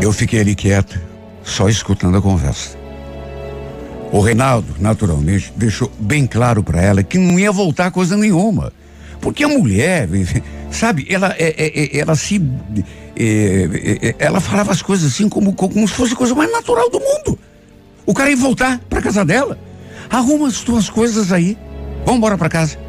Eu 0.00 0.12
fiquei 0.12 0.38
ali 0.38 0.54
quieto, 0.54 0.96
só 1.42 1.68
escutando 1.68 2.16
a 2.16 2.22
conversa. 2.22 2.78
O 4.12 4.20
Reinaldo, 4.20 4.76
naturalmente, 4.78 5.52
deixou 5.56 5.90
bem 5.98 6.28
claro 6.28 6.62
para 6.62 6.80
ela 6.80 7.02
que 7.02 7.18
não 7.18 7.40
ia 7.40 7.50
voltar 7.50 7.90
coisa 7.90 8.16
nenhuma. 8.16 8.72
Porque 9.20 9.42
a 9.42 9.48
mulher, 9.48 10.08
sabe, 10.70 11.08
ela, 11.10 11.34
é, 11.36 11.56
é, 11.58 11.96
é 11.96 11.98
ela 11.98 12.14
se. 12.14 12.40
É, 13.16 14.04
é, 14.04 14.14
ela 14.20 14.38
falava 14.38 14.70
as 14.70 14.80
coisas 14.80 15.12
assim 15.12 15.28
como, 15.28 15.54
como 15.54 15.88
se 15.88 15.94
fosse 15.94 16.12
a 16.12 16.16
coisa 16.16 16.36
mais 16.36 16.52
natural 16.52 16.88
do 16.88 17.00
mundo. 17.00 17.36
O 18.06 18.14
cara 18.14 18.30
ia 18.30 18.36
voltar 18.36 18.78
para 18.88 19.02
casa 19.02 19.24
dela. 19.24 19.58
Arruma 20.08 20.46
as 20.46 20.60
tuas 20.60 20.88
coisas 20.88 21.32
aí. 21.32 21.58
Vamos 22.04 22.18
embora 22.18 22.38
para 22.38 22.48
casa. 22.48 22.85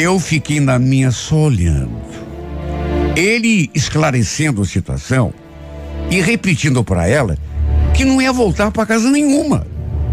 Eu 0.00 0.18
fiquei 0.18 0.60
na 0.60 0.78
minha 0.78 1.10
só 1.10 1.36
olhando. 1.36 2.00
Ele 3.14 3.70
esclarecendo 3.74 4.62
a 4.62 4.64
situação 4.64 5.30
e 6.10 6.22
repetindo 6.22 6.82
para 6.82 7.06
ela 7.06 7.36
que 7.92 8.02
não 8.02 8.22
ia 8.22 8.32
voltar 8.32 8.70
para 8.70 8.86
casa 8.86 9.10
nenhuma. 9.10 9.66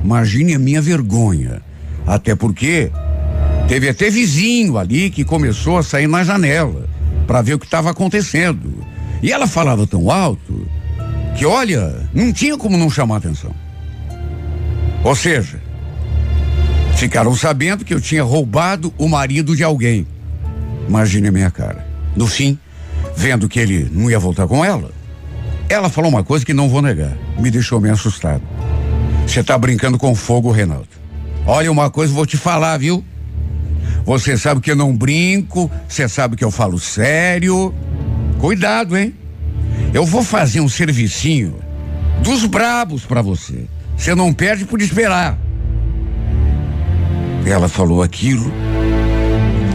Imagine 0.03 0.55
a 0.55 0.59
minha 0.59 0.81
vergonha. 0.81 1.61
Até 2.05 2.35
porque 2.35 2.91
teve 3.69 3.87
até 3.87 4.09
vizinho 4.09 4.77
ali 4.77 5.09
que 5.09 5.23
começou 5.23 5.77
a 5.77 5.83
sair 5.83 6.07
na 6.07 6.21
janela 6.21 6.89
para 7.25 7.41
ver 7.41 7.53
o 7.53 7.59
que 7.59 7.65
estava 7.65 7.89
acontecendo. 7.89 8.85
E 9.23 9.31
ela 9.31 9.47
falava 9.47 9.87
tão 9.87 10.11
alto 10.11 10.67
que, 11.37 11.45
olha, 11.45 12.09
não 12.13 12.33
tinha 12.33 12.57
como 12.57 12.77
não 12.77 12.89
chamar 12.89 13.17
atenção. 13.17 13.55
Ou 15.01 15.15
seja, 15.15 15.61
ficaram 16.97 17.35
sabendo 17.35 17.85
que 17.85 17.93
eu 17.93 18.01
tinha 18.01 18.23
roubado 18.23 18.91
o 18.97 19.07
marido 19.07 19.55
de 19.55 19.63
alguém. 19.63 20.05
Imagine 20.89 21.27
a 21.27 21.31
minha 21.31 21.51
cara. 21.51 21.87
No 22.15 22.25
fim, 22.25 22.57
vendo 23.15 23.47
que 23.47 23.59
ele 23.59 23.87
não 23.91 24.09
ia 24.09 24.17
voltar 24.17 24.47
com 24.47 24.65
ela, 24.65 24.91
ela 25.69 25.89
falou 25.89 26.09
uma 26.09 26.23
coisa 26.23 26.43
que 26.43 26.53
não 26.53 26.67
vou 26.67 26.81
negar. 26.81 27.15
Me 27.37 27.51
deixou 27.51 27.79
meio 27.79 27.93
assustado. 27.93 28.41
Você 29.27 29.43
tá 29.43 29.55
brincando 29.57 29.97
com 29.97 30.15
fogo, 30.15 30.51
Renato. 30.51 30.87
Olha 31.45 31.71
uma 31.71 31.89
coisa, 31.91 32.11
vou 32.11 32.25
te 32.25 32.35
falar, 32.35 32.75
viu? 32.77 33.05
Você 34.03 34.35
sabe 34.35 34.59
que 34.59 34.71
eu 34.71 34.75
não 34.75 34.95
brinco, 34.95 35.69
você 35.87 36.09
sabe 36.09 36.35
que 36.35 36.43
eu 36.43 36.49
falo 36.49 36.79
sério. 36.79 37.75
Cuidado, 38.39 38.97
hein? 38.97 39.13
Eu 39.93 40.03
vou 40.03 40.23
fazer 40.23 40.61
um 40.61 40.69
servicinho 40.69 41.59
dos 42.23 42.43
brabos 42.45 43.05
para 43.05 43.21
você. 43.21 43.65
Você 43.95 44.15
não 44.15 44.33
perde 44.33 44.65
por 44.65 44.81
esperar. 44.81 45.37
Ela 47.47 47.69
falou 47.69 48.03
aquilo 48.03 48.51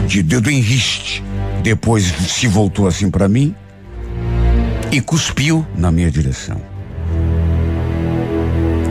de 0.07 0.21
dedo 0.21 0.51
em 0.51 0.59
riste. 0.59 1.23
Depois 1.63 2.03
se 2.03 2.47
voltou 2.47 2.87
assim 2.87 3.09
para 3.09 3.27
mim 3.27 3.55
e 4.91 5.01
cuspiu 5.01 5.65
na 5.75 5.91
minha 5.91 6.11
direção. 6.11 6.61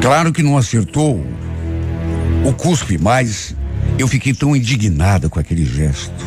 Claro 0.00 0.32
que 0.32 0.42
não 0.42 0.58
acertou 0.58 1.24
o 2.44 2.52
cuspe, 2.52 2.98
mas 2.98 3.54
eu 3.96 4.08
fiquei 4.08 4.34
tão 4.34 4.56
indignada 4.56 5.28
com 5.28 5.38
aquele 5.38 5.64
gesto. 5.64 6.26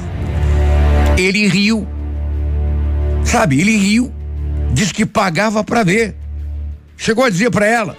Ele 1.17 1.47
riu. 1.49 1.85
Sabe, 3.25 3.59
ele 3.59 3.75
riu. 3.75 4.13
Diz 4.71 4.93
que 4.93 5.05
pagava 5.05 5.61
para 5.61 5.83
ver. 5.83 6.15
Chegou 6.95 7.25
a 7.25 7.29
dizer 7.29 7.51
para 7.51 7.65
ela: 7.65 7.97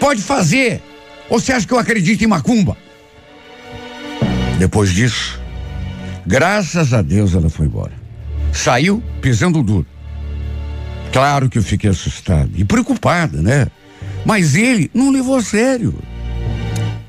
pode 0.00 0.22
fazer. 0.22 0.80
Ou 1.28 1.38
você 1.38 1.52
acha 1.52 1.66
que 1.66 1.74
eu 1.74 1.78
acredito 1.78 2.24
em 2.24 2.26
macumba? 2.26 2.78
Depois 4.58 4.90
disso, 4.90 5.40
graças 6.26 6.92
a 6.92 7.00
Deus 7.00 7.34
ela 7.34 7.48
foi 7.48 7.66
embora. 7.66 7.92
Saiu 8.52 9.02
pisando 9.20 9.62
duro. 9.62 9.86
Claro 11.12 11.48
que 11.48 11.58
eu 11.58 11.62
fiquei 11.62 11.90
assustado 11.90 12.50
e 12.54 12.64
preocupada, 12.64 13.40
né? 13.40 13.68
Mas 14.24 14.54
ele 14.54 14.90
não 14.92 15.10
levou 15.10 15.36
a 15.36 15.42
sério. 15.42 15.94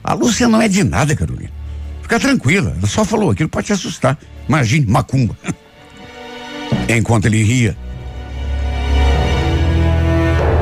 A 0.03 0.13
Lúcia 0.13 0.47
não 0.47 0.61
é 0.61 0.67
de 0.67 0.83
nada, 0.83 1.15
Carolina. 1.15 1.51
Fica 2.01 2.19
tranquila, 2.19 2.75
ela 2.77 2.87
só 2.87 3.03
falou 3.03 3.31
aquilo 3.31 3.49
para 3.49 3.63
te 3.63 3.73
assustar. 3.73 4.17
Imagine, 4.47 4.85
macumba. 4.85 5.35
Enquanto 6.87 7.25
ele 7.25 7.43
ria, 7.43 7.75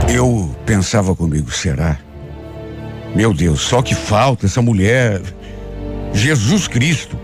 eu 0.09 0.55
pensava 0.65 1.15
comigo, 1.15 1.51
será? 1.51 1.97
Meu 3.15 3.33
Deus, 3.33 3.61
só 3.61 3.81
que 3.81 3.95
falta 3.95 4.45
essa 4.45 4.61
mulher. 4.61 5.21
Jesus 6.17 6.67
Cristo. 6.67 7.17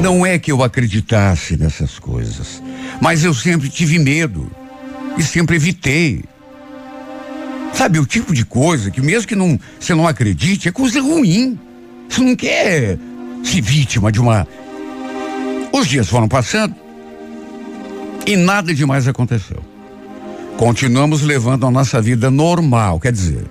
Não 0.00 0.24
é 0.24 0.38
que 0.38 0.50
eu 0.50 0.62
acreditasse 0.62 1.56
nessas 1.56 1.98
coisas, 1.98 2.62
mas 3.02 3.22
eu 3.22 3.34
sempre 3.34 3.68
tive 3.68 3.98
medo 3.98 4.50
e 5.18 5.22
sempre 5.22 5.56
evitei. 5.56 6.24
Sabe, 7.74 7.98
o 7.98 8.06
tipo 8.06 8.32
de 8.32 8.44
coisa 8.44 8.90
que 8.90 9.00
mesmo 9.00 9.28
que 9.28 9.36
não, 9.36 9.58
você 9.78 9.94
não 9.94 10.06
acredite, 10.06 10.68
é 10.68 10.72
coisa 10.72 11.00
ruim. 11.00 11.58
Você 12.08 12.20
não 12.22 12.34
quer 12.34 12.98
ser 13.44 13.60
vítima 13.60 14.10
de 14.10 14.20
uma. 14.20 14.46
Os 15.72 15.86
dias 15.86 16.08
foram 16.08 16.28
passando 16.28 16.74
e 18.26 18.36
nada 18.36 18.72
demais 18.72 19.06
aconteceu. 19.06 19.62
Continuamos 20.56 21.22
levando 21.22 21.66
a 21.66 21.70
nossa 21.70 22.00
vida 22.00 22.30
normal, 22.30 23.00
quer 23.00 23.12
dizer, 23.12 23.44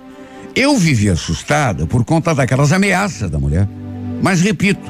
eu 0.54 0.76
vivi 0.76 1.08
assustada 1.08 1.86
por 1.86 2.04
conta 2.04 2.34
daquelas 2.34 2.72
ameaças 2.72 3.30
da 3.30 3.38
mulher. 3.38 3.68
Mas 4.22 4.40
repito, 4.40 4.80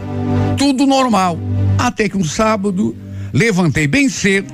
tudo 0.56 0.86
normal. 0.86 1.38
Até 1.78 2.08
que 2.08 2.16
um 2.16 2.24
sábado, 2.24 2.96
levantei 3.32 3.86
bem 3.86 4.08
cedo, 4.08 4.52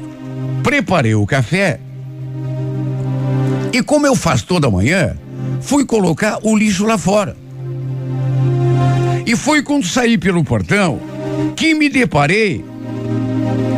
preparei 0.63 1.15
o 1.15 1.27
café 1.27 1.81
e 3.77 3.83
como 3.83 4.07
eu 4.07 4.17
faço 4.17 4.47
toda 4.47 4.71
manhã, 4.71 5.15
fui 5.61 5.85
colocar 5.85 6.39
o 6.43 6.57
lixo 6.57 6.87
lá 6.87 6.97
fora. 6.97 7.37
E 9.27 9.37
foi 9.37 9.63
quando 9.63 9.87
saí 9.87 10.17
pelo 10.17 10.43
portão 10.43 10.99
que 11.55 11.75
me 11.75 11.91
deparei 11.91 12.65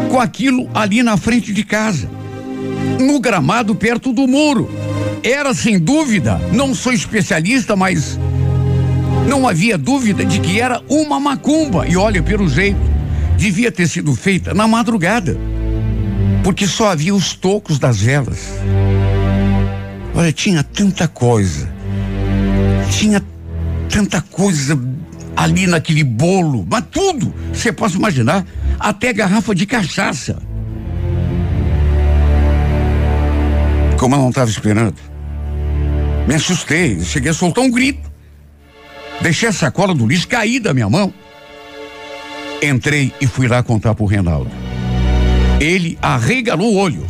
com 0.08 0.20
aquilo 0.20 0.70
ali 0.72 1.02
na 1.02 1.16
frente 1.16 1.52
de 1.52 1.64
casa, 1.64 2.08
no 3.00 3.18
gramado 3.18 3.74
perto 3.74 4.12
do 4.12 4.28
muro. 4.28 4.70
Era 5.20 5.52
sem 5.52 5.80
dúvida, 5.80 6.40
não 6.52 6.76
sou 6.76 6.92
especialista, 6.92 7.74
mas 7.74 8.20
não 9.28 9.46
havia 9.46 9.76
dúvida 9.76 10.24
de 10.24 10.40
que 10.40 10.60
era 10.60 10.82
uma 10.88 11.20
macumba. 11.20 11.86
E 11.86 11.96
olha, 11.96 12.22
pelo 12.22 12.48
jeito, 12.48 12.80
devia 13.36 13.70
ter 13.70 13.86
sido 13.86 14.14
feita 14.16 14.54
na 14.54 14.66
madrugada, 14.66 15.36
porque 16.42 16.66
só 16.66 16.90
havia 16.90 17.14
os 17.14 17.34
tocos 17.34 17.78
das 17.78 18.00
velas. 18.00 18.48
Olha, 20.14 20.32
tinha 20.32 20.64
tanta 20.64 21.06
coisa. 21.06 21.68
Tinha 22.90 23.22
tanta 23.88 24.20
coisa 24.20 24.78
ali 25.36 25.66
naquele 25.66 26.02
bolo, 26.02 26.66
mas 26.68 26.84
tudo, 26.90 27.32
você 27.52 27.70
pode 27.70 27.96
imaginar, 27.96 28.44
até 28.80 29.12
garrafa 29.12 29.54
de 29.54 29.66
cachaça. 29.66 30.42
Como 33.96 34.14
eu 34.14 34.18
não 34.18 34.30
estava 34.30 34.50
esperando, 34.50 34.96
me 36.26 36.34
assustei, 36.34 37.00
cheguei 37.00 37.30
a 37.30 37.34
soltar 37.34 37.62
um 37.62 37.70
grito. 37.70 38.07
Deixei 39.20 39.48
a 39.48 39.52
sacola 39.52 39.94
do 39.94 40.06
lixo 40.06 40.28
cair 40.28 40.60
da 40.60 40.72
minha 40.72 40.88
mão. 40.88 41.12
Entrei 42.62 43.12
e 43.20 43.26
fui 43.26 43.46
lá 43.46 43.62
contar 43.62 43.94
pro 43.94 44.06
Reinaldo. 44.06 44.50
Ele 45.60 45.98
arregalou 46.00 46.74
o 46.74 46.76
olho. 46.76 47.06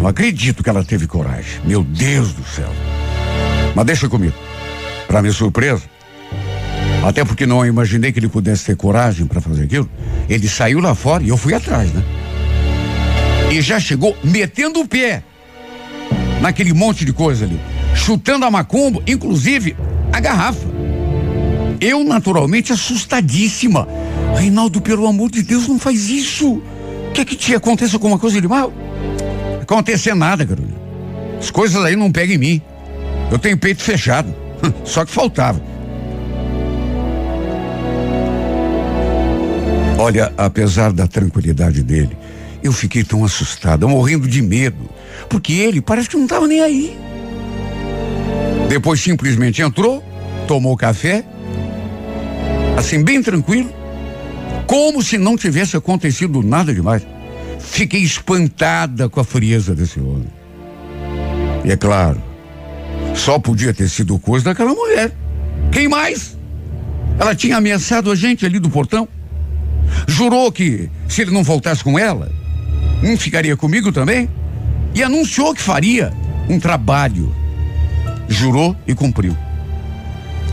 Não 0.00 0.08
acredito 0.08 0.62
que 0.62 0.68
ela 0.68 0.84
teve 0.84 1.06
coragem. 1.06 1.60
Meu 1.64 1.82
Deus 1.82 2.32
do 2.32 2.44
céu. 2.44 2.70
Mas 3.74 3.86
deixa 3.86 4.08
comigo. 4.08 4.34
Para 5.06 5.22
minha 5.22 5.32
surpresa, 5.32 5.82
até 7.04 7.24
porque 7.24 7.46
não 7.46 7.64
imaginei 7.64 8.12
que 8.12 8.18
ele 8.18 8.28
pudesse 8.28 8.64
ter 8.64 8.76
coragem 8.76 9.26
para 9.26 9.40
fazer 9.40 9.64
aquilo, 9.64 9.88
ele 10.28 10.48
saiu 10.48 10.80
lá 10.80 10.94
fora 10.94 11.22
e 11.22 11.28
eu 11.28 11.36
fui 11.36 11.54
atrás, 11.54 11.92
né? 11.92 12.02
E 13.50 13.60
já 13.60 13.78
chegou 13.78 14.16
metendo 14.24 14.80
o 14.80 14.88
pé 14.88 15.22
naquele 16.40 16.72
monte 16.72 17.04
de 17.04 17.12
coisa 17.12 17.44
ali, 17.44 17.60
chutando 17.94 18.44
a 18.44 18.50
macumba, 18.50 19.02
inclusive 19.06 19.76
a 20.12 20.18
garrafa. 20.18 20.73
Eu, 21.80 22.04
naturalmente, 22.04 22.72
assustadíssima. 22.72 23.86
Reinaldo, 24.36 24.80
pelo 24.80 25.06
amor 25.06 25.30
de 25.30 25.42
Deus, 25.42 25.68
não 25.68 25.78
faz 25.78 26.08
isso. 26.08 26.62
Quer 27.12 27.24
que 27.24 27.36
te 27.36 27.54
aconteça 27.54 27.96
alguma 27.96 28.18
coisa 28.18 28.40
de 28.40 28.48
mal? 28.48 28.72
acontecer 29.64 30.14
nada, 30.14 30.46
Carolina. 30.46 30.76
As 31.38 31.50
coisas 31.50 31.82
aí 31.84 31.96
não 31.96 32.12
pegam 32.12 32.36
em 32.36 32.38
mim. 32.38 32.62
Eu 33.30 33.38
tenho 33.38 33.58
peito 33.58 33.82
fechado. 33.82 34.32
Só 34.84 35.04
que 35.04 35.10
faltava. 35.10 35.60
Olha, 39.98 40.32
apesar 40.36 40.92
da 40.92 41.06
tranquilidade 41.06 41.82
dele, 41.82 42.16
eu 42.62 42.72
fiquei 42.72 43.04
tão 43.04 43.24
assustada, 43.24 43.86
morrendo 43.86 44.26
de 44.26 44.42
medo, 44.42 44.88
porque 45.28 45.52
ele 45.52 45.80
parece 45.80 46.08
que 46.08 46.16
não 46.16 46.24
estava 46.24 46.46
nem 46.46 46.60
aí. 46.60 46.98
Depois 48.68 49.00
simplesmente 49.00 49.62
entrou, 49.62 50.02
tomou 50.48 50.76
café, 50.76 51.24
assim 52.76 53.02
bem 53.02 53.22
tranquilo, 53.22 53.70
Como 54.66 55.02
se 55.02 55.18
não 55.18 55.36
tivesse 55.36 55.76
acontecido 55.76 56.42
nada 56.42 56.72
demais. 56.72 57.06
Fiquei 57.60 58.00
espantada 58.00 59.08
com 59.08 59.20
a 59.20 59.24
frieza 59.24 59.74
desse 59.74 60.00
homem. 60.00 60.28
E 61.64 61.70
é 61.70 61.76
claro, 61.76 62.20
só 63.14 63.38
podia 63.38 63.72
ter 63.74 63.88
sido 63.88 64.18
coisa 64.18 64.46
daquela 64.46 64.74
mulher. 64.74 65.12
Quem 65.70 65.88
mais? 65.88 66.36
Ela 67.18 67.34
tinha 67.34 67.56
ameaçado 67.56 68.10
a 68.10 68.14
gente 68.14 68.44
ali 68.44 68.58
do 68.58 68.70
portão. 68.70 69.08
Jurou 70.06 70.50
que 70.50 70.90
se 71.08 71.22
ele 71.22 71.30
não 71.30 71.42
voltasse 71.42 71.82
com 71.82 71.98
ela, 71.98 72.30
não 73.02 73.16
ficaria 73.16 73.56
comigo 73.56 73.92
também. 73.92 74.28
E 74.94 75.02
anunciou 75.02 75.54
que 75.54 75.62
faria 75.62 76.12
um 76.48 76.58
trabalho. 76.58 77.34
Jurou 78.28 78.76
e 78.86 78.94
cumpriu. 78.94 79.36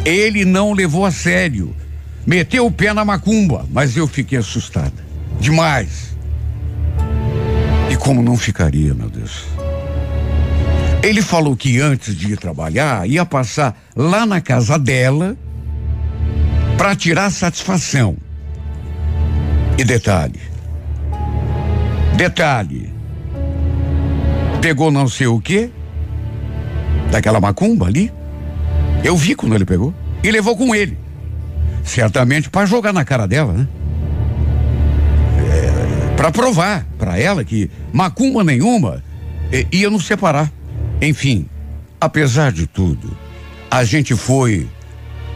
Ele 0.04 0.46
não 0.46 0.74
levou 0.74 1.06
a 1.06 1.12
sério. 1.12 1.76
Meteu 2.26 2.66
o 2.66 2.72
pé 2.72 2.94
na 2.94 3.04
macumba, 3.04 3.66
mas 3.72 3.98
eu 3.98 4.08
fiquei 4.08 4.38
assustada. 4.38 4.94
Demais. 5.40 6.16
E 7.90 7.98
como 7.98 8.22
não 8.22 8.38
ficaria, 8.38 8.94
meu 8.94 9.10
Deus? 9.10 9.46
Ele 11.04 11.22
falou 11.22 11.58
que 11.58 11.80
antes 11.80 12.16
de 12.16 12.34
ir 12.34 12.38
trabalhar, 12.38 13.10
ia 13.10 13.26
passar 13.26 13.76
lá 13.96 14.26
na 14.26 14.40
casa 14.40 14.78
dela 14.78 15.36
para 16.78 16.96
tirar 16.96 17.32
satisfação. 17.32 18.16
E 19.78 19.84
detalhe. 19.84 20.40
Detalhe. 22.16 22.94
Pegou 24.62 24.92
não 24.92 25.08
sei 25.08 25.26
o 25.26 25.42
quê, 25.42 25.72
daquela 27.12 27.40
macumba 27.40 27.88
ali. 27.88 28.12
Eu 29.04 29.18
vi 29.18 29.34
quando 29.34 29.56
ele 29.56 29.66
pegou. 29.66 29.92
E 30.24 30.30
levou 30.30 30.56
com 30.56 30.76
ele. 30.76 31.01
Certamente 31.84 32.50
para 32.50 32.66
jogar 32.66 32.94
na 32.94 33.04
cara 33.04 33.28
dela, 33.28 33.54
né? 33.54 33.68
É, 35.38 36.16
para 36.16 36.32
provar 36.32 36.86
para 36.98 37.18
ela 37.18 37.44
que 37.44 37.70
macumba 37.92 38.44
nenhuma 38.44 39.04
é, 39.52 39.66
ia 39.72 39.90
nos 39.90 40.06
separar. 40.06 40.52
Enfim, 41.02 41.48
apesar 42.00 42.52
de 42.52 42.68
tudo, 42.68 43.18
a 43.70 43.84
gente 43.84 44.16
foi 44.16 44.68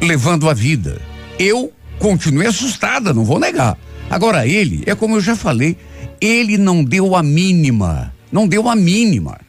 levando 0.01 0.49
a 0.49 0.53
vida. 0.53 1.01
Eu 1.39 1.71
continuei 1.99 2.47
assustada, 2.47 3.13
não 3.13 3.25
vou 3.25 3.39
negar. 3.39 3.77
Agora 4.09 4.47
ele, 4.47 4.83
é 4.85 4.93
como 4.93 5.15
eu 5.15 5.21
já 5.21 5.35
falei, 5.35 5.77
ele 6.21 6.57
não 6.57 6.83
deu 6.83 7.15
a 7.15 7.23
mínima. 7.23 8.13
Não 8.31 8.47
deu 8.47 8.69
a 8.69 8.75
mínima. 8.75 9.39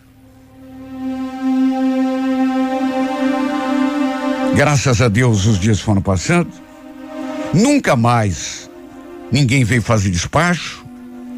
Graças 4.54 5.02
a 5.02 5.08
Deus 5.08 5.44
os 5.44 5.58
dias 5.58 5.80
foram 5.80 6.00
passando. 6.00 6.48
Nunca 7.54 7.96
mais 7.96 8.70
ninguém 9.30 9.64
veio 9.64 9.82
fazer 9.82 10.10
despacho, 10.10 10.84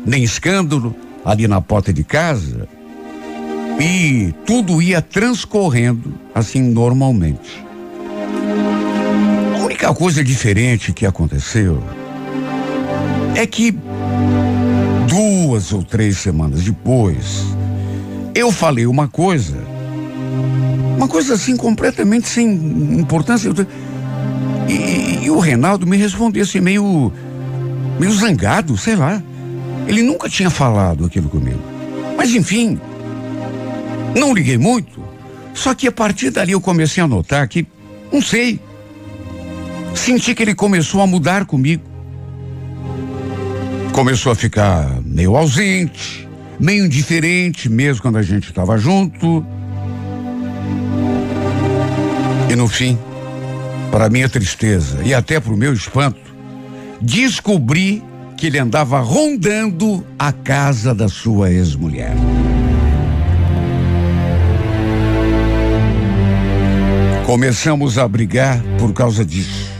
nem 0.04 0.22
escândalo 0.22 0.94
ali 1.24 1.46
na 1.46 1.60
porta 1.60 1.92
de 1.92 2.04
casa. 2.04 2.68
E 3.80 4.34
tudo 4.44 4.82
ia 4.82 5.00
transcorrendo 5.00 6.14
assim 6.34 6.62
normalmente. 6.62 7.64
A 9.54 9.64
única 9.64 9.94
coisa 9.94 10.24
diferente 10.24 10.92
que 10.92 11.06
aconteceu 11.06 11.82
é 13.36 13.46
que 13.46 13.76
duas 15.08 15.72
ou 15.72 15.82
três 15.84 16.18
semanas 16.18 16.64
depois, 16.64 17.44
eu 18.34 18.50
falei 18.50 18.86
uma 18.86 19.06
coisa, 19.06 19.56
uma 20.96 21.06
coisa 21.06 21.34
assim 21.34 21.56
completamente 21.56 22.28
sem 22.28 22.52
importância. 22.98 23.48
E, 23.48 23.87
e, 25.28 25.30
o 25.30 25.38
Reinaldo 25.38 25.86
me 25.86 25.98
respondeu 25.98 26.42
assim, 26.42 26.58
meio, 26.58 27.12
meio 28.00 28.12
zangado, 28.12 28.78
sei 28.78 28.96
lá. 28.96 29.22
Ele 29.86 30.02
nunca 30.02 30.26
tinha 30.26 30.48
falado 30.48 31.04
aquilo 31.04 31.28
comigo. 31.28 31.60
Mas 32.16 32.34
enfim, 32.34 32.80
não 34.16 34.32
liguei 34.32 34.56
muito. 34.56 35.04
Só 35.52 35.74
que 35.74 35.86
a 35.86 35.92
partir 35.92 36.30
dali 36.30 36.52
eu 36.52 36.60
comecei 36.62 37.02
a 37.02 37.06
notar 37.06 37.46
que, 37.46 37.66
não 38.10 38.22
sei, 38.22 38.58
senti 39.94 40.34
que 40.34 40.42
ele 40.42 40.54
começou 40.54 41.02
a 41.02 41.06
mudar 41.06 41.44
comigo. 41.44 41.82
Começou 43.92 44.32
a 44.32 44.34
ficar 44.34 44.98
meio 45.02 45.36
ausente, 45.36 46.26
meio 46.58 46.86
indiferente, 46.86 47.68
mesmo 47.68 48.00
quando 48.00 48.16
a 48.16 48.22
gente 48.22 48.48
estava 48.48 48.78
junto. 48.78 49.44
E 52.48 52.56
no 52.56 52.66
fim, 52.66 52.96
para 53.90 54.08
minha 54.08 54.28
tristeza 54.28 55.00
e 55.04 55.14
até 55.14 55.40
para 55.40 55.52
o 55.52 55.56
meu 55.56 55.72
espanto, 55.72 56.20
descobri 57.00 58.02
que 58.36 58.46
ele 58.46 58.58
andava 58.58 59.00
rondando 59.00 60.04
a 60.18 60.32
casa 60.32 60.94
da 60.94 61.08
sua 61.08 61.50
ex-mulher. 61.50 62.12
Começamos 67.26 67.98
a 67.98 68.08
brigar 68.08 68.62
por 68.78 68.92
causa 68.92 69.24
disso 69.24 69.78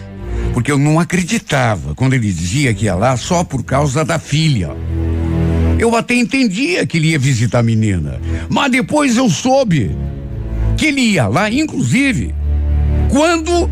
porque 0.59 0.73
eu 0.73 0.79
não 0.79 0.99
acreditava 0.99 1.95
quando 1.95 2.15
ele 2.15 2.33
dizia 2.33 2.75
que 2.75 2.87
ia 2.87 2.95
lá 2.97 3.17
só 3.17 3.45
por 3.45 3.63
causa 3.63 4.05
da 4.05 4.19
filha. 4.19 4.71
Eu 5.79 5.95
até 5.95 6.15
entendia 6.15 6.85
que 6.85 6.97
ele 6.97 7.11
ia 7.11 7.19
visitar 7.19 7.61
a 7.61 7.63
menina, 7.63 8.21
mas 8.49 8.73
depois 8.73 9.17
eu 9.17 9.31
soube 9.31 9.97
que 10.77 10.87
ele 10.87 11.01
ia 11.01 11.29
lá, 11.29 11.49
inclusive, 11.49 12.35
quando 13.09 13.71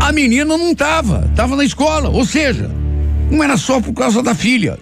a 0.00 0.12
menina 0.12 0.56
não 0.56 0.72
estava, 0.72 1.26
estava 1.30 1.56
na 1.56 1.64
escola, 1.64 2.08
ou 2.08 2.24
seja, 2.24 2.70
não 3.30 3.42
era 3.42 3.56
só 3.56 3.80
por 3.80 3.92
causa 3.92 4.22
da 4.22 4.34
filha. 4.34 4.78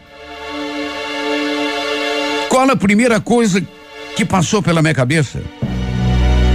Qual 2.49 2.71
a 2.71 2.77
primeira 2.77 3.21
coisa 3.21 3.62
que 4.14 4.25
passou 4.25 4.62
pela 4.62 4.83
minha 4.83 4.95
cabeça? 4.95 5.43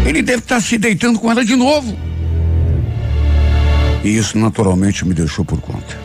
Ele 0.06 0.22
deve 0.22 0.40
estar 0.40 0.62
se 0.62 0.78
deitando 0.78 1.20
com 1.20 1.30
ela 1.30 1.46
de 1.46 1.56
novo. 1.56 1.98
E 4.04 4.18
isso 4.18 4.38
naturalmente 4.38 5.06
me 5.06 5.14
deixou 5.14 5.46
por 5.46 5.62
conta. 5.62 6.00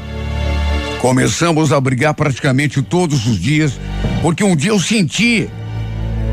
Começamos 1.01 1.73
a 1.73 1.81
brigar 1.81 2.15
praticamente 2.15 2.83
todos 2.83 3.27
os 3.27 3.41
dias, 3.41 3.79
porque 4.21 4.45
um 4.45 4.57
dia 4.57 4.71
eu 4.71 4.79
senti 4.79 5.49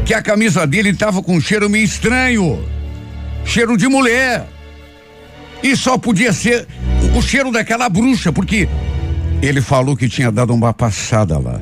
que 0.05 0.13
a 0.13 0.21
camisa 0.21 0.67
dele 0.67 0.89
estava 0.89 1.21
com 1.21 1.35
um 1.37 1.41
cheiro 1.41 1.69
meio 1.69 1.85
estranho 1.85 2.73
cheiro 3.45 3.77
de 3.77 3.87
mulher. 3.87 4.47
E 5.63 5.77
só 5.77 5.97
podia 5.97 6.33
ser 6.33 6.67
o 7.17 7.21
cheiro 7.21 7.49
daquela 7.49 7.87
bruxa, 7.87 8.33
porque 8.33 8.67
ele 9.41 9.61
falou 9.61 9.95
que 9.95 10.09
tinha 10.09 10.29
dado 10.29 10.53
uma 10.53 10.73
passada 10.73 11.39
lá. 11.39 11.59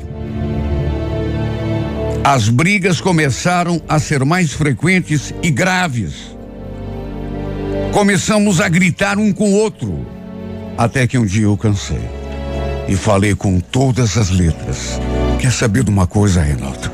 As 2.23 2.49
brigas 2.49 2.99
começaram 2.99 3.81
a 3.87 3.99
ser 3.99 4.25
mais 4.25 4.51
frequentes 4.53 5.33
e 5.41 5.49
graves. 5.49 6.35
Começamos 7.91 8.61
a 8.61 8.69
gritar 8.69 9.17
um 9.17 9.31
com 9.31 9.51
o 9.51 9.55
outro. 9.55 10.05
Até 10.77 11.05
que 11.05 11.17
um 11.17 11.25
dia 11.25 11.43
eu 11.43 11.57
cansei. 11.57 12.01
E 12.87 12.95
falei 12.95 13.35
com 13.35 13.59
todas 13.59 14.17
as 14.17 14.29
letras. 14.29 14.99
Quer 15.39 15.51
saber 15.51 15.83
de 15.83 15.89
uma 15.89 16.07
coisa, 16.07 16.41
Reinaldo? 16.41 16.91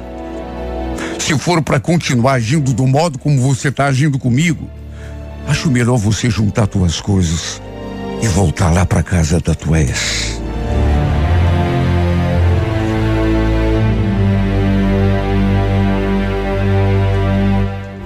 Se 1.20 1.38
for 1.38 1.62
para 1.62 1.80
continuar 1.80 2.34
agindo 2.34 2.74
do 2.74 2.88
modo 2.88 3.20
como 3.20 3.42
você 3.42 3.68
está 3.68 3.86
agindo 3.86 4.18
comigo, 4.18 4.70
acho 5.48 5.72
melhor 5.72 5.98
você 5.98 6.30
juntar 6.30 6.68
tuas 6.68 7.02
coisas 7.02 7.62
e 8.22 8.28
voltar 8.28 8.72
lá 8.72 8.86
para 8.86 9.02
casa 9.02 9.40
da 9.40 9.56
tua 9.56 9.80
ex. 9.80 10.42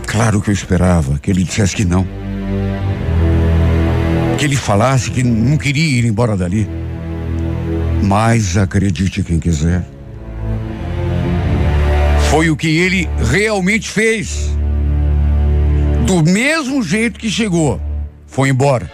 Claro 0.08 0.42
que 0.42 0.50
eu 0.50 0.54
esperava 0.54 1.18
que 1.20 1.32
ele 1.32 1.44
dissesse 1.44 1.76
que 1.76 1.86
não 1.86 2.06
que 4.42 4.46
ele 4.46 4.56
falasse 4.56 5.12
que 5.12 5.22
não 5.22 5.56
queria 5.56 6.00
ir 6.00 6.04
embora 6.04 6.36
dali. 6.36 6.68
Mas 8.02 8.58
acredite 8.58 9.22
quem 9.22 9.40
quiser. 9.40 9.86
Foi 12.32 12.50
o 12.50 12.58
que 12.58 12.68
ele 12.68 13.08
realmente 13.32 13.88
fez. 13.88 14.50
Do 16.12 16.22
mesmo 16.22 16.84
jeito 16.84 17.18
que 17.18 17.30
chegou, 17.30 17.80
foi 18.28 18.50
embora. 18.50 18.92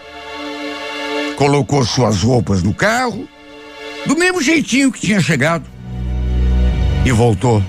Colocou 1.34 1.84
suas 1.84 2.22
roupas 2.22 2.62
no 2.62 2.72
carro, 2.72 3.28
do 4.06 4.16
mesmo 4.16 4.40
jeitinho 4.40 4.92
que 4.92 5.00
tinha 5.00 5.20
chegado, 5.20 5.64
e 7.04 7.10
voltou 7.10 7.60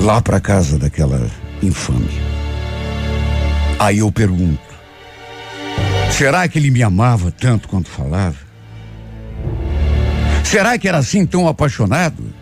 lá 0.00 0.22
para 0.22 0.40
casa 0.40 0.78
daquela 0.78 1.30
infame. 1.62 2.08
Aí 3.78 3.98
eu 3.98 4.10
pergunto: 4.10 4.62
Será 6.10 6.48
que 6.48 6.58
ele 6.58 6.70
me 6.70 6.82
amava 6.82 7.30
tanto 7.30 7.68
quanto 7.68 7.90
falava? 7.90 8.38
Será 10.42 10.78
que 10.78 10.88
era 10.88 10.96
assim 10.96 11.26
tão 11.26 11.46
apaixonado? 11.46 12.32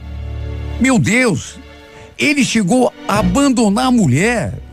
Meu 0.81 1.01
Deus, 1.01 1.59
ele 2.17 2.45
chegou 2.45 2.93
a 3.09 3.19
abandonar 3.19 3.87
a 3.87 3.91
mulher 3.91 4.66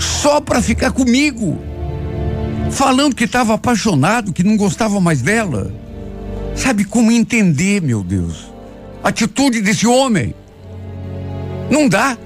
só 0.00 0.40
para 0.40 0.62
ficar 0.62 0.92
comigo, 0.92 1.58
falando 2.70 3.14
que 3.14 3.24
estava 3.24 3.54
apaixonado, 3.54 4.32
que 4.32 4.42
não 4.42 4.56
gostava 4.56 5.00
mais 5.00 5.20
dela. 5.20 5.72
sabe 6.56 6.84
como 6.84 7.12
entender, 7.12 7.80
meu 7.80 8.02
Deus, 8.02 8.52
a 9.04 9.08
atitude 9.08 9.60
desse 9.60 9.86
homem. 9.86 10.34
Não 11.70 11.88
dá. 11.88 12.16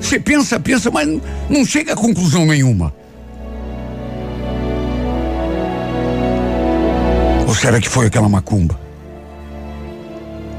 Você 0.00 0.18
pensa, 0.18 0.58
pensa, 0.60 0.90
mas 0.90 1.08
não 1.48 1.64
chega 1.64 1.92
a 1.92 1.96
conclusão 1.96 2.46
nenhuma. 2.46 2.94
Ou 7.46 7.54
será 7.54 7.80
que 7.80 7.88
foi 7.88 8.06
aquela 8.06 8.28
macumba? 8.28 8.78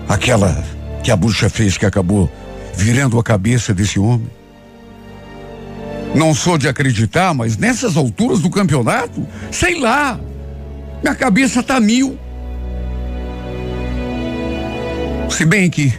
Aquela 0.07 0.63
que 1.03 1.11
a 1.11 1.15
bruxa 1.15 1.49
fez 1.49 1.77
que 1.77 1.85
acabou 1.85 2.31
virando 2.75 3.19
a 3.19 3.23
cabeça 3.23 3.73
desse 3.73 3.99
homem? 3.99 4.29
Não 6.15 6.33
sou 6.33 6.57
de 6.57 6.67
acreditar, 6.67 7.33
mas 7.33 7.57
nessas 7.57 7.97
alturas 7.97 8.39
do 8.39 8.49
campeonato, 8.49 9.25
sei 9.51 9.79
lá, 9.79 10.19
minha 11.01 11.15
cabeça 11.15 11.63
tá 11.63 11.79
mil. 11.79 12.17
Se 15.29 15.45
bem 15.45 15.69
que 15.69 15.91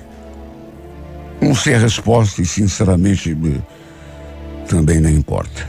não 1.40 1.54
sei 1.54 1.74
a 1.74 1.78
resposta 1.78 2.40
e 2.40 2.46
sinceramente 2.46 3.36
também 4.68 5.00
não 5.00 5.10
importa. 5.10 5.66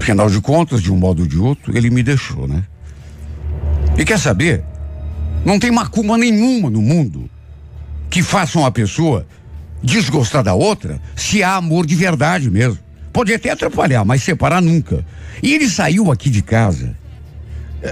Afinal 0.00 0.30
de 0.30 0.40
contas, 0.40 0.82
de 0.82 0.92
um 0.92 0.96
modo 0.96 1.22
ou 1.22 1.28
de 1.28 1.38
outro, 1.38 1.76
ele 1.76 1.90
me 1.90 2.02
deixou, 2.02 2.46
né? 2.46 2.62
E 3.98 4.04
quer 4.04 4.18
saber? 4.18 4.64
Não 5.44 5.58
tem 5.58 5.70
macumba 5.70 6.16
nenhuma 6.16 6.70
no 6.70 6.80
mundo 6.80 7.28
que 8.08 8.22
faça 8.22 8.58
uma 8.58 8.70
pessoa 8.70 9.26
desgostar 9.82 10.42
da 10.42 10.54
outra 10.54 11.00
se 11.16 11.42
há 11.42 11.56
amor 11.56 11.84
de 11.84 11.94
verdade 11.94 12.50
mesmo. 12.50 12.83
Pode 13.14 13.32
até 13.32 13.50
atrapalhar, 13.50 14.04
mas 14.04 14.24
separar 14.24 14.60
nunca. 14.60 15.06
E 15.40 15.54
ele 15.54 15.70
saiu 15.70 16.10
aqui 16.10 16.28
de 16.28 16.42
casa, 16.42 16.96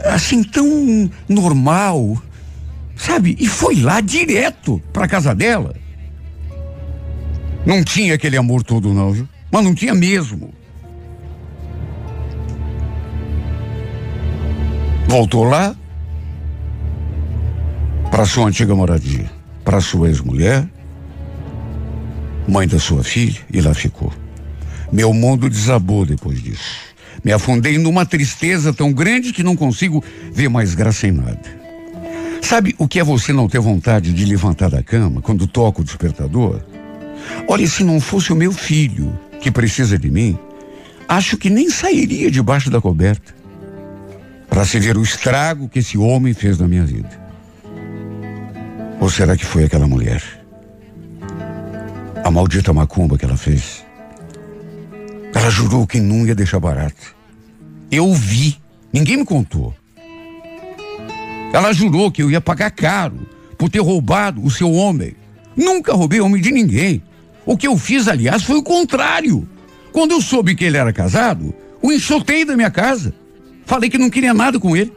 assim, 0.07 0.43
tão 0.43 1.09
normal, 1.29 2.21
sabe? 2.97 3.37
E 3.39 3.47
foi 3.47 3.77
lá 3.77 4.01
direto 4.01 4.83
pra 4.93 5.07
casa 5.07 5.33
dela. 5.33 5.77
Não 7.65 7.85
tinha 7.85 8.15
aquele 8.15 8.37
amor 8.37 8.65
todo, 8.65 8.93
não, 8.93 9.13
viu? 9.13 9.29
Mas 9.49 9.65
não 9.65 9.73
tinha 9.77 9.95
mesmo. 9.95 10.53
Voltou 15.07 15.45
lá 15.45 15.77
para 18.11 18.27
sua 18.27 18.49
antiga 18.49 18.75
moradia, 18.75 19.31
para 19.65 19.81
sua 19.81 20.09
ex-mulher, 20.09 20.67
mãe 22.49 22.67
da 22.67 22.81
sua 22.81 23.05
filha, 23.05 23.41
e 23.53 23.61
lá 23.61 23.73
ficou. 23.73 24.13
Meu 24.93 25.15
mundo 25.15 25.49
desabou 25.49 26.05
depois 26.05 26.43
disso. 26.43 26.93
Me 27.25 27.33
afundei 27.33 27.79
numa 27.79 28.05
tristeza 28.05 28.73
tão 28.73 28.93
grande 28.93 29.33
que 29.33 29.43
não 29.43 29.57
consigo 29.57 30.05
ver 30.33 30.49
mais 30.49 30.75
graça 30.75 31.07
em 31.07 31.13
nada. 31.13 31.63
Sabe 32.43 32.75
o 32.77 32.87
que 32.87 33.01
é 33.01 33.05
você 33.05 33.33
não 33.33 33.49
ter 33.49 33.61
vontade 33.61 34.13
de 34.13 34.25
levantar 34.25 34.69
da 34.69 34.83
cama 34.83 35.23
quando 35.23 35.47
toca 35.47 35.81
o 35.81 35.85
despertador? 35.85 36.61
Olha, 37.49 37.67
se 37.67 37.85
não 37.85 38.01
fosse 38.01 38.33
o 38.33 38.37
meu 38.37 38.53
filho 38.53 39.19
que 39.41 39.51
precisa 39.51 39.97
de 39.97 40.11
mim, 40.11 40.37
acho 41.09 41.39
que 41.39 41.49
nem 41.49 41.71
sairia 41.71 42.31
debaixo 42.31 42.69
da 42.69 42.81
coberta 42.81 43.35
para 44.49 44.67
se 44.67 44.79
ver 44.79 44.99
o 44.99 45.03
estrago 45.03 45.69
que 45.69 45.79
esse 45.79 45.97
homem 45.97 46.35
fez 46.35 46.59
na 46.59 46.69
minha 46.69 46.85
vida. 46.85 47.09
Ou 49.01 49.09
será 49.09 49.37
que 49.37 49.47
foi 49.47 49.65
aquela 49.65 49.87
mulher? 49.87 50.23
A 52.23 52.31
maldita 52.31 52.73
macumba 52.73 53.17
que 53.17 53.25
ela 53.25 53.37
fez. 53.37 53.83
Ela 55.35 55.51
jurou 55.51 55.87
que 55.87 56.01
não 56.01 56.27
ia 56.27 56.35
deixar 56.35 56.61
barato. 56.61 57.15
Eu 57.91 58.13
vi, 58.13 58.59
ninguém 58.93 59.19
me 59.19 59.25
contou. 59.25 59.75
Ela 61.53 61.73
jurou 61.73 62.11
que 62.11 62.23
eu 62.23 62.31
ia 62.31 62.41
pagar 62.41 62.71
caro 62.71 63.27
por 63.59 63.69
ter 63.69 63.81
roubado 63.81 64.45
o 64.45 64.51
seu 64.51 64.73
homem. 64.73 65.15
Nunca 65.57 65.93
roubei 65.93 66.21
homem 66.21 66.41
de 66.41 66.51
ninguém. 66.51 67.03
O 67.45 67.57
que 67.57 67.67
eu 67.67 67.77
fiz, 67.77 68.09
aliás, 68.09 68.43
foi 68.43 68.57
o 68.57 68.63
contrário. 68.63 69.47
Quando 69.93 70.13
eu 70.13 70.21
soube 70.21 70.55
que 70.55 70.65
ele 70.65 70.79
era 70.79 70.93
casado, 70.93 71.55
o 71.83 71.93
enxotei 71.93 72.45
da 72.45 72.57
minha 72.57 72.71
casa. 72.71 73.15
Falei 73.67 73.91
que 73.91 73.99
não 73.99 74.09
queria 74.09 74.33
nada 74.33 74.59
com 74.59 74.77
ele. 74.77 74.93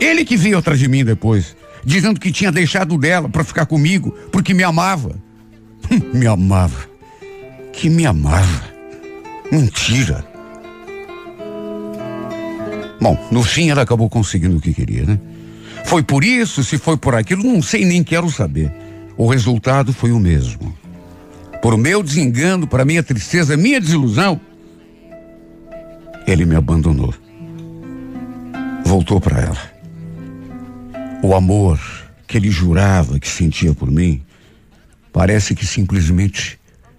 Ele 0.00 0.24
que 0.24 0.36
veio 0.36 0.58
atrás 0.58 0.78
de 0.78 0.88
mim 0.88 1.04
depois, 1.04 1.56
dizendo 1.84 2.20
que 2.20 2.30
tinha 2.30 2.52
deixado 2.52 2.98
dela 2.98 3.28
para 3.28 3.42
ficar 3.42 3.66
comigo, 3.66 4.14
porque 4.30 4.54
me 4.54 4.62
amava. 4.62 5.16
me 6.12 6.26
amava. 6.26 6.95
Que 7.76 7.88
me 7.88 8.06
amava. 8.06 8.64
Mentira. 9.52 10.24
Bom, 13.00 13.16
no 13.30 13.42
fim 13.42 13.70
ela 13.70 13.82
acabou 13.82 14.08
conseguindo 14.08 14.56
o 14.56 14.60
que 14.60 14.72
queria, 14.72 15.04
né? 15.04 15.20
Foi 15.84 16.02
por 16.02 16.24
isso, 16.24 16.64
se 16.64 16.78
foi 16.78 16.96
por 16.96 17.14
aquilo, 17.14 17.44
não 17.44 17.62
sei 17.62 17.84
nem 17.84 18.02
quero 18.02 18.30
saber. 18.30 18.72
O 19.16 19.28
resultado 19.28 19.92
foi 19.92 20.10
o 20.10 20.18
mesmo. 20.18 20.76
Por 21.62 21.76
meu 21.76 22.02
desengano, 22.02 22.66
para 22.66 22.84
minha 22.84 23.02
tristeza, 23.02 23.56
minha 23.56 23.80
desilusão, 23.80 24.40
ele 26.26 26.44
me 26.44 26.56
abandonou. 26.56 27.14
Voltou 28.84 29.20
para 29.20 29.40
ela. 29.40 29.76
O 31.22 31.34
amor 31.34 31.78
que 32.26 32.36
ele 32.36 32.50
jurava 32.50 33.20
que 33.20 33.28
sentia 33.28 33.72
por 33.72 33.90
mim, 33.90 34.22
parece 35.12 35.54
que 35.54 35.64
simplesmente 35.64 36.58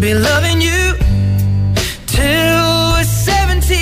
be 0.00 0.12
loving 0.12 0.60
you 0.60 0.94
till 2.06 2.92
we're 2.92 3.04
70. 3.04 3.74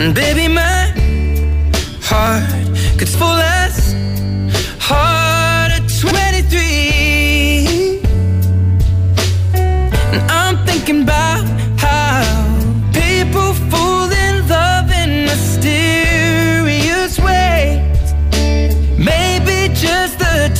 And 0.00 0.12
baby, 0.14 0.48
my 0.48 0.92
heart 2.02 2.42
could 2.98 3.08
fall 3.08 3.38
as 3.38 3.71